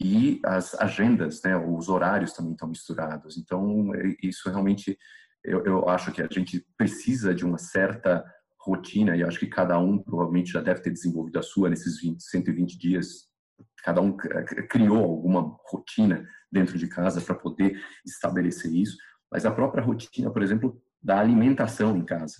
e 0.00 0.40
as 0.44 0.74
agendas, 0.74 1.42
né, 1.42 1.56
os 1.56 1.88
horários 1.88 2.32
também 2.32 2.52
estão 2.52 2.68
misturados. 2.68 3.38
Então, 3.38 3.94
é, 3.94 4.14
isso 4.22 4.48
realmente, 4.50 4.98
eu, 5.42 5.64
eu 5.64 5.88
acho 5.88 6.12
que 6.12 6.20
a 6.20 6.28
gente 6.30 6.64
precisa 6.76 7.34
de 7.34 7.44
uma 7.44 7.58
certa 7.58 8.24
rotina, 8.66 9.16
e 9.16 9.22
acho 9.22 9.38
que 9.38 9.46
cada 9.46 9.78
um 9.78 9.98
provavelmente 9.98 10.52
já 10.52 10.60
deve 10.60 10.80
ter 10.80 10.90
desenvolvido 10.90 11.38
a 11.38 11.42
sua 11.42 11.70
nesses 11.70 12.00
20, 12.00 12.22
120 12.22 12.78
dias 12.78 13.26
cada 13.82 14.00
um 14.00 14.16
criou 14.68 15.04
alguma 15.04 15.56
rotina 15.66 16.28
dentro 16.50 16.76
de 16.76 16.88
casa 16.88 17.20
para 17.20 17.34
poder 17.34 17.80
estabelecer 18.04 18.72
isso, 18.72 18.96
mas 19.30 19.46
a 19.46 19.50
própria 19.50 19.82
rotina, 19.82 20.30
por 20.30 20.42
exemplo, 20.42 20.82
da 21.00 21.20
alimentação 21.20 21.96
em 21.96 22.04
casa, 22.04 22.36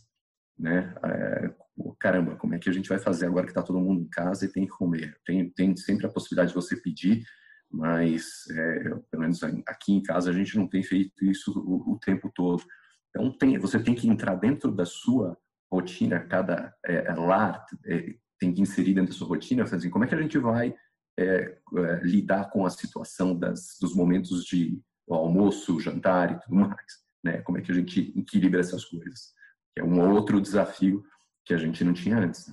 né? 0.58 0.94
É, 1.04 1.54
caramba, 2.00 2.36
como 2.36 2.54
é 2.54 2.58
que 2.58 2.68
a 2.68 2.72
gente 2.72 2.88
vai 2.88 2.98
fazer 2.98 3.26
agora 3.26 3.44
que 3.44 3.52
está 3.52 3.62
todo 3.62 3.80
mundo 3.80 4.02
em 4.02 4.08
casa 4.08 4.44
e 4.44 4.52
tem 4.52 4.64
que 4.64 4.72
comer? 4.72 5.16
Tem, 5.24 5.48
tem 5.50 5.76
sempre 5.76 6.06
a 6.06 6.10
possibilidade 6.10 6.48
de 6.48 6.54
você 6.54 6.76
pedir, 6.76 7.22
mas 7.70 8.48
é, 8.50 8.80
pelo 9.10 9.22
menos 9.22 9.40
aqui 9.42 9.92
em 9.92 10.02
casa 10.02 10.30
a 10.30 10.32
gente 10.32 10.56
não 10.56 10.66
tem 10.66 10.82
feito 10.82 11.24
isso 11.24 11.52
o, 11.56 11.92
o 11.92 11.98
tempo 11.98 12.30
todo. 12.34 12.62
Então 13.10 13.30
tem, 13.38 13.58
você 13.58 13.78
tem 13.78 13.94
que 13.94 14.08
entrar 14.08 14.34
dentro 14.34 14.72
da 14.72 14.84
sua 14.84 15.36
rotina, 15.70 16.20
cada 16.20 16.74
é, 16.84 17.12
lar 17.14 17.64
é, 17.86 18.14
tem 18.38 18.52
que 18.52 18.60
inserir 18.60 18.94
dentro 18.94 19.12
da 19.12 19.18
sua 19.18 19.28
rotina, 19.28 19.62
assim, 19.62 19.90
como 19.90 20.04
é 20.04 20.06
que 20.06 20.14
a 20.14 20.20
gente 20.20 20.38
vai 20.38 20.74
é, 21.18 21.24
é, 21.24 22.00
lidar 22.02 22.50
com 22.50 22.66
a 22.66 22.70
situação 22.70 23.36
das, 23.36 23.76
dos 23.80 23.94
momentos 23.94 24.44
de 24.44 24.80
almoço, 25.08 25.80
jantar 25.80 26.32
e 26.32 26.40
tudo 26.40 26.56
mais, 26.56 26.86
né? 27.24 27.38
Como 27.42 27.58
é 27.58 27.62
que 27.62 27.72
a 27.72 27.74
gente 27.74 28.12
equilibra 28.18 28.60
essas 28.60 28.84
coisas? 28.84 29.32
Que 29.74 29.80
é 29.80 29.84
um 29.84 30.10
outro 30.12 30.40
desafio 30.40 31.04
que 31.44 31.54
a 31.54 31.56
gente 31.56 31.82
não 31.84 31.94
tinha 31.94 32.18
antes. 32.18 32.52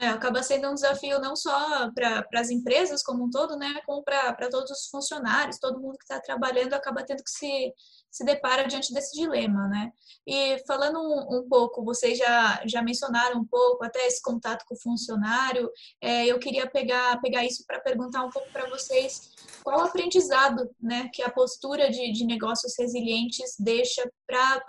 É, 0.00 0.06
acaba 0.06 0.44
sendo 0.44 0.68
um 0.68 0.74
desafio 0.74 1.18
não 1.20 1.34
só 1.34 1.90
para 1.90 2.24
as 2.34 2.50
empresas 2.50 3.02
como 3.02 3.24
um 3.24 3.30
todo, 3.30 3.56
né, 3.56 3.80
como 3.84 4.02
para 4.04 4.48
todos 4.48 4.70
os 4.70 4.86
funcionários, 4.88 5.58
todo 5.58 5.80
mundo 5.80 5.98
que 5.98 6.04
está 6.04 6.20
trabalhando 6.20 6.74
acaba 6.74 7.02
tendo 7.02 7.24
que 7.24 7.30
se, 7.30 7.74
se 8.08 8.24
depara 8.24 8.68
diante 8.68 8.92
desse 8.94 9.18
dilema, 9.18 9.66
né? 9.66 9.90
E 10.24 10.62
falando 10.68 11.00
um, 11.00 11.38
um, 11.38 11.48
pouco, 11.48 11.84
vocês 11.84 12.16
já, 12.16 12.62
já 12.64 12.80
mencionaram 12.80 13.40
um 13.40 13.44
pouco 13.44 13.84
até 13.84 14.06
esse 14.06 14.22
contato 14.22 14.64
com 14.68 14.74
o 14.76 14.80
funcionário, 14.80 15.68
é, 16.00 16.26
eu 16.26 16.38
queria 16.38 16.70
pegar, 16.70 17.20
pegar 17.20 17.44
isso 17.44 17.64
para 17.66 17.80
perguntar 17.80 18.24
um 18.24 18.30
pouco 18.30 18.48
para 18.52 18.68
vocês 18.68 19.32
qual 19.64 19.80
o 19.80 19.84
aprendizado, 19.84 20.70
né, 20.80 21.10
que 21.12 21.22
a 21.22 21.30
postura 21.30 21.90
de, 21.90 22.12
de 22.12 22.24
negócios 22.24 22.74
resilientes 22.78 23.56
deixa 23.58 24.08
para 24.26 24.60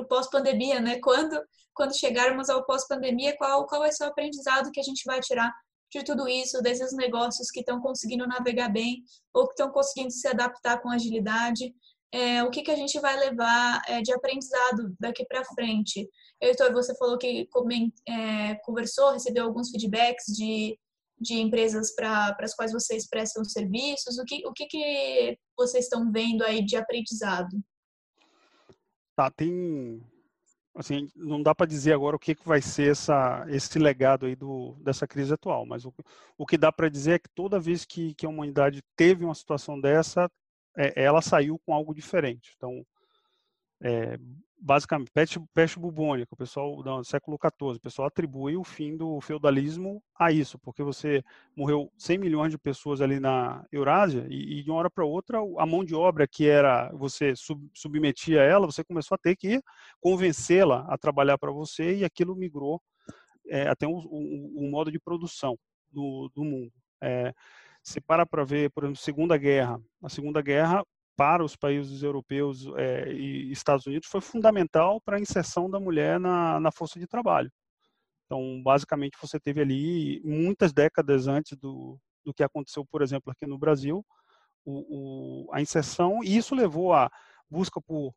o 0.00 0.06
pós-pandemia, 0.06 0.80
né? 0.80 0.98
Quando 1.00 1.40
quando 1.76 1.94
chegarmos 1.94 2.48
ao 2.48 2.64
pós-pandemia, 2.64 3.36
qual, 3.36 3.66
qual 3.66 3.82
vai 3.82 3.92
ser 3.92 4.04
o 4.04 4.06
aprendizado 4.06 4.72
que 4.72 4.80
a 4.80 4.82
gente 4.82 5.02
vai 5.04 5.20
tirar 5.20 5.52
de 5.92 6.02
tudo 6.02 6.26
isso, 6.26 6.62
desses 6.62 6.96
negócios 6.96 7.50
que 7.50 7.60
estão 7.60 7.80
conseguindo 7.80 8.26
navegar 8.26 8.70
bem 8.70 9.04
ou 9.32 9.46
que 9.46 9.52
estão 9.52 9.70
conseguindo 9.70 10.10
se 10.10 10.26
adaptar 10.26 10.80
com 10.80 10.88
agilidade. 10.88 11.74
É, 12.12 12.42
o 12.42 12.50
que, 12.50 12.62
que 12.62 12.70
a 12.70 12.76
gente 12.76 12.98
vai 12.98 13.16
levar 13.18 13.82
é, 13.86 14.00
de 14.00 14.12
aprendizado 14.12 14.96
daqui 14.98 15.24
para 15.26 15.44
frente? 15.44 16.08
Heitor, 16.40 16.72
você 16.72 16.96
falou 16.96 17.18
que 17.18 17.46
é, 18.08 18.54
conversou, 18.64 19.12
recebeu 19.12 19.44
alguns 19.44 19.70
feedbacks 19.70 20.26
de, 20.34 20.78
de 21.20 21.34
empresas 21.34 21.94
para 21.94 22.36
as 22.40 22.54
quais 22.54 22.72
vocês 22.72 23.06
prestam 23.06 23.44
serviços. 23.44 24.18
O 24.18 24.24
que, 24.24 24.46
o 24.46 24.52
que, 24.52 24.66
que 24.66 25.38
vocês 25.56 25.84
estão 25.84 26.10
vendo 26.10 26.42
aí 26.42 26.64
de 26.64 26.76
aprendizado? 26.76 27.54
Tá, 29.16 29.30
tem 29.30 30.00
assim, 30.76 31.08
não 31.16 31.42
dá 31.42 31.54
para 31.54 31.66
dizer 31.66 31.92
agora 31.94 32.16
o 32.16 32.18
que, 32.18 32.34
que 32.34 32.46
vai 32.46 32.60
ser 32.60 32.90
essa, 32.92 33.46
esse 33.48 33.78
legado 33.78 34.26
aí 34.26 34.36
do, 34.36 34.76
dessa 34.82 35.06
crise 35.06 35.32
atual, 35.32 35.64
mas 35.64 35.86
o, 35.86 35.94
o 36.36 36.46
que 36.46 36.58
dá 36.58 36.70
para 36.70 36.90
dizer 36.90 37.12
é 37.12 37.18
que 37.18 37.30
toda 37.30 37.58
vez 37.58 37.84
que, 37.86 38.14
que 38.14 38.26
a 38.26 38.28
humanidade 38.28 38.82
teve 38.94 39.24
uma 39.24 39.34
situação 39.34 39.80
dessa, 39.80 40.30
é, 40.76 41.02
ela 41.02 41.22
saiu 41.22 41.58
com 41.64 41.72
algo 41.72 41.94
diferente. 41.94 42.52
Então, 42.56 42.86
é, 43.82 44.18
basicamente, 44.66 45.12
peste, 45.12 45.40
peste 45.54 45.78
bubônica, 45.78 46.34
o 46.34 46.36
pessoal 46.36 46.82
do 46.82 47.04
século 47.04 47.38
XIV, 47.40 47.76
o 47.76 47.80
pessoal 47.80 48.08
atribui 48.08 48.56
o 48.56 48.64
fim 48.64 48.96
do 48.96 49.20
feudalismo 49.20 50.02
a 50.18 50.32
isso, 50.32 50.58
porque 50.58 50.82
você 50.82 51.22
morreu 51.54 51.88
100 51.96 52.18
milhões 52.18 52.50
de 52.50 52.58
pessoas 52.58 53.00
ali 53.00 53.20
na 53.20 53.64
Eurásia 53.70 54.26
e, 54.28 54.58
e 54.58 54.62
de 54.64 54.70
uma 54.70 54.80
hora 54.80 54.90
para 54.90 55.04
outra 55.04 55.38
a 55.58 55.64
mão 55.64 55.84
de 55.84 55.94
obra 55.94 56.26
que 56.26 56.48
era 56.48 56.90
você 56.94 57.36
sub, 57.36 57.64
submetia 57.72 58.40
ela, 58.40 58.66
você 58.66 58.82
começou 58.82 59.14
a 59.14 59.18
ter 59.18 59.36
que 59.36 59.62
convencê-la 60.00 60.84
a 60.88 60.98
trabalhar 60.98 61.38
para 61.38 61.52
você 61.52 61.98
e 61.98 62.04
aquilo 62.04 62.34
migrou 62.34 62.82
é, 63.48 63.68
até 63.68 63.86
o, 63.86 63.92
o, 63.92 64.64
o, 64.64 64.68
modo 64.68 64.90
de 64.90 64.98
produção 64.98 65.56
do, 65.92 66.28
do 66.34 66.42
mundo. 66.42 66.72
É, 67.00 67.32
se 67.84 68.00
para 68.00 68.26
para 68.26 68.42
ver, 68.42 68.72
por 68.72 68.82
exemplo, 68.82 69.00
Segunda 69.00 69.36
Guerra, 69.36 69.80
a 70.02 70.08
Segunda 70.08 70.42
Guerra 70.42 70.84
para 71.16 71.42
os 71.42 71.56
países 71.56 72.02
europeus 72.02 72.66
é, 72.76 73.10
e 73.12 73.50
Estados 73.50 73.86
Unidos 73.86 74.08
foi 74.08 74.20
fundamental 74.20 75.00
para 75.00 75.16
a 75.16 75.20
inserção 75.20 75.70
da 75.70 75.80
mulher 75.80 76.20
na, 76.20 76.60
na 76.60 76.70
força 76.70 76.98
de 77.00 77.06
trabalho. 77.06 77.50
Então, 78.26 78.62
basicamente, 78.62 79.16
você 79.20 79.38
teve 79.40 79.60
ali, 79.60 80.20
muitas 80.24 80.72
décadas 80.72 81.26
antes 81.28 81.56
do, 81.56 81.98
do 82.24 82.34
que 82.34 82.42
aconteceu, 82.42 82.84
por 82.84 83.02
exemplo, 83.02 83.32
aqui 83.32 83.46
no 83.46 83.56
Brasil, 83.56 84.04
o, 84.64 85.46
o, 85.46 85.54
a 85.54 85.60
inserção, 85.60 86.22
e 86.24 86.36
isso 86.36 86.54
levou 86.54 86.92
à 86.92 87.08
busca 87.48 87.80
por 87.80 88.12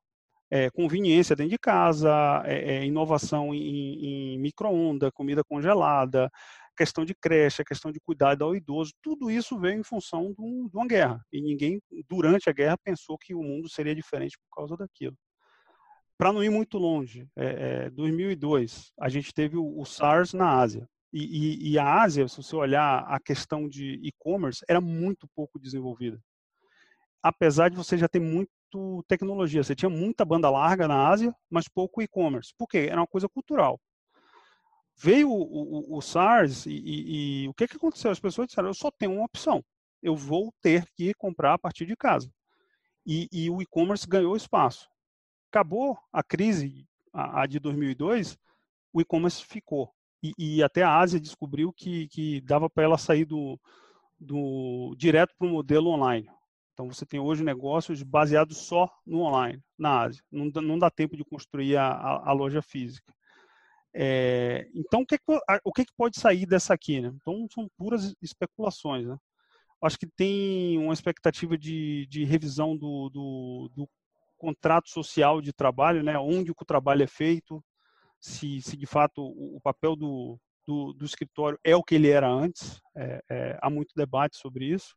é, 0.52 0.70
conveniência 0.72 1.36
dentro 1.36 1.52
de 1.52 1.60
casa, 1.60 2.42
é, 2.46 2.84
inovação 2.86 3.54
em, 3.54 4.34
em 4.34 4.40
micro-ondas, 4.40 5.12
comida 5.14 5.44
congelada, 5.44 6.30
questão 6.80 7.04
de 7.04 7.14
creche, 7.14 7.62
a 7.62 7.66
questão 7.66 7.92
de 7.92 8.00
cuidado 8.00 8.46
ao 8.46 8.56
idoso, 8.56 8.94
tudo 9.02 9.30
isso 9.30 9.60
veio 9.60 9.82
em 9.82 9.84
função 9.84 10.32
de, 10.32 10.42
um, 10.42 10.70
uma 10.74 10.88
guerra. 10.88 11.22
E 11.30 11.42
ninguém, 11.42 11.82
durante 12.08 12.50
a 12.50 12.54
guerra, 12.54 12.78
pensou 12.82 13.18
que 13.18 13.36
o 13.36 13.44
mundo 13.44 13.68
seria 13.68 13.94
diferente 13.94 14.38
por 14.40 14.56
causa 14.56 14.78
daquilo. 14.78 15.18
Para 16.18 16.32
não 16.32 16.42
ir 16.42 16.50
muito 16.50 16.78
longe, 16.78 17.28
é, 17.36 17.88
é, 17.88 17.90
2002, 17.90 18.94
a 18.98 19.10
gente 19.10 19.34
teve 19.34 19.58
o, 19.58 19.78
o 19.78 19.86
SARS 19.86 20.34
na 20.34 20.58
Ásia. 20.58 20.88
E, 21.12 21.24
e, 21.24 21.72
e, 21.72 21.80
a 21.80 22.02
Ásia, 22.02 22.30
se 22.30 22.38
você 22.38 22.56
olhar 22.56 23.00
a 23.00 23.20
questão 23.20 23.68
de 23.68 24.00
e-commerce, 24.02 24.64
era 24.70 24.80
muito 24.80 25.28
pouco 25.36 25.60
desenvolvida. 25.60 26.18
Apesar 27.22 27.70
de 27.70 27.76
você 27.76 27.98
já 27.98 28.08
ter 28.08 28.22
muito 28.22 29.04
tecnologia, 29.06 29.64
você 29.64 29.76
tinha 29.76 29.90
muita 29.90 30.24
banda 30.24 30.50
larga 30.50 30.88
na 30.88 31.10
Ásia, 31.10 31.36
mas 31.50 31.68
pouco 31.68 32.02
e-commerce. 32.02 32.54
Por 32.58 32.68
quê? 32.68 32.88
Era 32.90 33.02
uma 33.02 33.08
coisa 33.08 33.28
cultural 33.28 33.78
veio 35.00 35.32
o, 35.32 35.94
o, 35.94 35.98
o 35.98 36.02
SARS 36.02 36.66
e, 36.66 36.72
e, 36.72 37.44
e, 37.44 37.48
o 37.48 37.54
que, 37.54 37.68
que 37.68 37.78
aconteceu? 37.78 38.12
As 38.12 38.20
pessoas 38.20 38.48
disseram, 38.48 38.68
eu 38.68 38.74
só 38.74 38.92
tenho 38.92 39.14
uma 39.14 39.26
opção, 39.26 39.64
eu 40.04 40.14
vou 40.14 40.54
ter 40.62 40.86
que 40.94 41.14
comprar 41.14 41.54
a 41.54 41.58
partir 41.58 41.86
de 41.86 41.96
casa. 41.96 42.30
E, 43.06 43.30
e 43.32 43.50
o 43.50 43.62
e-commerce 43.62 44.06
ganhou 44.06 44.36
espaço. 44.36 44.90
Acabou 45.50 45.98
a 46.12 46.22
crise, 46.22 46.86
a, 47.14 47.42
a 47.42 47.46
de 47.48 47.60
2002, 47.60 48.38
o 48.92 49.00
e-commerce 49.00 49.44
ficou. 49.44 49.90
E, 50.38 50.62
até 50.62 50.84
a 50.84 50.98
Ásia 50.98 51.18
descobriu 51.18 51.72
que, 51.72 52.10
que 52.10 52.42
dava 52.42 52.70
para 52.70 52.84
ela 52.84 52.98
sair 52.98 53.24
do, 53.24 53.58
do 54.20 54.94
direto 54.98 55.34
para 55.38 55.48
o 55.48 55.50
modelo 55.50 55.92
online. 55.92 56.30
Então 56.74 56.92
você 56.92 57.06
tem 57.06 57.22
hoje 57.22 57.42
negócios 57.42 58.04
baseados 58.04 58.58
só 58.58 58.90
no 59.06 59.22
online, 59.22 59.64
na 59.78 60.02
Ásia. 60.02 60.22
Não, 60.30 60.46
não 60.62 60.78
dá 60.78 60.90
tempo 60.92 61.16
de 61.16 61.24
construir 61.24 61.78
a, 61.78 61.88
a, 61.88 62.30
a 62.30 62.34
loja 62.34 62.62
física. 62.62 63.14
É, 63.94 64.68
então, 64.74 65.02
o, 65.02 65.06
que, 65.06 65.18
o 65.64 65.74
que, 65.74 65.86
pode 65.98 66.20
sair 66.20 66.46
dessa 66.46 66.74
aqui? 66.74 67.02
Né? 67.02 67.12
Então, 67.16 67.48
são 67.52 67.70
puras 67.78 68.16
especulações. 68.22 69.08
Né? 69.08 69.18
Acho 69.82 69.98
que 69.98 70.08
tem 70.08 70.78
uma 70.78 70.94
expectativa 70.94 71.58
de, 71.58 72.06
de 72.08 72.24
revisão 72.24 72.76
do, 72.78 73.10
do, 73.10 73.72
do, 73.76 73.90
contrato 74.38 74.90
social 74.90 75.42
de 75.42 75.52
trabalho, 75.52 76.02
né? 76.02 76.18
onde 76.18 76.52
o 76.52 76.66
trabalho 76.66 77.04
é 77.04 77.08
feito, 77.08 77.64
se, 78.20 78.62
se 78.62 78.78
de 78.78 78.86
fato 78.86 79.22
o, 79.22 79.60
papel 79.62 79.98
do, 79.98 80.40
do, 80.66 80.94
do, 80.94 81.06
escritório 81.06 81.60
é 81.64 81.76
o 81.76 81.84
que 81.84 81.96
ele 81.96 82.10
era 82.10 82.30
antes. 82.30 82.82
É, 82.96 83.22
é, 83.30 83.60
há 83.62 83.70
muito 83.70 83.94
debate 83.96 84.38
sobre 84.38 84.66
isso. 84.66 84.96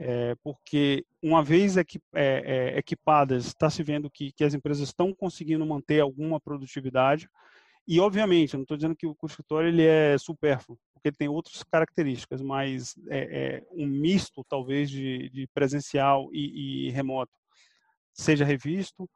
É, 0.00 0.36
porque 0.44 1.04
uma 1.20 1.42
vez 1.42 1.76
é, 1.76 1.84
é, 2.14 2.78
equipadas, 2.78 3.46
está 3.46 3.68
se 3.68 3.82
vendo 3.82 4.08
que, 4.08 4.30
que 4.32 4.44
as 4.44 4.54
empresas 4.54 4.88
estão 4.88 5.12
conseguindo 5.12 5.66
manter 5.66 6.00
alguma 6.00 6.40
produtividade, 6.40 7.28
e, 7.90 7.98
obviamente, 8.00 8.52
eu 8.52 8.58
não 8.58 8.64
estou 8.64 8.76
dizendo 8.76 8.94
que 8.94 9.06
o 9.06 9.16
escritório 9.24 9.70
ele 9.70 9.82
é 9.82 10.18
supérfluo, 10.18 10.78
porque 10.92 11.08
ele 11.08 11.16
tem 11.16 11.26
outras 11.26 11.62
características, 11.62 12.42
mas 12.42 12.94
é, 13.08 13.18
é 13.18 13.62
um 13.70 13.86
misto, 13.86 14.44
talvez, 14.46 14.90
de, 14.90 15.30
de 15.30 15.46
presencial 15.54 16.28
e, 16.30 16.88
e, 16.88 16.90
remoto 16.90 17.32
seja 18.12 18.44
revisto. 18.44 19.08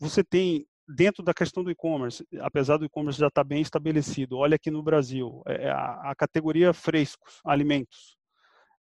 Você 0.00 0.24
tem, 0.24 0.66
dentro 0.88 1.22
da 1.22 1.34
questão 1.34 1.62
do 1.62 1.70
e-commerce, 1.70 2.26
apesar 2.40 2.78
do 2.78 2.86
e-commerce 2.86 3.20
já 3.20 3.26
estar 3.26 3.44
tá 3.44 3.46
bem 3.46 3.60
estabelecido, 3.60 4.38
olha 4.38 4.54
aqui 4.56 4.70
no 4.70 4.82
Brasil, 4.82 5.42
é, 5.46 5.66
é, 5.66 5.70
a, 5.70 6.10
a, 6.10 6.14
categoria 6.14 6.72
frescos, 6.72 7.40
alimentos. 7.44 8.16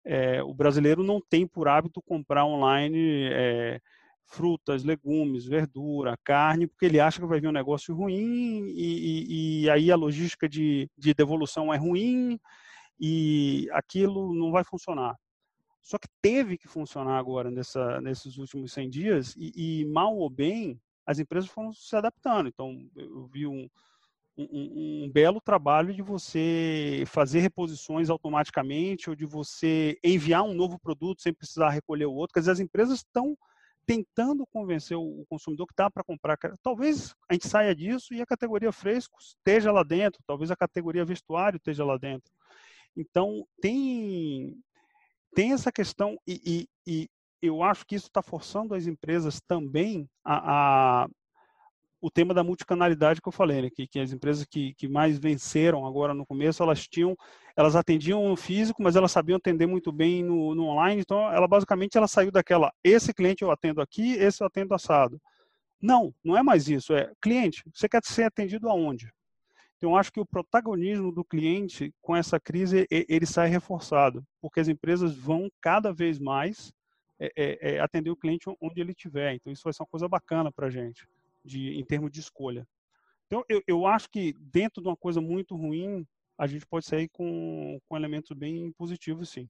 É, 0.05 0.41
o 0.41 0.53
brasileiro 0.53 1.03
não 1.03 1.19
tem 1.19 1.45
por 1.45 1.67
hábito 1.67 2.01
comprar 2.01 2.45
online 2.45 3.29
é, 3.33 3.81
frutas, 4.27 4.83
legumes, 4.83 5.45
verdura, 5.45 6.17
carne, 6.23 6.67
porque 6.67 6.85
ele 6.85 6.99
acha 6.99 7.19
que 7.19 7.25
vai 7.25 7.39
vir 7.39 7.47
um 7.47 7.53
negócio 7.53 7.95
ruim 7.95 8.65
e, 8.67 9.63
e, 9.63 9.63
e 9.63 9.69
aí 9.69 9.91
a 9.91 9.95
logística 9.95 10.47
de, 10.47 10.89
de 10.97 11.13
devolução 11.13 11.73
é 11.73 11.77
ruim 11.77 12.39
e 12.99 13.67
aquilo 13.71 14.33
não 14.33 14.51
vai 14.51 14.63
funcionar. 14.63 15.15
Só 15.81 15.97
que 15.97 16.07
teve 16.21 16.57
que 16.57 16.67
funcionar 16.67 17.17
agora 17.17 17.49
nessa, 17.49 18.01
nesses 18.01 18.37
últimos 18.37 18.73
100 18.73 18.89
dias 18.89 19.35
e, 19.37 19.81
e, 19.81 19.85
mal 19.85 20.15
ou 20.17 20.29
bem 20.29 20.79
as 21.05 21.19
empresas 21.19 21.49
foram 21.49 21.71
se 21.71 21.95
adaptando. 21.95 22.49
Então 22.49 22.85
eu 22.97 23.25
vi 23.27 23.47
um, 23.47 23.69
um, 24.37 25.05
um, 25.05 25.09
belo 25.09 25.39
trabalho 25.39 25.93
de 25.93 26.01
você 26.01 27.05
fazer 27.07 27.39
reposições 27.39 28.09
automaticamente 28.09 29.09
ou 29.09 29.15
de 29.15 29.25
você 29.25 29.97
enviar 30.03 30.43
um 30.43 30.53
novo 30.53 30.77
produto 30.77 31.21
sem 31.21 31.33
precisar 31.33 31.69
recolher 31.69 32.05
o 32.05 32.13
outro. 32.13 32.33
Quer 32.33 32.41
dizer, 32.41 32.51
as 32.51 32.59
empresas 32.59 32.97
estão 32.97 33.37
tentando 33.87 34.45
convencer 34.45 34.97
o 34.97 35.25
consumidor 35.29 35.65
que 35.65 35.71
está 35.71 35.89
para 35.89 36.03
comprar. 36.03 36.37
Talvez 36.61 37.15
a 37.29 37.33
gente 37.33 37.47
saia 37.47 37.73
disso 37.73 38.13
e 38.13 38.21
a 38.21 38.25
categoria 38.25 38.71
fresco 38.71 39.17
esteja 39.19 39.71
lá 39.71 39.81
dentro, 39.81 40.21
talvez 40.27 40.51
a 40.51 40.57
categoria 40.57 41.05
vestuário 41.05 41.55
esteja 41.55 41.85
lá 41.85 41.97
dentro. 41.97 42.29
Então, 42.95 43.47
tem, 43.61 44.53
tem 45.33 45.53
essa 45.53 45.71
questão, 45.71 46.17
e, 46.27 46.41
e, 46.45 46.69
e 46.85 47.09
eu 47.41 47.63
acho 47.63 47.85
que 47.85 47.95
isso 47.95 48.07
está 48.07 48.21
forçando 48.21 48.75
as 48.75 48.87
empresas 48.87 49.39
também 49.47 50.09
a, 50.23 51.03
a 51.03 51.09
o 51.99 52.11
tema 52.11 52.33
da 52.33 52.43
multicanalidade 52.43 53.21
que 53.21 53.27
eu 53.27 53.31
falei, 53.31 53.61
né? 53.61 53.69
que, 53.69 53.87
que 53.87 53.99
as 53.99 54.11
empresas 54.11 54.45
que, 54.45 54.73
que 54.75 54.87
mais 54.87 55.17
venceram 55.17 55.85
agora 55.85 56.13
no 56.13 56.25
começo, 56.25 56.61
elas 56.61 56.87
tinham, 56.87 57.15
elas 57.55 57.75
atendiam 57.75 58.27
no 58.29 58.35
físico, 58.35 58.81
mas 58.81 58.95
elas 58.95 59.11
sabiam 59.11 59.37
atender 59.37 59.65
muito 59.65 59.91
bem 59.91 60.23
no, 60.23 60.53
no 60.53 60.65
online, 60.65 61.01
então 61.01 61.31
ela 61.31 61.47
basicamente 61.47 61.97
ela 61.97 62.07
saiu 62.07 62.31
daquela, 62.31 62.71
esse 62.83 63.13
cliente 63.13 63.43
eu 63.43 63.51
atendo 63.51 63.81
aqui, 63.81 64.13
esse 64.13 64.41
eu 64.41 64.47
atendo 64.47 64.73
assado. 64.73 65.19
Não, 65.81 66.13
não 66.23 66.37
é 66.37 66.43
mais 66.43 66.67
isso, 66.67 66.93
é 66.93 67.11
cliente, 67.21 67.63
você 67.73 67.89
quer 67.89 68.01
ser 68.03 68.23
atendido 68.23 68.69
aonde? 68.69 69.11
Então, 69.77 69.95
acho 69.95 70.11
que 70.11 70.19
o 70.19 70.25
protagonismo 70.25 71.11
do 71.11 71.23
cliente 71.23 71.93
com 72.01 72.15
essa 72.15 72.39
crise, 72.39 72.87
ele 72.89 73.27
sai 73.27 73.47
reforçado, 73.47 74.25
porque 74.41 74.59
as 74.59 74.67
empresas 74.67 75.15
vão 75.15 75.51
cada 75.61 75.93
vez 75.93 76.17
mais 76.17 76.73
é, 77.19 77.31
é, 77.35 77.75
é 77.75 77.79
atender 77.79 78.09
o 78.09 78.15
cliente 78.15 78.45
onde 78.59 78.81
ele 78.81 78.91
estiver. 78.91 79.35
Então, 79.35 79.53
isso 79.53 79.61
vai 79.63 79.71
ser 79.71 79.83
uma 79.83 79.89
coisa 79.89 80.07
bacana 80.07 80.51
para 80.51 80.65
a 80.65 80.69
gente 80.71 81.07
de, 81.47 81.79
em 81.79 81.85
termos 81.85 82.11
de 82.11 82.19
escolha. 82.19 82.67
Então, 83.25 83.43
eu, 83.49 83.61
eu 83.67 83.87
acho 83.87 84.09
que 84.09 84.33
dentro 84.39 84.81
de 84.81 84.87
uma 84.87 84.97
coisa 84.97 85.19
muito 85.19 85.55
ruim, 85.55 86.05
a 86.37 86.45
gente 86.45 86.65
pode 86.65 86.85
sair 86.85 87.09
com, 87.09 87.79
com 87.87 87.97
elementos 87.97 88.35
bem 88.37 88.71
positivos, 88.73 89.29
sim. 89.29 89.49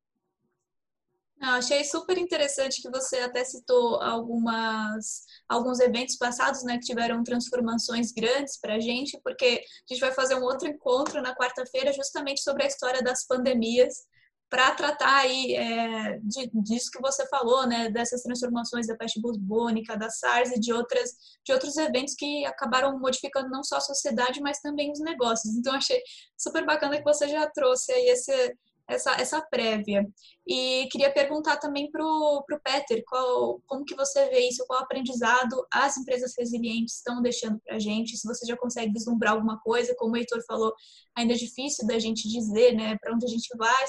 Eu 1.40 1.50
achei 1.50 1.84
super 1.84 2.18
interessante 2.18 2.82
que 2.82 2.90
você 2.90 3.18
até 3.18 3.44
citou 3.46 4.02
algumas, 4.02 5.24
alguns 5.48 5.80
eventos 5.80 6.18
passados, 6.18 6.64
né, 6.64 6.80
que 6.80 6.86
tiveram 6.86 7.24
transformações 7.24 8.12
grandes 8.12 8.60
para 8.60 8.76
a 8.76 8.80
gente, 8.80 9.20
porque 9.24 9.62
a 9.88 9.94
gente 9.94 10.00
vai 10.00 10.12
fazer 10.12 10.34
um 10.36 10.44
outro 10.44 10.68
encontro 10.68 11.22
na 11.22 11.36
quarta-feira 11.36 11.94
justamente 11.94 12.42
sobre 12.42 12.64
a 12.64 12.68
história 12.68 13.04
das 13.04 13.24
pandemias 13.28 14.08
para 14.50 14.72
tratar 14.72 15.18
aí 15.20 15.56
é, 15.56 16.20
de, 16.20 16.50
disso 16.54 16.90
que 16.92 17.02
você 17.02 17.28
falou, 17.28 17.68
né, 17.68 17.90
dessas 17.90 18.22
transformações 18.22 18.88
da 18.88 18.96
peste 18.96 19.20
bubônica, 19.22 19.98
da 19.98 20.10
SARS 20.10 20.52
e 20.52 20.60
de 20.60 20.72
outras 20.72 21.12
de 21.46 21.54
outros 21.54 21.76
eventos 21.78 22.14
que 22.16 22.46
acabaram 22.46 22.98
modificando 23.00 23.50
não 23.50 23.64
só 23.64 23.78
a 23.78 23.82
sociedade, 23.82 24.42
mas 24.42 24.60
também 24.60 24.92
os 24.92 25.00
negócios. 25.00 25.56
Então 25.56 25.74
achei 25.74 26.02
super 26.38 26.66
bacana 26.66 26.98
que 26.98 27.04
você 27.04 27.28
já 27.28 27.50
trouxe 27.50 27.92
aí 27.92 28.08
esse 28.08 28.56
essa, 28.88 29.12
essa 29.20 29.42
prévia. 29.42 30.08
E 30.48 30.88
queria 30.90 31.12
perguntar 31.12 31.58
também 31.58 31.92
para 31.92 32.04
o 32.06 32.44
Peter, 32.64 33.04
qual, 33.06 33.62
como 33.66 33.84
que 33.84 33.96
você 33.96 34.30
vê 34.30 34.48
isso, 34.48 34.66
qual 34.66 34.80
aprendizado 34.80 35.66
as 35.72 35.98
empresas 35.98 36.34
resilientes 36.38 36.96
estão 36.96 37.22
deixando 37.22 37.60
para 37.60 37.76
a 37.76 37.80
gente, 37.80 38.16
se 38.16 38.26
você 38.26 38.46
já 38.46 38.56
consegue 38.56 38.94
vislumbrar 38.94 39.34
alguma 39.34 39.60
coisa, 39.60 39.94
como 39.98 40.14
o 40.14 40.18
Heitor 40.18 40.42
falou, 40.48 40.74
ainda 41.16 41.34
é 41.34 41.38
difícil 41.38 41.86
da 41.86 42.00
gente 42.00 42.30
dizer 42.30 42.74
né, 42.74 42.98
para 43.02 43.14
onde 43.14 43.26
a 43.26 43.30
gente 43.30 43.50
vai, 43.58 43.86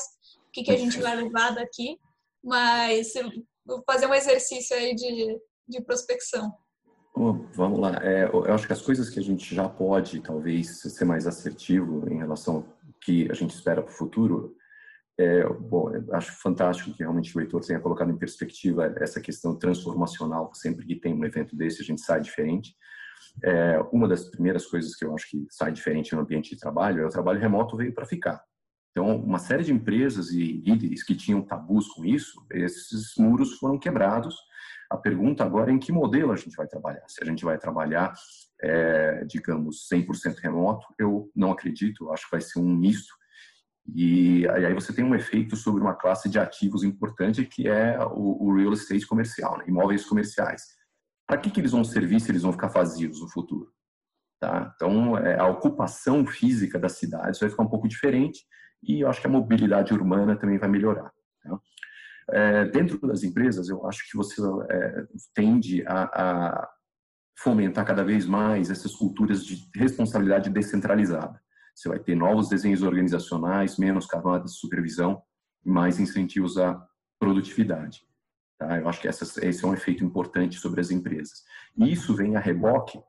que, 0.64 0.70
que 0.70 0.76
a 0.76 0.78
gente 0.78 1.00
vai 1.00 1.16
levar 1.16 1.54
daqui, 1.54 1.98
mas 2.42 3.12
vou 3.66 3.82
fazer 3.86 4.06
um 4.06 4.14
exercício 4.14 4.76
aí 4.76 4.94
de, 4.94 5.38
de 5.68 5.82
prospecção. 5.82 6.52
vamos 7.54 7.78
lá. 7.78 7.98
É, 8.02 8.24
eu 8.24 8.54
acho 8.54 8.66
que 8.66 8.72
as 8.72 8.82
coisas 8.82 9.10
que 9.10 9.18
a 9.18 9.22
gente 9.22 9.54
já 9.54 9.68
pode, 9.68 10.20
talvez, 10.20 10.80
ser 10.80 11.04
mais 11.04 11.26
assertivo 11.26 12.08
em 12.10 12.18
relação 12.18 12.56
ao 12.56 12.78
que 13.02 13.30
a 13.30 13.34
gente 13.34 13.54
espera 13.54 13.82
para 13.82 13.92
o 13.92 13.96
futuro, 13.96 14.56
é, 15.18 15.44
bom, 15.44 15.90
acho 16.12 16.32
fantástico 16.40 16.92
que 16.92 17.02
realmente 17.02 17.36
o 17.36 17.40
Heitor 17.40 17.64
tenha 17.64 17.80
colocado 17.80 18.10
em 18.10 18.16
perspectiva 18.16 18.94
essa 18.98 19.20
questão 19.20 19.56
transformacional. 19.56 20.54
Sempre 20.54 20.86
que 20.86 20.94
tem 20.94 21.12
um 21.12 21.24
evento 21.24 21.56
desse, 21.56 21.82
a 21.82 21.84
gente 21.84 22.00
sai 22.00 22.20
diferente. 22.20 22.74
É, 23.42 23.80
uma 23.92 24.06
das 24.06 24.30
primeiras 24.30 24.66
coisas 24.66 24.94
que 24.94 25.04
eu 25.04 25.14
acho 25.14 25.28
que 25.28 25.46
sai 25.50 25.72
diferente 25.72 26.14
no 26.14 26.20
ambiente 26.20 26.50
de 26.50 26.60
trabalho 26.60 27.02
é 27.02 27.06
o 27.06 27.10
trabalho 27.10 27.40
remoto 27.40 27.76
veio 27.76 27.92
para 27.92 28.06
ficar. 28.06 28.40
Então, 28.98 29.14
uma 29.14 29.38
série 29.38 29.62
de 29.62 29.72
empresas 29.72 30.32
e 30.32 30.54
líderes 30.54 31.04
que 31.04 31.14
tinham 31.14 31.40
tabus 31.40 31.86
com 31.86 32.04
isso, 32.04 32.44
esses 32.50 33.12
muros 33.16 33.56
foram 33.56 33.78
quebrados. 33.78 34.36
A 34.90 34.96
pergunta 34.96 35.44
agora 35.44 35.70
é 35.70 35.74
em 35.74 35.78
que 35.78 35.92
modelo 35.92 36.32
a 36.32 36.36
gente 36.36 36.56
vai 36.56 36.66
trabalhar. 36.66 37.04
Se 37.06 37.22
a 37.22 37.24
gente 37.24 37.44
vai 37.44 37.56
trabalhar, 37.56 38.12
é, 38.60 39.24
digamos, 39.24 39.88
100% 39.88 40.40
remoto, 40.40 40.84
eu 40.98 41.30
não 41.32 41.52
acredito, 41.52 42.10
acho 42.10 42.24
que 42.24 42.32
vai 42.32 42.40
ser 42.40 42.58
um 42.58 42.74
misto. 42.74 43.14
E 43.94 44.48
aí 44.48 44.74
você 44.74 44.92
tem 44.92 45.04
um 45.04 45.14
efeito 45.14 45.54
sobre 45.54 45.80
uma 45.80 45.94
classe 45.94 46.28
de 46.28 46.40
ativos 46.40 46.82
importante 46.82 47.44
que 47.44 47.68
é 47.68 48.00
o, 48.04 48.48
o 48.48 48.56
real 48.56 48.72
estate 48.72 49.06
comercial, 49.06 49.58
né? 49.58 49.64
imóveis 49.68 50.04
comerciais. 50.04 50.62
Para 51.24 51.38
que, 51.38 51.52
que 51.52 51.60
eles 51.60 51.70
vão 51.70 51.84
servir 51.84 52.18
se 52.18 52.32
eles 52.32 52.42
vão 52.42 52.50
ficar 52.50 52.66
vazios 52.66 53.20
no 53.20 53.28
futuro? 53.28 53.70
Tá? 54.40 54.72
Então, 54.74 55.16
é, 55.16 55.38
a 55.38 55.46
ocupação 55.46 56.26
física 56.26 56.80
das 56.80 56.98
cidades 56.98 57.38
vai 57.38 57.48
ficar 57.48 57.62
um 57.62 57.68
pouco 57.68 57.86
diferente 57.86 58.40
e 58.82 59.00
eu 59.00 59.08
acho 59.08 59.20
que 59.20 59.26
a 59.26 59.30
mobilidade 59.30 59.92
urbana 59.92 60.36
também 60.36 60.58
vai 60.58 60.68
melhorar. 60.68 61.12
Tá? 61.42 61.60
É, 62.30 62.64
dentro 62.66 62.98
das 63.06 63.22
empresas, 63.22 63.68
eu 63.68 63.86
acho 63.86 64.08
que 64.08 64.16
você 64.16 64.40
é, 64.70 65.06
tende 65.34 65.84
a, 65.86 66.02
a, 66.02 66.70
fomentar 67.38 67.86
cada 67.86 68.04
vez 68.04 68.26
mais 68.26 68.70
essas 68.70 68.94
culturas 68.94 69.44
de 69.44 69.68
responsabilidade 69.74 70.50
descentralizada. 70.50 71.40
Você 71.74 71.88
vai 71.88 71.98
ter 71.98 72.16
novos 72.16 72.48
desenhos 72.48 72.82
organizacionais, 72.82 73.78
menos 73.78 74.06
camadas 74.06 74.52
de 74.52 74.58
supervisão 74.58 75.22
mais 75.64 76.00
incentivos 76.00 76.58
à 76.58 76.84
produtividade. 77.18 78.02
Tá? 78.58 78.78
Eu 78.78 78.88
acho 78.88 79.00
que 79.00 79.08
essa, 79.08 79.24
esse 79.46 79.64
é 79.64 79.68
um 79.68 79.74
efeito 79.74 80.04
importante 80.04 80.58
sobre 80.58 80.80
as 80.80 80.90
empresas. 80.90 81.44
E 81.76 81.90
isso 81.90 82.14
vem 82.14 82.36
a 82.36 82.40
reboque 82.40 83.00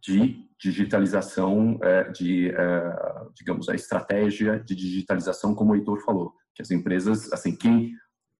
de 0.00 0.45
digitalização, 0.60 1.78
é, 1.82 2.10
de, 2.10 2.50
é, 2.50 2.96
digamos, 3.34 3.68
a 3.68 3.74
estratégia 3.74 4.58
de 4.58 4.74
digitalização, 4.74 5.54
como 5.54 5.72
o 5.72 5.76
Heitor 5.76 6.02
falou, 6.04 6.34
que 6.54 6.62
as 6.62 6.70
empresas, 6.70 7.32
assim, 7.32 7.54
quem 7.54 7.92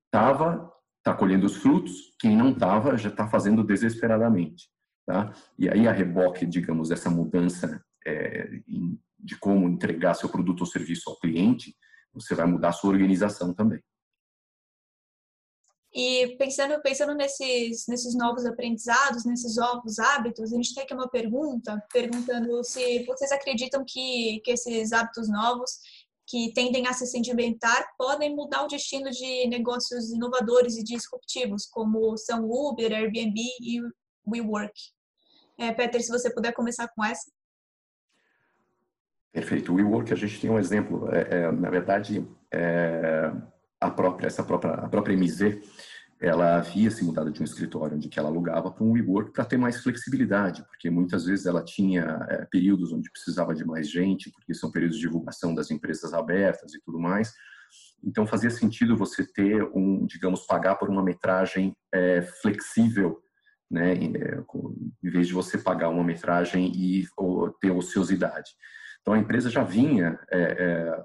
estava 0.06 0.72
está 0.98 1.14
colhendo 1.14 1.46
os 1.46 1.56
frutos, 1.56 1.92
quem 2.18 2.36
não 2.36 2.50
estava 2.50 2.96
já 2.96 3.08
está 3.10 3.28
fazendo 3.28 3.62
desesperadamente, 3.62 4.68
tá? 5.06 5.32
E 5.56 5.68
aí 5.68 5.86
a 5.86 5.92
reboque, 5.92 6.44
digamos, 6.44 6.88
dessa 6.88 7.08
mudança 7.08 7.80
é, 8.04 8.48
de 9.18 9.38
como 9.38 9.68
entregar 9.68 10.14
seu 10.14 10.28
produto 10.28 10.62
ou 10.62 10.66
serviço 10.66 11.08
ao 11.08 11.18
cliente, 11.18 11.76
você 12.12 12.34
vai 12.34 12.46
mudar 12.46 12.70
a 12.70 12.72
sua 12.72 12.90
organização 12.90 13.54
também. 13.54 13.80
E 15.96 16.36
pensando, 16.36 16.78
pensando 16.82 17.14
nesses, 17.14 17.86
nesses 17.88 18.14
novos 18.14 18.44
aprendizados, 18.44 19.24
nesses 19.24 19.56
novos 19.56 19.98
hábitos, 19.98 20.52
a 20.52 20.56
gente 20.56 20.74
tem 20.74 20.84
aqui 20.84 20.92
uma 20.92 21.08
pergunta, 21.08 21.82
perguntando 21.90 22.62
se 22.62 23.02
vocês 23.06 23.32
acreditam 23.32 23.82
que, 23.82 24.42
que 24.44 24.50
esses 24.50 24.92
hábitos 24.92 25.26
novos, 25.26 25.70
que 26.26 26.52
tendem 26.52 26.86
a 26.86 26.92
se 26.92 27.06
sedimentar, 27.06 27.82
podem 27.96 28.36
mudar 28.36 28.64
o 28.64 28.68
destino 28.68 29.10
de 29.10 29.48
negócios 29.48 30.10
inovadores 30.10 30.76
e 30.76 30.84
disruptivos, 30.84 31.64
como 31.64 32.14
são 32.18 32.44
Uber, 32.44 32.92
Airbnb 32.92 33.40
e 33.62 33.80
WeWork. 34.28 34.78
É, 35.56 35.72
Peter, 35.72 36.02
se 36.02 36.10
você 36.10 36.28
puder 36.28 36.52
começar 36.52 36.88
com 36.88 37.02
essa. 37.02 37.30
Perfeito. 39.32 39.72
O 39.72 39.76
WeWork, 39.76 40.12
a 40.12 40.16
gente 40.16 40.38
tem 40.42 40.50
um 40.50 40.58
exemplo. 40.58 41.08
É, 41.10 41.44
é, 41.44 41.52
na 41.52 41.70
verdade, 41.70 42.28
é 42.52 43.32
a 43.80 43.90
própria, 43.90 44.26
essa 44.26 44.42
própria, 44.42 44.72
a 44.72 44.88
própria 44.88 45.16
MZ, 45.16 45.60
ela 46.20 46.56
havia 46.56 46.90
se 46.90 47.04
mudado 47.04 47.30
de 47.30 47.40
um 47.42 47.44
escritório 47.44 47.96
onde 47.96 48.10
ela 48.16 48.28
alugava 48.28 48.70
para 48.70 48.82
um 48.82 48.92
WeWork 48.92 49.32
para 49.32 49.44
ter 49.44 49.58
mais 49.58 49.82
flexibilidade, 49.82 50.64
porque 50.64 50.88
muitas 50.88 51.26
vezes 51.26 51.44
ela 51.44 51.62
tinha 51.62 52.26
é, 52.30 52.46
períodos 52.46 52.92
onde 52.92 53.10
precisava 53.10 53.54
de 53.54 53.64
mais 53.64 53.90
gente, 53.90 54.30
porque 54.30 54.54
são 54.54 54.70
períodos 54.70 54.96
de 54.96 55.02
divulgação 55.02 55.54
das 55.54 55.70
empresas 55.70 56.14
abertas 56.14 56.72
e 56.74 56.80
tudo 56.80 56.98
mais. 56.98 57.34
Então 58.02 58.26
fazia 58.26 58.50
sentido 58.50 58.96
você 58.96 59.26
ter 59.26 59.62
um, 59.74 60.06
digamos, 60.06 60.46
pagar 60.46 60.76
por 60.76 60.88
uma 60.88 61.02
metragem 61.02 61.76
é, 61.92 62.22
flexível, 62.22 63.20
né, 63.70 63.94
em, 63.94 64.16
é, 64.16 64.42
em 65.04 65.10
vez 65.10 65.26
de 65.26 65.34
você 65.34 65.58
pagar 65.58 65.90
uma 65.90 66.04
metragem 66.04 66.72
e 66.74 67.06
ou, 67.16 67.50
ter 67.60 67.70
ociosidade. 67.70 68.52
Então 69.02 69.12
a 69.12 69.18
empresa 69.18 69.50
já 69.50 69.62
vinha 69.62 70.18
é, 70.32 71.04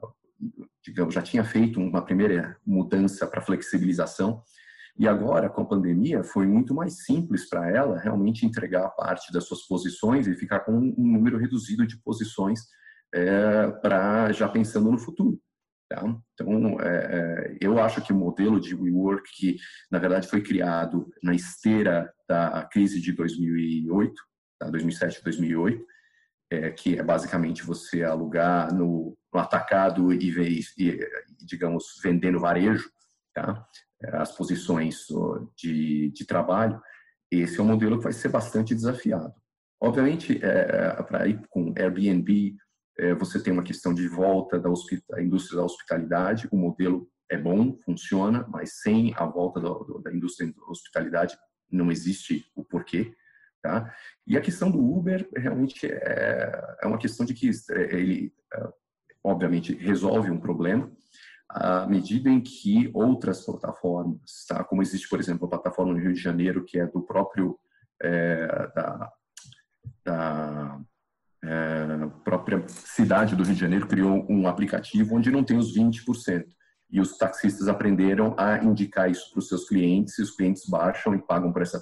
digamos, 0.84 1.14
já 1.14 1.22
tinha 1.22 1.44
feito 1.44 1.80
uma 1.80 2.04
primeira 2.04 2.58
mudança 2.66 3.28
para 3.28 3.42
flexibilização 3.42 4.44
e 4.98 5.08
agora, 5.08 5.50
com 5.50 5.62
a 5.62 5.66
pandemia, 5.66 6.24
foi 6.24 6.46
muito 6.46 6.74
mais 6.74 7.06
simples 7.06 7.48
para 7.50 7.70
ela 7.70 7.98
realmente 7.98 8.46
entregar 8.46 8.90
parte 8.90 9.32
das 9.32 9.46
suas 9.46 9.62
posições 9.64 10.28
e 10.28 10.36
ficar 10.36 10.62
com 10.62 10.74
um 10.74 10.94
número 10.98 11.38
reduzido 11.38 11.88
de 11.88 11.98
posições 12.02 12.62
é, 13.14 13.68
para 13.82 14.32
já 14.32 14.48
pensando 14.50 14.92
no 14.92 14.98
futuro. 14.98 15.40
Tá? 15.90 16.04
Então, 16.34 16.80
é, 16.80 16.88
é, 16.88 17.58
eu 17.60 17.80
acho 17.80 18.02
que 18.02 18.14
o 18.14 18.16
modelo 18.16 18.60
de 18.60 18.76
WeWork, 18.76 19.30
que 19.36 19.58
na 19.90 20.00
verdade 20.00 20.28
foi 20.28 20.42
criado 20.42 21.12
na 21.22 21.34
esteira 21.34 22.14
da 22.30 22.64
crise 22.72 23.02
de 23.02 23.12
2008, 23.12 24.14
tá? 24.58 24.70
2007, 24.70 25.22
2008, 25.24 25.86
é, 26.52 26.70
que 26.70 26.98
é 26.98 27.04
basicamente 27.04 27.64
você 27.64 28.04
alugar 28.04 28.74
no, 28.74 29.18
no 29.34 29.40
atacado 29.40 30.12
e, 30.14 30.30
e, 30.78 31.00
digamos, 31.40 32.00
vendendo 32.04 32.40
varejo, 32.40 32.90
tá? 33.34 33.66
É, 34.04 34.18
as 34.18 34.36
posições 34.36 35.06
de, 35.56 36.10
de 36.10 36.26
trabalho, 36.26 36.82
esse 37.30 37.60
é 37.60 37.64
um 37.64 37.68
modelo 37.68 37.98
que 37.98 38.04
vai 38.04 38.14
ser 38.14 38.30
bastante 38.30 38.74
desafiado. 38.74 39.34
Obviamente, 39.80 40.44
é, 40.44 40.96
é 41.00 41.04
para 41.04 41.28
ir 41.28 41.42
com 41.50 41.74
Airbnb, 41.78 42.56
é, 43.00 43.14
você 43.16 43.42
tem 43.42 43.54
uma 43.54 43.64
questão 43.64 43.94
de 43.94 44.08
volta 44.08 44.60
da, 44.60 44.70
indústria 45.22 45.58
da 45.58 45.66
hospitalidade, 45.66 46.48
o 46.52 46.58
modelo 46.58 47.10
é 47.30 47.38
bom, 47.38 47.78
funciona, 47.86 48.46
mas 48.50 48.82
sem 48.82 49.14
a 49.16 49.26
volta 49.26 49.60
do, 49.60 50.02
da 50.04 50.14
indústria 50.14 50.52
da 50.52 50.66
hospitalidade 50.66 51.38
não 51.72 51.92
existe 51.92 52.46
o 52.56 52.64
porquê. 52.64 53.16
Tá? 53.62 53.94
E 54.26 54.36
a 54.36 54.42
questão 54.42 54.72
do 54.72 54.80
Uber 54.80 55.30
realmente 55.38 55.86
é, 55.86 56.78
é 56.82 56.88
uma 56.88 56.98
questão 56.98 57.26
de 57.26 57.34
que 57.34 57.52
ele, 57.70 58.34
é, 58.54 58.74
obviamente, 59.24 59.74
resolve 59.76 60.32
um 60.32 60.40
problema 60.40 60.92
à 61.54 61.86
medida 61.86 62.30
em 62.30 62.40
que 62.40 62.90
outras 62.94 63.46
plataformas, 63.46 64.46
tá? 64.48 64.64
como 64.64 64.82
existe, 64.82 65.10
por 65.10 65.20
exemplo, 65.20 65.46
a 65.46 65.50
plataforma 65.50 65.94
no 65.94 66.00
Rio 66.00 66.14
de 66.14 66.20
Janeiro, 66.20 66.64
que 66.64 66.80
é 66.80 66.88
do 66.88 67.02
próprio 67.02 67.60
é, 68.02 68.48
da, 68.74 69.12
da 70.04 70.80
é, 71.44 72.08
própria 72.24 72.64
cidade 72.68 73.36
do 73.36 73.44
Rio 73.44 73.54
de 73.54 73.60
Janeiro 73.60 73.88
criou 73.88 74.26
um 74.30 74.48
aplicativo 74.48 75.16
onde 75.16 75.32
não 75.32 75.44
tem 75.44 75.58
os 75.58 75.76
20%. 75.76 76.46
E 76.90 77.00
os 77.00 77.18
taxistas 77.18 77.68
aprenderam 77.68 78.36
a 78.38 78.64
indicar 78.64 79.10
isso 79.10 79.32
para 79.32 79.40
os 79.40 79.48
seus 79.48 79.68
clientes, 79.68 80.18
e 80.20 80.22
os 80.22 80.32
clientes 80.32 80.66
baixam 80.68 81.16
e 81.16 81.20
pagam 81.20 81.52
por 81.52 81.62
essa, 81.62 81.82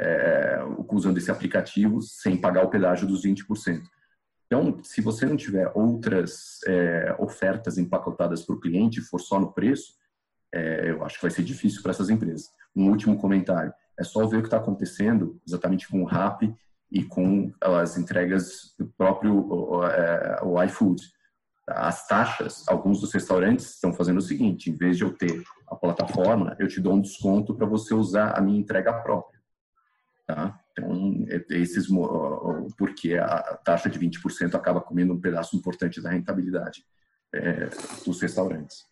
é, 0.00 0.60
usando 0.90 1.18
esse 1.18 1.30
aplicativo 1.30 2.00
sem 2.00 2.36
pagar 2.36 2.64
o 2.64 2.70
pedágio 2.70 3.06
dos 3.06 3.24
20%. 3.24 3.82
Então, 4.48 4.82
se 4.82 5.02
você 5.02 5.26
não 5.26 5.36
tiver 5.36 5.70
outras 5.74 6.60
é, 6.66 7.14
ofertas 7.18 7.76
empacotadas 7.76 8.42
para 8.42 8.54
o 8.56 8.60
cliente, 8.60 9.02
for 9.02 9.20
só 9.20 9.38
no 9.38 9.52
preço, 9.52 9.92
é, 10.52 10.90
eu 10.90 11.04
acho 11.04 11.16
que 11.16 11.22
vai 11.22 11.30
ser 11.30 11.42
difícil 11.42 11.82
para 11.82 11.90
essas 11.90 12.08
empresas. 12.08 12.50
Um 12.74 12.88
último 12.88 13.18
comentário: 13.18 13.72
é 13.98 14.02
só 14.02 14.26
ver 14.26 14.38
o 14.38 14.40
que 14.40 14.46
está 14.46 14.56
acontecendo 14.56 15.38
exatamente 15.46 15.86
com 15.86 16.02
o 16.02 16.06
RAP 16.06 16.44
e 16.90 17.04
com 17.04 17.52
as 17.60 17.98
entregas 17.98 18.74
do 18.78 18.86
próprio 18.86 19.38
o, 19.38 19.84
é, 19.84 20.40
o 20.42 20.62
iFood. 20.62 21.02
As 21.66 22.06
taxas, 22.06 22.66
alguns 22.66 22.98
dos 22.98 23.12
restaurantes 23.12 23.74
estão 23.74 23.92
fazendo 23.92 24.16
o 24.16 24.22
seguinte: 24.22 24.70
em 24.70 24.74
vez 24.74 24.96
de 24.96 25.04
eu 25.04 25.12
ter 25.12 25.42
a 25.68 25.76
plataforma, 25.76 26.56
eu 26.58 26.68
te 26.68 26.80
dou 26.80 26.94
um 26.94 27.02
desconto 27.02 27.54
para 27.54 27.66
você 27.66 27.92
usar 27.92 28.30
a 28.30 28.40
minha 28.40 28.58
entrega 28.58 28.94
própria. 28.94 29.38
Tá? 30.26 30.58
Então, 30.78 31.26
é, 31.28 31.44
esses, 31.56 31.86
porque 32.76 33.14
a 33.14 33.56
taxa 33.64 33.88
de 33.88 33.98
20% 33.98 34.54
acaba 34.54 34.80
comendo 34.80 35.12
um 35.12 35.20
pedaço 35.20 35.56
importante 35.56 36.00
da 36.00 36.10
rentabilidade 36.10 36.84
é, 37.32 37.68
dos 38.04 38.20
restaurantes. 38.20 38.86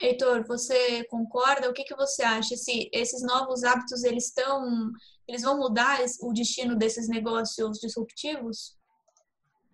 Heitor, 0.00 0.46
você 0.46 1.04
concorda? 1.04 1.68
O 1.68 1.72
que, 1.72 1.82
que 1.82 1.96
você 1.96 2.22
acha? 2.22 2.56
Se 2.56 2.88
esses 2.92 3.20
novos 3.22 3.64
hábitos 3.64 4.04
eles 4.04 4.26
estão, 4.26 4.92
eles 5.26 5.42
vão 5.42 5.58
mudar 5.58 5.98
o 6.22 6.32
destino 6.32 6.76
desses 6.76 7.08
negócios 7.08 7.78
disruptivos? 7.80 8.78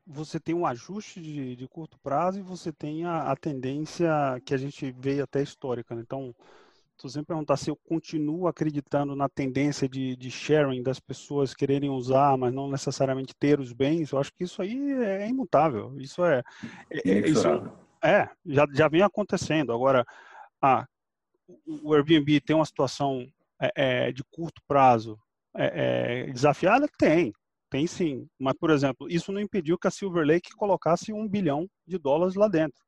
Você 0.06 0.40
tem 0.40 0.54
um 0.54 0.66
ajuste 0.66 1.20
de, 1.20 1.56
de 1.56 1.68
curto 1.68 1.98
prazo 1.98 2.38
e 2.38 2.42
você 2.42 2.72
tem 2.72 3.04
a, 3.04 3.32
a, 3.32 3.36
tendência 3.36 4.08
que 4.44 4.54
a 4.54 4.56
gente 4.56 4.90
vê 4.98 5.20
até 5.20 5.42
histórica. 5.42 5.94
Né? 5.94 6.02
Então, 6.02 6.34
se 6.96 7.02
você 7.02 7.18
me 7.18 7.24
perguntar 7.24 7.56
se 7.56 7.70
eu 7.70 7.76
continuo 7.76 8.46
acreditando 8.46 9.16
na 9.16 9.28
tendência 9.28 9.88
de, 9.88 10.16
de, 10.16 10.30
sharing 10.30 10.82
das 10.82 11.00
pessoas 11.00 11.54
quererem 11.54 11.90
usar, 11.90 12.36
mas 12.38 12.52
não 12.52 12.70
necessariamente 12.70 13.34
ter 13.38 13.58
os 13.58 13.72
bens, 13.72 14.12
eu 14.12 14.18
acho 14.18 14.32
que 14.32 14.44
isso 14.44 14.62
aí 14.62 14.92
é 15.02 15.28
imutável. 15.28 15.94
Isso 15.98 16.24
é, 16.24 16.42
é, 16.90 17.10
é 17.10 17.28
isso, 17.28 17.48
é, 18.02 18.28
já, 18.46 18.66
já 18.72 18.88
vem 18.88 19.02
acontecendo. 19.02 19.72
Agora, 19.72 20.04
ah, 20.62 20.86
o 21.82 21.94
Airbnb 21.94 22.40
tem 22.40 22.54
uma 22.54 22.64
situação 22.64 23.26
é, 23.60 23.72
é, 23.76 24.12
de 24.12 24.22
curto 24.30 24.62
prazo 24.68 25.18
é, 25.56 26.26
é, 26.26 26.32
desafiada? 26.32 26.86
Tem, 26.98 27.32
tem 27.70 27.86
sim. 27.86 28.28
Mas, 28.38 28.54
por 28.54 28.70
exemplo, 28.70 29.08
isso 29.10 29.32
não 29.32 29.40
impediu 29.40 29.78
que 29.78 29.88
a 29.88 29.90
Silver 29.90 30.24
Lake 30.24 30.52
colocasse 30.56 31.12
um 31.12 31.28
bilhão 31.28 31.68
de 31.86 31.98
dólares 31.98 32.34
lá 32.34 32.46
dentro. 32.46 32.80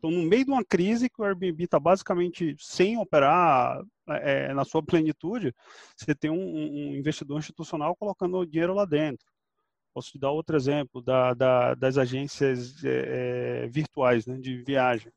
Então, 0.00 0.10
no 0.10 0.22
meio 0.22 0.46
de 0.46 0.50
uma 0.50 0.64
crise 0.64 1.10
que 1.10 1.20
o 1.20 1.24
Airbnb 1.24 1.62
está 1.62 1.78
basicamente 1.78 2.56
sem 2.58 2.96
operar 2.96 3.82
é, 4.08 4.52
na 4.54 4.64
sua 4.64 4.82
plenitude, 4.82 5.54
você 5.94 6.14
tem 6.14 6.30
um, 6.30 6.36
um, 6.36 6.96
investidor 6.96 7.38
institucional 7.38 7.94
colocando 7.94 8.46
dinheiro 8.46 8.72
lá 8.72 8.86
dentro. 8.86 9.26
Posso 9.92 10.12
te 10.12 10.18
dar 10.18 10.30
outro 10.30 10.56
exemplo 10.56 11.02
da, 11.02 11.34
da, 11.34 11.74
das 11.74 11.98
agências 11.98 12.82
é, 12.82 13.64
é, 13.64 13.68
virtuais 13.68 14.26
né, 14.26 14.38
de 14.38 14.62
viagem. 14.64 15.12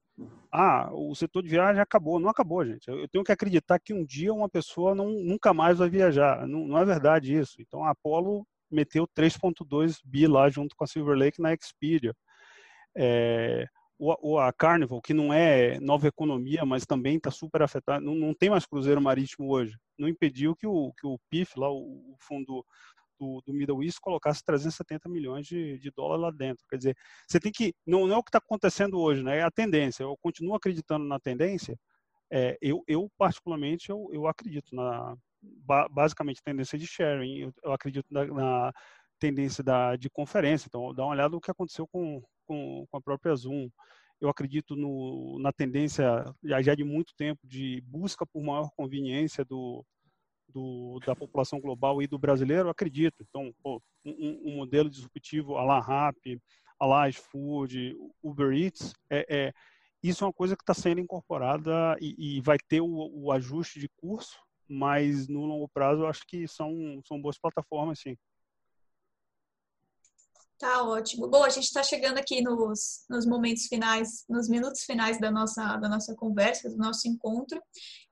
Ah, 0.52 0.90
o 0.92 1.16
setor 1.16 1.44
de 1.44 1.50
viagem 1.50 1.82
acabou. 1.82 2.20
Não 2.20 2.30
acabou, 2.30 2.66
gente. 2.66 2.86
Eu 2.90 3.08
tenho 3.08 3.24
que 3.24 3.32
acreditar 3.32 3.80
que 3.80 3.94
um 3.94 4.04
dia 4.04 4.34
uma 4.34 4.50
pessoa 4.50 4.94
não, 4.94 5.12
nunca 5.12 5.54
mais 5.54 5.78
vai 5.78 5.90
viajar. 5.90 6.46
Não, 6.46 6.68
não 6.68 6.78
é 6.78 6.84
verdade 6.84 7.34
isso. 7.34 7.56
Então 7.62 7.86
a 7.86 7.92
Apollo 7.92 8.46
meteu 8.70 9.08
3,2 9.08 10.00
bi 10.04 10.28
lá 10.28 10.50
junto 10.50 10.76
com 10.76 10.84
a 10.84 10.88
Silver 10.88 11.18
Lake 11.18 11.42
na 11.42 11.54
Expedia. 11.54 12.14
É, 12.98 13.66
o, 14.22 14.40
a 14.40 14.52
Carnival, 14.52 15.02
que 15.02 15.14
não 15.14 15.34
é 15.34 15.80
nova 15.80 16.08
economia, 16.08 16.66
mas 16.66 16.86
também 16.86 17.18
está 17.18 17.32
super 17.32 17.62
afetada, 17.62 18.02
não, 18.02 18.16
não, 18.16 18.34
tem 18.34 18.50
mais 18.50 18.66
cruzeiro 18.66 19.02
marítimo 19.02 19.50
hoje. 19.50 19.78
Não 19.98 20.08
impediu 20.08 20.56
que 20.56 20.68
o, 20.68 20.92
que 20.94 21.06
o 21.06 21.20
PIF, 21.30 21.58
lá, 21.58 21.72
o, 21.72 22.16
fundo 22.20 22.66
do, 23.20 23.42
do 23.46 23.54
Middle 23.54 23.84
East 23.84 24.00
colocasse 24.02 24.44
370 24.44 25.08
milhões 25.10 25.48
de, 25.48 25.78
de 25.80 25.92
dólares 25.92 26.22
lá 26.22 26.32
dentro. 26.32 26.66
Quer 26.70 26.78
dizer, 26.78 26.98
você 27.28 27.40
tem 27.40 27.52
que. 27.52 27.74
Não, 27.86 28.08
não 28.08 28.16
é 28.16 28.18
o 28.18 28.24
que 28.24 28.30
está 28.30 28.40
acontecendo 28.40 29.00
hoje, 29.00 29.24
né? 29.24 29.38
É 29.38 29.44
a 29.44 29.52
tendência. 29.52 30.04
Eu 30.04 30.18
continuo 30.22 30.56
acreditando 30.56 31.06
na 31.06 31.20
tendência. 31.20 31.78
É, 32.32 32.58
eu, 32.62 32.84
eu, 32.88 33.10
particularmente, 33.18 33.90
eu, 33.90 34.10
eu 34.12 34.28
acredito 34.28 34.76
na 34.76 35.16
basicamente 35.92 36.42
tendência 36.44 36.78
de 36.78 36.88
sharing. 36.88 37.38
Eu, 37.38 37.54
eu 37.64 37.74
acredito 37.74 38.08
na, 38.10 38.26
na, 38.26 38.74
tendência 39.20 39.64
da, 39.64 39.96
de 39.96 40.10
conferência. 40.10 40.68
Então, 40.68 40.94
dá 40.94 41.04
uma 41.04 41.12
olhada 41.12 41.30
no 41.30 41.40
que 41.40 41.52
aconteceu 41.52 41.88
com, 41.88 42.22
com, 42.48 42.86
com 42.90 42.98
a 42.98 43.02
própria 43.02 43.36
Zoom. 43.36 43.70
Eu 44.22 44.30
acredito 44.30 44.76
no, 44.76 45.38
na 45.40 45.52
tendência 45.52 46.06
já, 46.44 46.62
já 46.62 46.76
de 46.76 46.84
muito 46.84 47.14
tempo 47.16 47.46
de 47.46 47.82
busca 47.82 48.26
por 48.26 48.42
maior 48.42 48.70
conveniência 48.76 49.44
do, 49.44 49.86
do, 50.48 51.00
da 51.06 51.16
população 51.16 51.60
global 51.60 52.02
e 52.02 52.08
do 52.08 52.20
brasileiro, 52.20 52.70
acredito. 52.70 53.16
Então, 53.22 53.54
pô, 53.62 53.82
um, 54.06 54.42
um, 54.46 54.56
modelo 54.56 54.90
disruptivo 54.90 55.58
a 55.58 55.64
la 55.64 55.80
Rap, 55.80 56.40
a 56.80 56.86
la 56.86 57.10
iFood, 57.10 57.96
Uber 58.22 58.54
Eats, 58.54 58.94
é, 59.10 59.26
é, 59.30 59.54
isso 60.02 60.24
é 60.24 60.28
uma 60.28 60.34
coisa 60.34 60.56
que 60.56 60.64
está 60.64 60.74
sendo 60.74 61.00
incorporada 61.00 61.96
e, 62.00 62.38
e 62.38 62.42
vai 62.42 62.58
ter 62.68 62.82
o, 62.82 63.10
o, 63.14 63.32
ajuste 63.32 63.80
de 63.80 63.90
curso, 63.98 64.38
mas 64.68 65.28
no 65.28 65.46
longo 65.46 65.68
prazo 65.70 66.04
eu 66.04 66.08
acho 66.08 66.24
que 66.28 66.48
são, 66.48 67.02
são 67.06 67.22
boas 67.22 67.40
plataformas, 67.40 68.00
sim. 68.00 68.16
Tá 70.64 70.82
ótimo. 70.82 71.28
Bom, 71.28 71.44
a 71.44 71.50
gente 71.50 71.66
está 71.66 71.84
chegando 71.84 72.18
aqui 72.18 72.42
nos, 72.42 73.04
nos 73.10 73.26
momentos 73.26 73.66
finais, 73.66 74.24
nos 74.30 74.48
minutos 74.48 74.84
finais 74.86 75.20
da 75.20 75.30
nossa, 75.30 75.76
da 75.76 75.90
nossa 75.90 76.16
conversa, 76.16 76.70
do 76.70 76.78
nosso 76.78 77.06
encontro. 77.06 77.62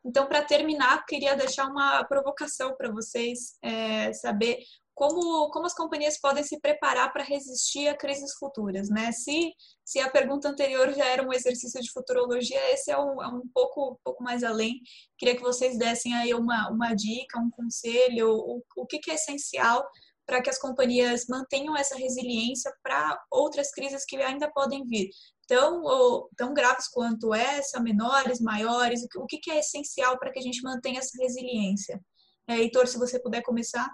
Então, 0.03 0.27
para 0.27 0.43
terminar, 0.43 1.05
queria 1.05 1.33
deixar 1.33 1.67
uma 1.67 2.03
provocação 2.03 2.75
para 2.75 2.91
vocês, 2.91 3.57
é, 3.63 4.11
saber 4.11 4.57
como, 4.93 5.49
como 5.51 5.65
as 5.65 5.73
companhias 5.73 6.19
podem 6.19 6.43
se 6.43 6.59
preparar 6.59 7.13
para 7.13 7.23
resistir 7.23 7.87
a 7.87 7.95
crises 7.95 8.33
futuras, 8.33 8.89
né? 8.89 9.13
Se, 9.13 9.53
se 9.85 10.01
a 10.01 10.09
pergunta 10.09 10.49
anterior 10.49 10.93
já 10.93 11.05
era 11.05 11.25
um 11.25 11.31
exercício 11.31 11.81
de 11.81 11.89
futurologia, 11.89 12.73
esse 12.73 12.91
é 12.91 12.99
um, 12.99 13.23
é 13.23 13.27
um 13.29 13.43
pouco, 13.53 13.97
pouco 14.03 14.21
mais 14.21 14.43
além. 14.43 14.81
Queria 15.17 15.37
que 15.37 15.41
vocês 15.41 15.77
dessem 15.77 16.13
aí 16.15 16.33
uma, 16.33 16.69
uma 16.69 16.93
dica, 16.93 17.39
um 17.39 17.49
conselho, 17.49 18.29
o, 18.29 18.61
o 18.75 18.85
que, 18.85 18.99
que 18.99 19.09
é 19.09 19.13
essencial 19.13 19.87
para 20.25 20.41
que 20.41 20.49
as 20.49 20.59
companhias 20.59 21.25
mantenham 21.27 21.75
essa 21.75 21.95
resiliência 21.95 22.71
para 22.83 23.21
outras 23.29 23.71
crises 23.71 24.05
que 24.05 24.15
ainda 24.17 24.51
podem 24.51 24.85
vir, 24.85 25.09
tão, 25.47 25.81
ou, 25.81 26.29
tão 26.37 26.53
graves 26.53 26.87
quanto 26.87 27.33
essa, 27.33 27.79
menores, 27.79 28.39
maiores, 28.39 29.05
o 29.15 29.25
que, 29.25 29.37
que 29.37 29.51
é 29.51 29.59
essencial 29.59 30.17
para 30.17 30.31
que 30.31 30.39
a 30.39 30.41
gente 30.41 30.61
mantenha 30.61 30.99
essa 30.99 31.21
resiliência? 31.21 32.01
É, 32.47 32.57
Heitor, 32.57 32.87
se 32.87 32.97
você 32.97 33.19
puder 33.19 33.41
começar. 33.41 33.89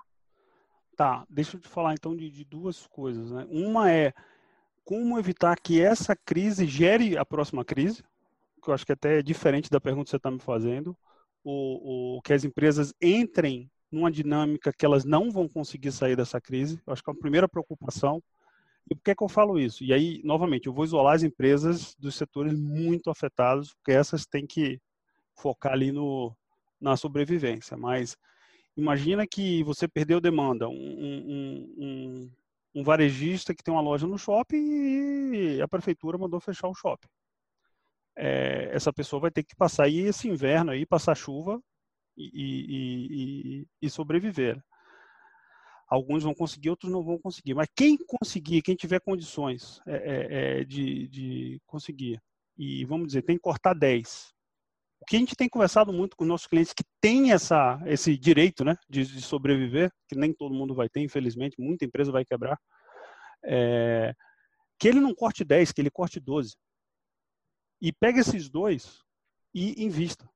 Tá, 0.95 1.25
deixa 1.30 1.57
eu 1.57 1.61
te 1.61 1.67
falar 1.67 1.93
então 1.93 2.15
de, 2.15 2.30
de 2.30 2.43
duas 2.43 2.88
coisas. 2.88 3.32
Né? 3.32 3.47
Uma 3.49 3.91
é 3.91 4.13
como 4.84 5.19
evitar 5.19 5.59
que 5.59 5.82
essa 5.82 6.15
crise 6.15 6.65
gere 6.65 7.17
a 7.17 7.25
próxima 7.25 7.65
crise, 7.65 8.03
que 8.63 8.69
eu 8.69 8.73
acho 8.73 8.86
que 8.86 8.93
até 8.93 9.19
é 9.19 9.21
diferente 9.21 9.69
da 9.69 9.82
pergunta 9.82 10.05
que 10.05 10.11
você 10.11 10.17
está 10.17 10.32
me 10.32 10.39
fazendo, 10.39 10.97
o, 11.43 12.17
o, 12.17 12.21
que 12.21 12.34
as 12.34 12.43
empresas 12.43 12.93
entrem 13.01 13.69
numa 13.91 14.11
dinâmica 14.11 14.73
que 14.73 14.85
elas 14.85 15.05
não 15.05 15.31
vão 15.31 15.47
conseguir 15.47 15.91
sair 15.91 16.15
dessa 16.15 16.39
crise. 16.39 16.81
Eu 16.85 16.93
acho 16.93 17.03
que 17.03 17.09
é 17.09 17.13
a 17.13 17.17
primeira 17.17 17.47
preocupação. 17.47 18.21
E 18.89 18.95
por 18.95 19.03
que, 19.03 19.11
é 19.11 19.15
que 19.15 19.23
eu 19.23 19.29
falo 19.29 19.59
isso? 19.59 19.83
E 19.83 19.93
aí, 19.93 20.21
novamente, 20.23 20.67
eu 20.67 20.73
vou 20.73 20.85
isolar 20.85 21.15
as 21.15 21.23
empresas 21.23 21.95
dos 21.95 22.15
setores 22.15 22.53
muito 22.53 23.09
afetados, 23.09 23.73
porque 23.73 23.91
essas 23.91 24.25
têm 24.25 24.45
que 24.45 24.79
focar 25.35 25.73
ali 25.73 25.91
no, 25.91 26.35
na 26.79 26.95
sobrevivência. 26.95 27.75
Mas 27.75 28.17
imagina 28.75 29.27
que 29.27 29.63
você 29.63 29.88
perdeu 29.88 30.21
demanda, 30.21 30.69
um, 30.69 30.73
um, 30.73 31.73
um, 31.77 32.31
um 32.75 32.83
varejista 32.83 33.53
que 33.53 33.63
tem 33.63 33.73
uma 33.73 33.81
loja 33.81 34.07
no 34.07 34.17
shopping 34.17 35.33
e 35.33 35.61
a 35.61 35.67
prefeitura 35.67 36.17
mandou 36.17 36.39
fechar 36.39 36.69
o 36.69 36.75
shopping. 36.75 37.09
É, 38.15 38.69
essa 38.73 38.91
pessoa 38.91 39.19
vai 39.19 39.31
ter 39.31 39.43
que 39.43 39.55
passar 39.55 39.83
aí 39.83 39.99
esse 39.99 40.27
inverno 40.27 40.71
aí, 40.71 40.85
passar 40.85 41.15
chuva 41.15 41.61
e, 42.18 43.61
e, 43.61 43.68
e, 43.82 43.89
sobreviver. 43.89 44.61
Alguns 45.88 46.24
vão 46.24 46.34
conseguir, 46.34 46.70
outros 46.70 46.91
não 46.91 47.03
vão 47.03 47.18
conseguir. 47.20 47.53
Mas 47.53 47.70
quem 47.76 47.97
conseguir, 47.97 48.61
quem 48.61 48.76
tiver 48.76 48.99
condições 48.99 49.80
é, 49.86 49.95
é, 49.95 50.61
é 50.61 50.63
de, 50.63 51.07
de 51.07 51.61
conseguir, 51.65 52.22
e 52.57 52.84
vamos 52.86 53.07
dizer, 53.07 53.22
tem 53.22 53.38
que 53.38 53.41
cortar 53.41 53.74
10. 53.74 54.34
O 54.99 55.05
que 55.05 55.15
a 55.15 55.20
gente 55.20 55.36
tem 55.36 55.47
conversado 55.47 55.93
muito 55.93 56.18
com 56.18 56.26
nossos 56.26 56.47
clientes 56.47 56.74
que 56.74 56.84
têm 56.99 57.32
essa, 57.32 57.80
esse 57.86 58.18
direito 58.18 58.65
né, 58.65 58.76
de, 58.89 59.05
de 59.05 59.22
sobreviver, 59.22 59.91
que 60.09 60.18
nem 60.18 60.34
todo 60.34 60.55
mundo 60.55 60.74
vai 60.74 60.89
ter, 60.89 61.01
infelizmente, 61.01 61.55
muita 61.59 61.86
empresa 61.86 62.11
vai 62.11 62.26
quebrar, 62.26 62.59
é, 63.45 64.13
que 64.80 64.88
ele 64.88 64.99
não 64.99 65.13
corte 65.13 65.43
10, 65.43 65.72
que 65.72 65.82
ele 65.82 65.91
corte 65.91 66.20
12. 66.20 66.55
E 67.80 67.93
pega 67.93 68.20
esses 68.20 68.49
dois 68.49 69.03
e 69.53 69.84
invista. 69.84 70.28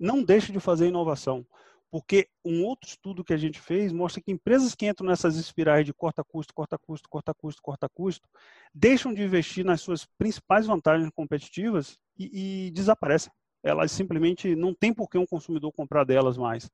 Não 0.00 0.22
deixe 0.22 0.50
de 0.50 0.58
fazer 0.58 0.88
inovação. 0.88 1.46
Porque 1.90 2.28
um 2.44 2.64
outro 2.64 2.88
estudo 2.88 3.24
que 3.24 3.32
a 3.32 3.36
gente 3.36 3.60
fez 3.60 3.92
mostra 3.92 4.22
que 4.22 4.30
empresas 4.30 4.74
que 4.74 4.86
entram 4.86 5.08
nessas 5.08 5.36
espirais 5.36 5.84
de 5.84 5.92
corta 5.92 6.22
custo, 6.22 6.54
corta 6.54 6.78
custo, 6.78 7.08
corta 7.08 7.34
custo, 7.34 7.60
corta 7.60 7.88
custo, 7.88 8.28
deixam 8.72 9.12
de 9.12 9.22
investir 9.22 9.64
nas 9.64 9.80
suas 9.80 10.06
principais 10.16 10.66
vantagens 10.66 11.10
competitivas 11.10 11.98
e, 12.16 12.66
e 12.66 12.70
desaparecem. 12.70 13.32
Elas 13.62 13.90
simplesmente 13.90 14.54
não 14.54 14.72
tem 14.72 14.94
por 14.94 15.08
que 15.10 15.18
um 15.18 15.26
consumidor 15.26 15.72
comprar 15.72 16.04
delas 16.04 16.38
mais. 16.38 16.70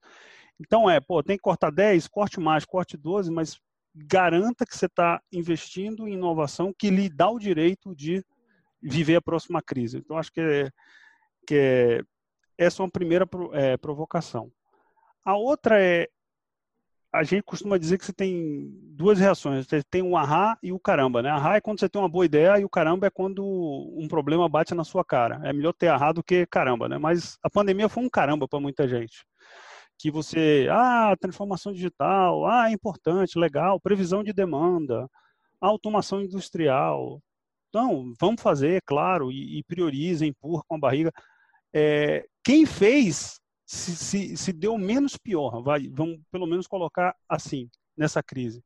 Então 0.61 0.89
é, 0.89 1.01
pô, 1.01 1.23
tem 1.23 1.37
que 1.37 1.43
cortar 1.43 1.71
10, 1.71 2.07
corte 2.09 2.39
mais, 2.39 2.65
corte 2.67 2.97
12, 2.97 3.31
mas 3.31 3.59
garanta 3.95 4.67
que 4.67 4.77
você 4.77 4.87
está 4.87 5.23
investindo 5.33 6.07
em 6.07 6.13
inovação 6.13 6.75
que 6.79 6.91
lhe 6.91 7.09
dá 7.09 7.31
o 7.31 7.39
direito 7.39 7.95
de 7.95 8.23
viver 8.83 9.17
a 9.17 9.23
próxima 9.23 9.63
crise. 9.63 9.99
Então 9.99 10.19
acho 10.19 10.31
que, 10.31 10.41
é, 10.41 10.71
que 11.47 11.55
é, 11.55 12.03
essa 12.59 12.83
é 12.83 12.85
uma 12.85 12.91
primeira 12.91 13.29
é, 13.53 13.77
provocação. 13.77 14.51
A 15.25 15.37
outra 15.37 15.81
é, 15.81 16.09
a 17.17 17.23
gente 17.23 17.43
costuma 17.43 17.79
dizer 17.79 17.99
que 17.99 18.05
você 18.05 18.13
tem 18.13 18.69
duas 18.95 19.19
reações. 19.19 19.67
Você 19.67 19.83
tem 19.83 20.03
o 20.03 20.17
ahá 20.17 20.59
e 20.63 20.73
o 20.73 20.79
caramba, 20.79 21.23
né? 21.23 21.31
Ahá 21.31 21.57
é 21.57 21.61
quando 21.61 21.81
você 21.81 21.89
tem 21.89 22.01
uma 22.01 22.09
boa 22.09 22.27
ideia 22.27 22.61
e 22.61 22.65
o 22.65 22.69
caramba 22.69 23.07
é 23.07 23.11
quando 23.11 23.43
um 23.97 24.07
problema 24.07 24.49
bate 24.49 24.75
na 24.75 24.85
sua 24.85 25.05
cara. 25.05 25.41
É 25.45 25.53
melhor 25.53 25.73
ter 25.73 25.89
ahá 25.89 26.13
do 26.13 26.23
que 26.23 26.47
caramba, 26.47 26.89
né? 26.89 26.99
Mas 26.99 27.39
a 27.43 27.49
pandemia 27.49 27.89
foi 27.89 28.05
um 28.05 28.11
caramba 28.11 28.47
para 28.47 28.61
muita 28.61 28.87
gente. 28.87 29.25
Que 29.99 30.11
você, 30.11 30.69
ah, 30.71 31.17
transformação 31.19 31.73
digital, 31.73 32.47
ah, 32.47 32.69
é 32.69 32.73
importante, 32.73 33.39
legal, 33.39 33.81
previsão 33.81 34.23
de 34.23 34.33
demanda, 34.33 35.09
automação 35.59 36.21
industrial. 36.21 37.23
Então, 37.71 38.13
vamos 38.21 38.43
fazer, 38.43 38.83
claro, 38.85 39.33
e, 39.33 39.59
e 39.59 39.65
prioriza, 39.65 40.27
empurra 40.27 40.63
com 40.69 40.77
a 40.77 40.79
barriga. 40.79 41.11
É, 41.75 42.27
quem 42.47 42.65
fez 42.65 43.41
se, 43.67 43.97
se, 43.97 44.37
se 44.37 44.53
deu 44.53 44.79
menos 44.79 45.17
pior, 45.17 45.61
vai, 45.65 45.89
vamos 45.89 46.21
pelo 46.31 46.47
menos 46.47 46.69
colocar 46.69 47.13
assim, 47.29 47.69
nessa 47.97 48.23
crise. 48.23 48.63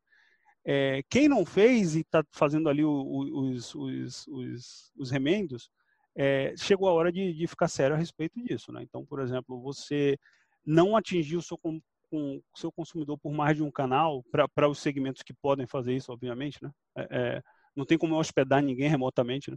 É, 0.66 1.02
quem 1.08 1.26
não 1.26 1.46
fez 1.46 1.96
e 1.96 2.00
está 2.00 2.22
fazendo 2.30 2.68
ali 2.68 2.84
o, 2.84 2.90
o, 2.90 3.48
os, 3.48 3.74
os, 3.74 4.26
os, 4.26 4.92
os, 4.94 5.10
remendos, 5.10 5.70
é, 6.14 6.52
chegou 6.58 6.90
a 6.90 6.92
hora 6.92 7.10
de, 7.10 7.32
de, 7.32 7.46
ficar 7.46 7.68
sério 7.68 7.96
a 7.96 7.98
respeito 7.98 8.38
disso. 8.42 8.70
Né? 8.70 8.82
Então, 8.82 9.06
por 9.06 9.18
exemplo, 9.18 9.58
você 9.62 10.18
não 10.62 10.94
atingiu 10.94 11.38
o 11.38 11.42
seu, 11.42 11.56
com, 11.56 11.80
com, 12.10 12.42
seu 12.54 12.70
consumidor 12.70 13.16
por 13.18 13.32
mais 13.32 13.56
de 13.56 13.62
um 13.62 13.70
canal, 13.70 14.22
para 14.30 14.68
os 14.68 14.80
segmentos 14.80 15.22
que 15.22 15.32
podem 15.32 15.66
fazer 15.66 15.96
isso, 15.96 16.12
obviamente. 16.12 16.62
Né? 16.62 16.70
É, 16.98 17.08
é 17.10 17.42
não 17.74 17.86
tem 17.86 17.96
como 17.96 18.18
hospedar 18.18 18.62
ninguém 18.62 18.90
remotamente. 18.90 19.50
Né? 19.50 19.56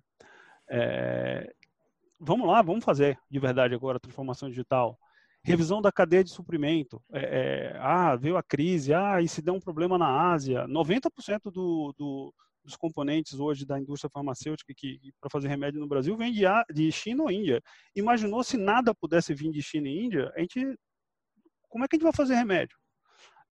Vamos 2.24 2.48
lá, 2.48 2.62
vamos 2.62 2.86
fazer 2.86 3.20
de 3.30 3.40
verdade 3.40 3.76
agora 3.76 3.98
a 3.98 4.00
transformação 4.00 4.50
digital 4.50 4.98
revisão 5.44 5.82
da 5.82 5.92
cadeia 5.92 6.24
de 6.24 6.30
suprimento. 6.30 7.04
É, 7.12 7.20
é, 7.20 7.78
ah, 7.80 8.16
veio 8.16 8.38
a 8.38 8.44
crise, 8.44 8.94
ah, 8.94 9.22
e 9.22 9.28
se 9.28 9.42
der 9.42 9.52
um 9.52 9.60
problema 9.60 9.98
na 9.98 10.32
Ásia. 10.32 10.66
90% 10.68 11.52
do, 11.52 11.94
do, 11.98 12.34
dos 12.64 12.76
componentes 12.78 13.40
hoje 13.40 13.66
da 13.66 13.80
indústria 13.80 14.10
farmacêutica 14.10 14.74
que, 14.76 14.98
que 15.00 15.12
para 15.20 15.30
fazer 15.30 15.50
remédio 15.50 15.80
no 15.80 15.88
Brasil 15.88 16.16
vem 16.16 16.32
de, 16.32 16.44
de 16.74 16.92
China 16.92 17.24
ou 17.24 17.32
Índia. 17.32 17.62
Imaginou 17.96 18.44
se 18.44 18.58
nada 18.58 18.96
pudesse 18.96 19.34
vir 19.34 19.52
de 19.52 19.62
China 19.62 19.90
e 19.90 20.06
Índia, 20.06 20.32
a 20.36 20.40
gente, 20.40 20.78
como 21.68 21.84
é 21.84 21.88
que 21.88 21.96
a 21.96 21.98
gente 21.98 22.04
vai 22.04 22.14
fazer 22.14 22.36
remédio? 22.36 22.78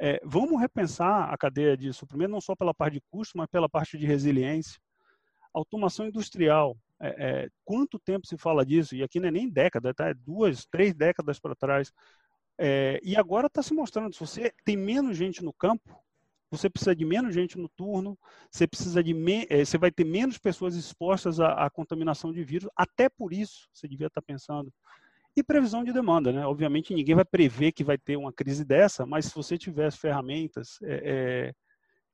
É, 0.01 0.18
vamos 0.25 0.59
repensar 0.59 1.33
a 1.33 1.37
cadeia 1.37 1.77
de 1.77 1.93
suprimento, 1.93 2.31
não 2.31 2.41
só 2.41 2.57
pela 2.57 2.75
parte 2.75 2.95
de 2.95 3.03
custo, 3.11 3.37
mas 3.37 3.47
pela 3.49 3.68
parte 3.68 3.99
de 3.99 4.07
resiliência. 4.07 4.81
Automação 5.55 6.07
industrial. 6.07 6.77
É, 7.03 7.09
é, 7.18 7.48
quanto 7.64 7.98
tempo 7.98 8.26
se 8.26 8.38
fala 8.38 8.64
disso? 8.64 8.94
E 8.94 9.03
aqui 9.03 9.18
não 9.18 9.28
é 9.28 9.32
nem 9.32 9.48
década, 9.48 9.92
tá? 9.92 10.09
É 10.09 10.14
duas, 10.14 10.64
três 10.66 10.94
décadas 10.94 11.40
para 11.40 11.57
trás. 11.57 11.92
É, 12.57 13.00
e 13.03 13.16
agora 13.16 13.48
está 13.48 13.61
se 13.61 13.74
mostrando, 13.74 14.14
se 14.14 14.20
você 14.20 14.53
tem 14.64 14.76
menos 14.76 15.16
gente 15.16 15.42
no 15.42 15.53
campo, 15.53 15.98
você 16.48 16.70
precisa 16.70 16.94
de 16.94 17.05
menos 17.05 17.34
gente 17.34 17.59
no 17.59 17.68
turno, 17.68 18.16
você 18.50 18.68
precisa 18.68 19.03
de 19.03 19.12
me, 19.12 19.46
é, 19.50 19.64
você 19.64 19.78
vai 19.78 19.90
ter 19.90 20.05
menos 20.05 20.38
pessoas 20.38 20.76
expostas 20.76 21.40
à, 21.40 21.64
à, 21.64 21.70
contaminação 21.70 22.30
de 22.32 22.44
vírus. 22.44 22.68
Até 22.76 23.09
por 23.09 23.32
isso, 23.32 23.68
você 23.72 23.88
devia 23.88 24.07
estar 24.07 24.20
tá 24.20 24.24
pensando. 24.24 24.72
E 25.34 25.42
previsão 25.42 25.82
de 25.82 25.92
demanda, 25.94 26.30
né? 26.30 26.46
Obviamente 26.46 26.94
ninguém 26.94 27.14
vai 27.14 27.24
prever 27.24 27.72
que 27.72 27.82
vai 27.82 27.96
ter 27.96 28.16
uma 28.16 28.32
crise 28.32 28.66
dessa, 28.66 29.07
mas 29.07 29.24
se 29.26 29.34
você 29.34 29.57
tiver 29.57 29.86
as 29.86 29.96
ferramentas 29.96 30.78
é, 30.82 31.00
é 31.48 31.55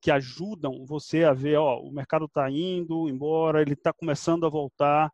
que 0.01 0.11
ajudam 0.11 0.85
você 0.85 1.23
a 1.23 1.33
ver, 1.33 1.57
ó, 1.57 1.79
o 1.79 1.91
mercado 1.91 2.25
está 2.25 2.49
indo 2.49 3.09
embora, 3.09 3.61
ele 3.61 3.73
está 3.73 3.91
começando 3.91 4.45
a 4.45 4.49
voltar, 4.49 5.11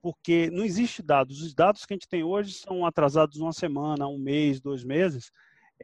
porque 0.00 0.50
não 0.50 0.64
existe 0.64 1.02
dados. 1.02 1.42
Os 1.42 1.54
dados 1.54 1.84
que 1.84 1.92
a 1.92 1.96
gente 1.96 2.08
tem 2.08 2.24
hoje 2.24 2.52
são 2.54 2.84
atrasados 2.84 3.38
uma 3.38 3.52
semana, 3.52 4.08
um 4.08 4.18
mês, 4.18 4.60
dois 4.60 4.82
meses. 4.84 5.30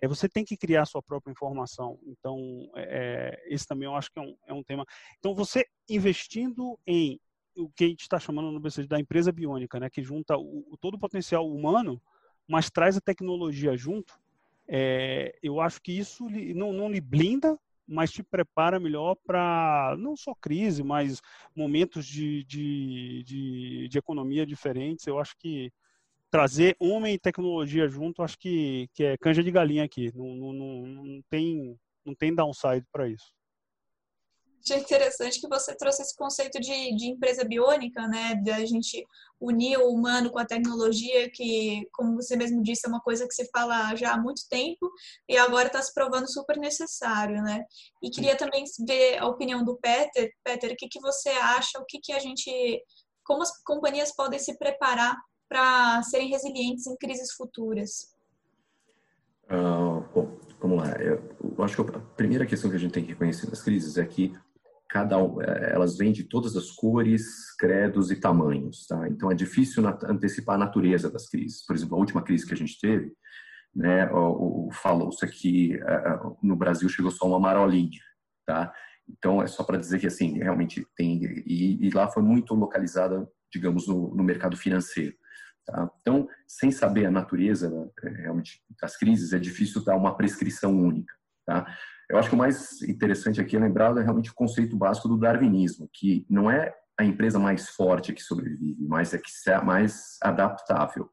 É, 0.00 0.08
você 0.08 0.28
tem 0.28 0.44
que 0.44 0.56
criar 0.56 0.86
sua 0.86 1.02
própria 1.02 1.32
informação. 1.32 1.98
Então, 2.06 2.70
é, 2.74 3.44
esse 3.46 3.66
também 3.66 3.86
eu 3.86 3.94
acho 3.94 4.10
que 4.10 4.18
é 4.18 4.22
um, 4.22 4.36
é 4.46 4.52
um 4.52 4.62
tema. 4.62 4.84
Então, 5.18 5.34
você 5.34 5.66
investindo 5.88 6.78
em 6.86 7.20
o 7.56 7.68
que 7.70 7.84
a 7.84 7.88
gente 7.88 8.02
está 8.02 8.18
chamando 8.18 8.52
no 8.52 8.60
BCG 8.60 8.86
da 8.86 9.00
empresa 9.00 9.32
biônica, 9.32 9.80
né, 9.80 9.90
que 9.90 10.02
junta 10.02 10.36
o, 10.36 10.76
todo 10.80 10.94
o 10.94 10.98
potencial 10.98 11.48
humano, 11.48 12.00
mas 12.46 12.70
traz 12.70 12.96
a 12.96 13.00
tecnologia 13.00 13.76
junto, 13.76 14.18
é, 14.68 15.36
eu 15.42 15.60
acho 15.60 15.80
que 15.80 15.92
isso 15.92 16.28
não, 16.54 16.72
não 16.72 16.90
lhe 16.90 17.00
blinda, 17.00 17.58
mas 17.88 18.12
te 18.12 18.22
prepara 18.22 18.78
melhor 18.78 19.16
para 19.26 19.96
não 19.98 20.16
só 20.16 20.34
crise, 20.34 20.82
mas 20.82 21.22
momentos 21.56 22.06
de, 22.06 22.44
de, 22.44 23.22
de, 23.24 23.88
de, 23.88 23.98
economia 23.98 24.44
diferentes. 24.44 25.06
Eu 25.06 25.18
acho 25.18 25.34
que 25.38 25.72
trazer 26.30 26.76
homem 26.78 27.14
e 27.14 27.18
tecnologia 27.18 27.88
junto, 27.88 28.22
acho 28.22 28.38
que, 28.38 28.88
que 28.92 29.04
é 29.04 29.16
canja 29.16 29.42
de 29.42 29.50
galinha 29.50 29.84
aqui. 29.84 30.12
Não, 30.14 30.36
não, 30.36 30.52
não, 30.52 30.86
não 31.04 31.22
tem, 31.30 31.78
não 32.04 32.14
tem 32.14 32.34
downside 32.34 32.86
para 32.92 33.08
isso. 33.08 33.32
Achei 34.62 34.78
interessante 34.78 35.40
que 35.40 35.48
você 35.48 35.74
trouxe 35.74 36.02
esse 36.02 36.16
conceito 36.16 36.60
de, 36.60 36.94
de 36.96 37.06
empresa 37.06 37.44
biônica, 37.44 38.06
né? 38.08 38.34
Da 38.44 38.64
gente 38.64 39.06
unir 39.40 39.78
o 39.78 39.88
humano 39.88 40.30
com 40.30 40.38
a 40.38 40.44
tecnologia, 40.44 41.30
que, 41.30 41.88
como 41.92 42.16
você 42.16 42.36
mesmo 42.36 42.62
disse, 42.62 42.86
é 42.86 42.88
uma 42.88 43.00
coisa 43.00 43.26
que 43.26 43.34
se 43.34 43.48
fala 43.50 43.94
já 43.94 44.12
há 44.12 44.20
muito 44.20 44.42
tempo 44.48 44.90
e 45.28 45.36
agora 45.36 45.68
está 45.68 45.80
se 45.80 45.94
provando 45.94 46.30
super 46.30 46.58
necessário, 46.58 47.40
né? 47.42 47.64
E 48.02 48.10
queria 48.10 48.36
também 48.36 48.64
ver 48.86 49.18
a 49.18 49.26
opinião 49.26 49.64
do 49.64 49.76
Peter. 49.76 50.30
Peter, 50.44 50.72
o 50.72 50.76
que, 50.76 50.88
que 50.88 51.00
você 51.00 51.30
acha? 51.30 51.78
O 51.78 51.84
que, 51.84 51.98
que 52.00 52.12
a 52.12 52.18
gente. 52.18 52.50
Como 53.24 53.42
as 53.42 53.62
companhias 53.62 54.14
podem 54.14 54.38
se 54.38 54.56
preparar 54.56 55.16
para 55.48 56.02
serem 56.02 56.28
resilientes 56.28 56.86
em 56.86 56.96
crises 56.96 57.32
futuras? 57.32 58.18
Uh, 59.50 60.04
bom, 60.14 60.38
vamos 60.60 60.78
lá. 60.78 60.92
Eu, 61.00 61.64
acho 61.64 61.82
que 61.82 61.96
a 61.96 62.00
primeira 62.00 62.44
questão 62.44 62.68
que 62.68 62.76
a 62.76 62.78
gente 62.78 62.92
tem 62.92 63.02
que 63.02 63.10
reconhecer 63.10 63.48
nas 63.48 63.62
crises 63.62 63.96
é 63.96 64.04
que 64.04 64.36
cada 64.88 65.16
é, 65.16 65.74
elas 65.74 65.96
vêm 65.96 66.12
de 66.12 66.24
todas 66.24 66.56
as 66.56 66.70
cores, 66.70 67.54
credos 67.56 68.10
e 68.10 68.16
tamanhos, 68.16 68.86
tá? 68.86 69.08
Então 69.08 69.30
é 69.30 69.34
difícil 69.34 69.86
antecipar 69.86 70.54
a 70.56 70.58
natureza 70.58 71.10
das 71.10 71.28
crises. 71.28 71.64
Por 71.64 71.76
exemplo, 71.76 71.96
a 71.96 72.00
última 72.00 72.22
crise 72.22 72.46
que 72.46 72.54
a 72.54 72.56
gente 72.56 72.80
teve, 72.80 73.12
né, 73.74 74.08
falou-se 74.72 75.24
aqui 75.24 75.74
é, 75.74 75.94
é, 75.94 76.20
no 76.42 76.56
Brasil 76.56 76.88
chegou 76.88 77.10
só 77.10 77.26
uma 77.26 77.38
marolinha, 77.38 78.00
tá? 78.46 78.72
Então 79.08 79.42
é 79.42 79.46
só 79.46 79.62
para 79.62 79.78
dizer 79.78 80.00
que 80.00 80.06
assim 80.06 80.38
realmente 80.38 80.86
tem 80.96 81.22
e, 81.46 81.86
e, 81.86 81.90
lá 81.90 82.08
foi 82.08 82.22
muito 82.22 82.54
localizada, 82.54 83.28
digamos, 83.52 83.86
no, 83.86 84.14
no 84.14 84.24
mercado 84.24 84.56
financeiro. 84.56 85.14
Tá? 85.66 85.90
Então, 86.00 86.26
sem 86.46 86.70
saber 86.70 87.06
a 87.06 87.10
natureza 87.10 87.70
realmente 88.02 88.62
das 88.80 88.96
crises, 88.96 89.32
é 89.32 89.38
difícil 89.38 89.84
dar 89.84 89.96
uma 89.96 90.16
prescrição 90.16 90.74
única. 90.78 91.14
Tá? 91.46 91.66
Eu 92.10 92.18
acho 92.18 92.28
que 92.28 92.34
o 92.34 92.38
mais 92.38 92.80
interessante 92.82 93.40
aqui 93.40 93.56
é 93.56 93.60
lembrar 93.60 93.94
realmente 93.94 94.30
o 94.30 94.34
conceito 94.34 94.76
básico 94.76 95.08
do 95.08 95.18
darwinismo, 95.18 95.88
que 95.92 96.26
não 96.28 96.50
é 96.50 96.74
a 96.98 97.04
empresa 97.04 97.38
mais 97.38 97.68
forte 97.68 98.12
que 98.12 98.22
sobrevive, 98.22 98.86
mas 98.86 99.14
é 99.14 99.18
que 99.18 99.30
é 99.48 99.60
mais 99.60 100.16
adaptável. 100.22 101.08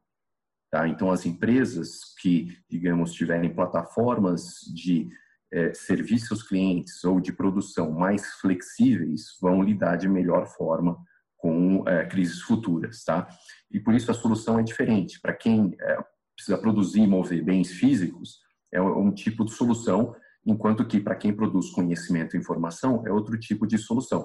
Tá? 0.70 0.88
Então, 0.88 1.10
as 1.10 1.24
empresas 1.26 2.00
que, 2.20 2.58
digamos, 2.68 3.12
tiverem 3.12 3.54
plataformas 3.54 4.60
de, 4.74 5.08
é, 5.52 5.72
serviços 5.74 6.32
aos 6.32 6.42
clientes 6.42 7.04
ou 7.04 7.20
de 7.20 7.32
produção 7.32 7.92
mais 7.92 8.26
flexíveis 8.40 9.36
vão 9.40 9.62
lidar 9.62 9.96
de 9.96 10.08
melhor 10.08 10.46
forma 10.46 10.96
com 11.36 11.86
é, 11.86 12.04
crises 12.06 12.40
futuras, 12.42 13.04
tá? 13.04 13.28
E 13.70 13.78
por 13.78 13.94
isso 13.94 14.10
a 14.10 14.14
solução 14.14 14.58
é 14.58 14.62
diferente. 14.62 15.20
Para 15.20 15.34
quem 15.34 15.76
é, 15.80 15.98
precisa 16.34 16.58
produzir 16.58 17.02
e 17.02 17.06
mover 17.06 17.44
bens 17.44 17.70
físicos, 17.70 18.40
é 18.72 18.80
um 18.80 19.12
tipo 19.12 19.44
de 19.44 19.52
solução, 19.52 20.14
enquanto 20.46 20.86
que 20.86 21.00
para 21.00 21.16
quem 21.16 21.34
produz 21.34 21.70
conhecimento 21.70 22.36
e 22.36 22.38
informação 22.38 23.02
é 23.06 23.10
outro 23.10 23.38
tipo 23.38 23.66
de 23.66 23.76
solução, 23.76 24.24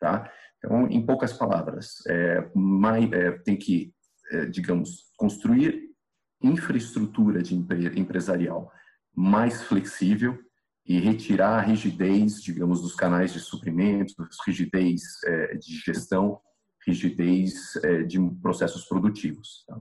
tá? 0.00 0.32
Então, 0.58 0.86
em 0.88 1.04
poucas 1.04 1.32
palavras, 1.32 1.94
é, 2.08 2.50
mais, 2.54 3.10
é, 3.12 3.32
tem 3.32 3.56
que, 3.56 3.92
é, 4.32 4.46
digamos, 4.46 5.04
construir 5.16 5.90
infraestrutura 6.42 7.42
de 7.42 7.54
empresarial 7.54 8.70
mais 9.14 9.62
flexível 9.62 10.38
e 10.86 10.98
retirar 10.98 11.58
a 11.58 11.60
rigidez, 11.60 12.42
digamos, 12.42 12.80
dos 12.80 12.94
canais 12.94 13.32
de 13.32 13.40
suprimentos, 13.40 14.14
rigidez 14.46 15.02
é, 15.24 15.54
de 15.56 15.74
gestão, 15.78 16.40
rigidez 16.86 17.76
é, 17.84 18.02
de 18.02 18.18
processos 18.42 18.86
produtivos. 18.86 19.64
Tá? 19.66 19.80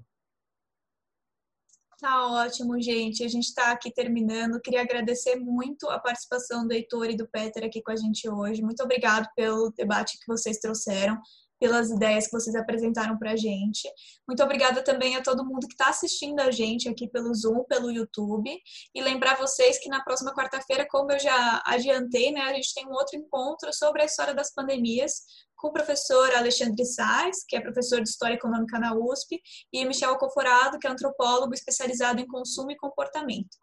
Tá 2.00 2.28
ótimo, 2.46 2.82
gente. 2.82 3.26
A 3.26 3.28
gente 3.28 3.48
está 3.48 3.72
aqui 3.72 3.92
terminando. 3.92 4.62
Queria 4.62 4.82
agradecer 4.82 5.36
muito 5.36 5.90
a 5.90 6.00
participação 6.00 6.66
do 6.66 6.74
Heitor 6.74 7.10
e 7.10 7.18
do 7.18 7.28
Peter 7.28 7.66
aqui 7.66 7.82
com 7.82 7.92
a 7.92 7.96
gente 7.96 8.30
hoje. 8.30 8.62
Muito 8.62 8.82
obrigado 8.82 9.28
pelo 9.36 9.70
debate 9.72 10.18
que 10.18 10.26
vocês 10.26 10.60
trouxeram 10.60 11.20
pelas 11.60 11.90
ideias 11.92 12.26
que 12.26 12.32
vocês 12.32 12.56
apresentaram 12.56 13.18
para 13.18 13.32
a 13.32 13.36
gente. 13.36 13.92
Muito 14.26 14.42
obrigada 14.42 14.82
também 14.82 15.18
a 15.18 15.22
todo 15.22 15.46
mundo 15.46 15.68
que 15.68 15.74
está 15.74 15.90
assistindo 15.90 16.40
a 16.40 16.50
gente 16.52 16.88
aqui 16.88 17.08
pelo 17.10 17.34
Zoom, 17.36 17.66
pelo 17.66 17.92
YouTube. 17.92 18.50
E 18.96 19.02
lembrar 19.02 19.38
vocês 19.38 19.78
que 19.78 19.90
na 19.90 20.02
próxima 20.02 20.34
quarta-feira, 20.34 20.88
como 20.90 21.12
eu 21.12 21.20
já 21.20 21.62
adiantei, 21.66 22.32
né, 22.32 22.42
a 22.42 22.54
gente 22.54 22.74
tem 22.74 22.88
um 22.88 22.94
outro 22.94 23.18
encontro 23.18 23.74
sobre 23.74 24.02
a 24.02 24.06
história 24.06 24.34
das 24.34 24.54
pandemias 24.54 25.24
com 25.60 25.68
o 25.68 25.74
professor 25.74 26.34
Alexandre 26.36 26.86
Sais, 26.86 27.44
que 27.48 27.56
é 27.56 27.62
professor 27.62 28.02
de 28.02 28.10
História 28.10 28.36
Econômica 28.36 28.80
na 28.80 28.96
USP, 28.96 29.42
e 29.72 29.86
Michel 29.86 30.18
Coforado, 30.18 30.80
que 30.80 30.88
é 30.88 30.90
antropólogo 30.90 31.54
especializado 31.54 32.22
em 32.22 32.28
consumo 32.28 32.72
e 32.72 32.78
comportamento. 32.78 33.58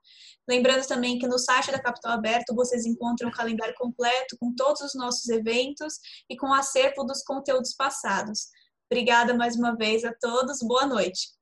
Lembrando 0.48 0.86
também 0.86 1.18
que 1.18 1.26
no 1.26 1.38
site 1.38 1.72
da 1.72 1.82
Capital 1.82 2.12
Aberto 2.12 2.54
vocês 2.54 2.84
encontram 2.84 3.30
o 3.30 3.32
calendário 3.32 3.74
completo 3.76 4.36
com 4.38 4.54
todos 4.54 4.82
os 4.82 4.94
nossos 4.94 5.28
eventos 5.28 5.94
e 6.30 6.36
com 6.36 6.48
o 6.48 6.54
acervo 6.54 7.02
dos 7.04 7.22
conteúdos 7.22 7.74
passados. 7.74 8.48
Obrigada 8.90 9.34
mais 9.34 9.56
uma 9.56 9.74
vez 9.74 10.04
a 10.04 10.14
todos, 10.14 10.58
boa 10.60 10.86
noite. 10.86 11.35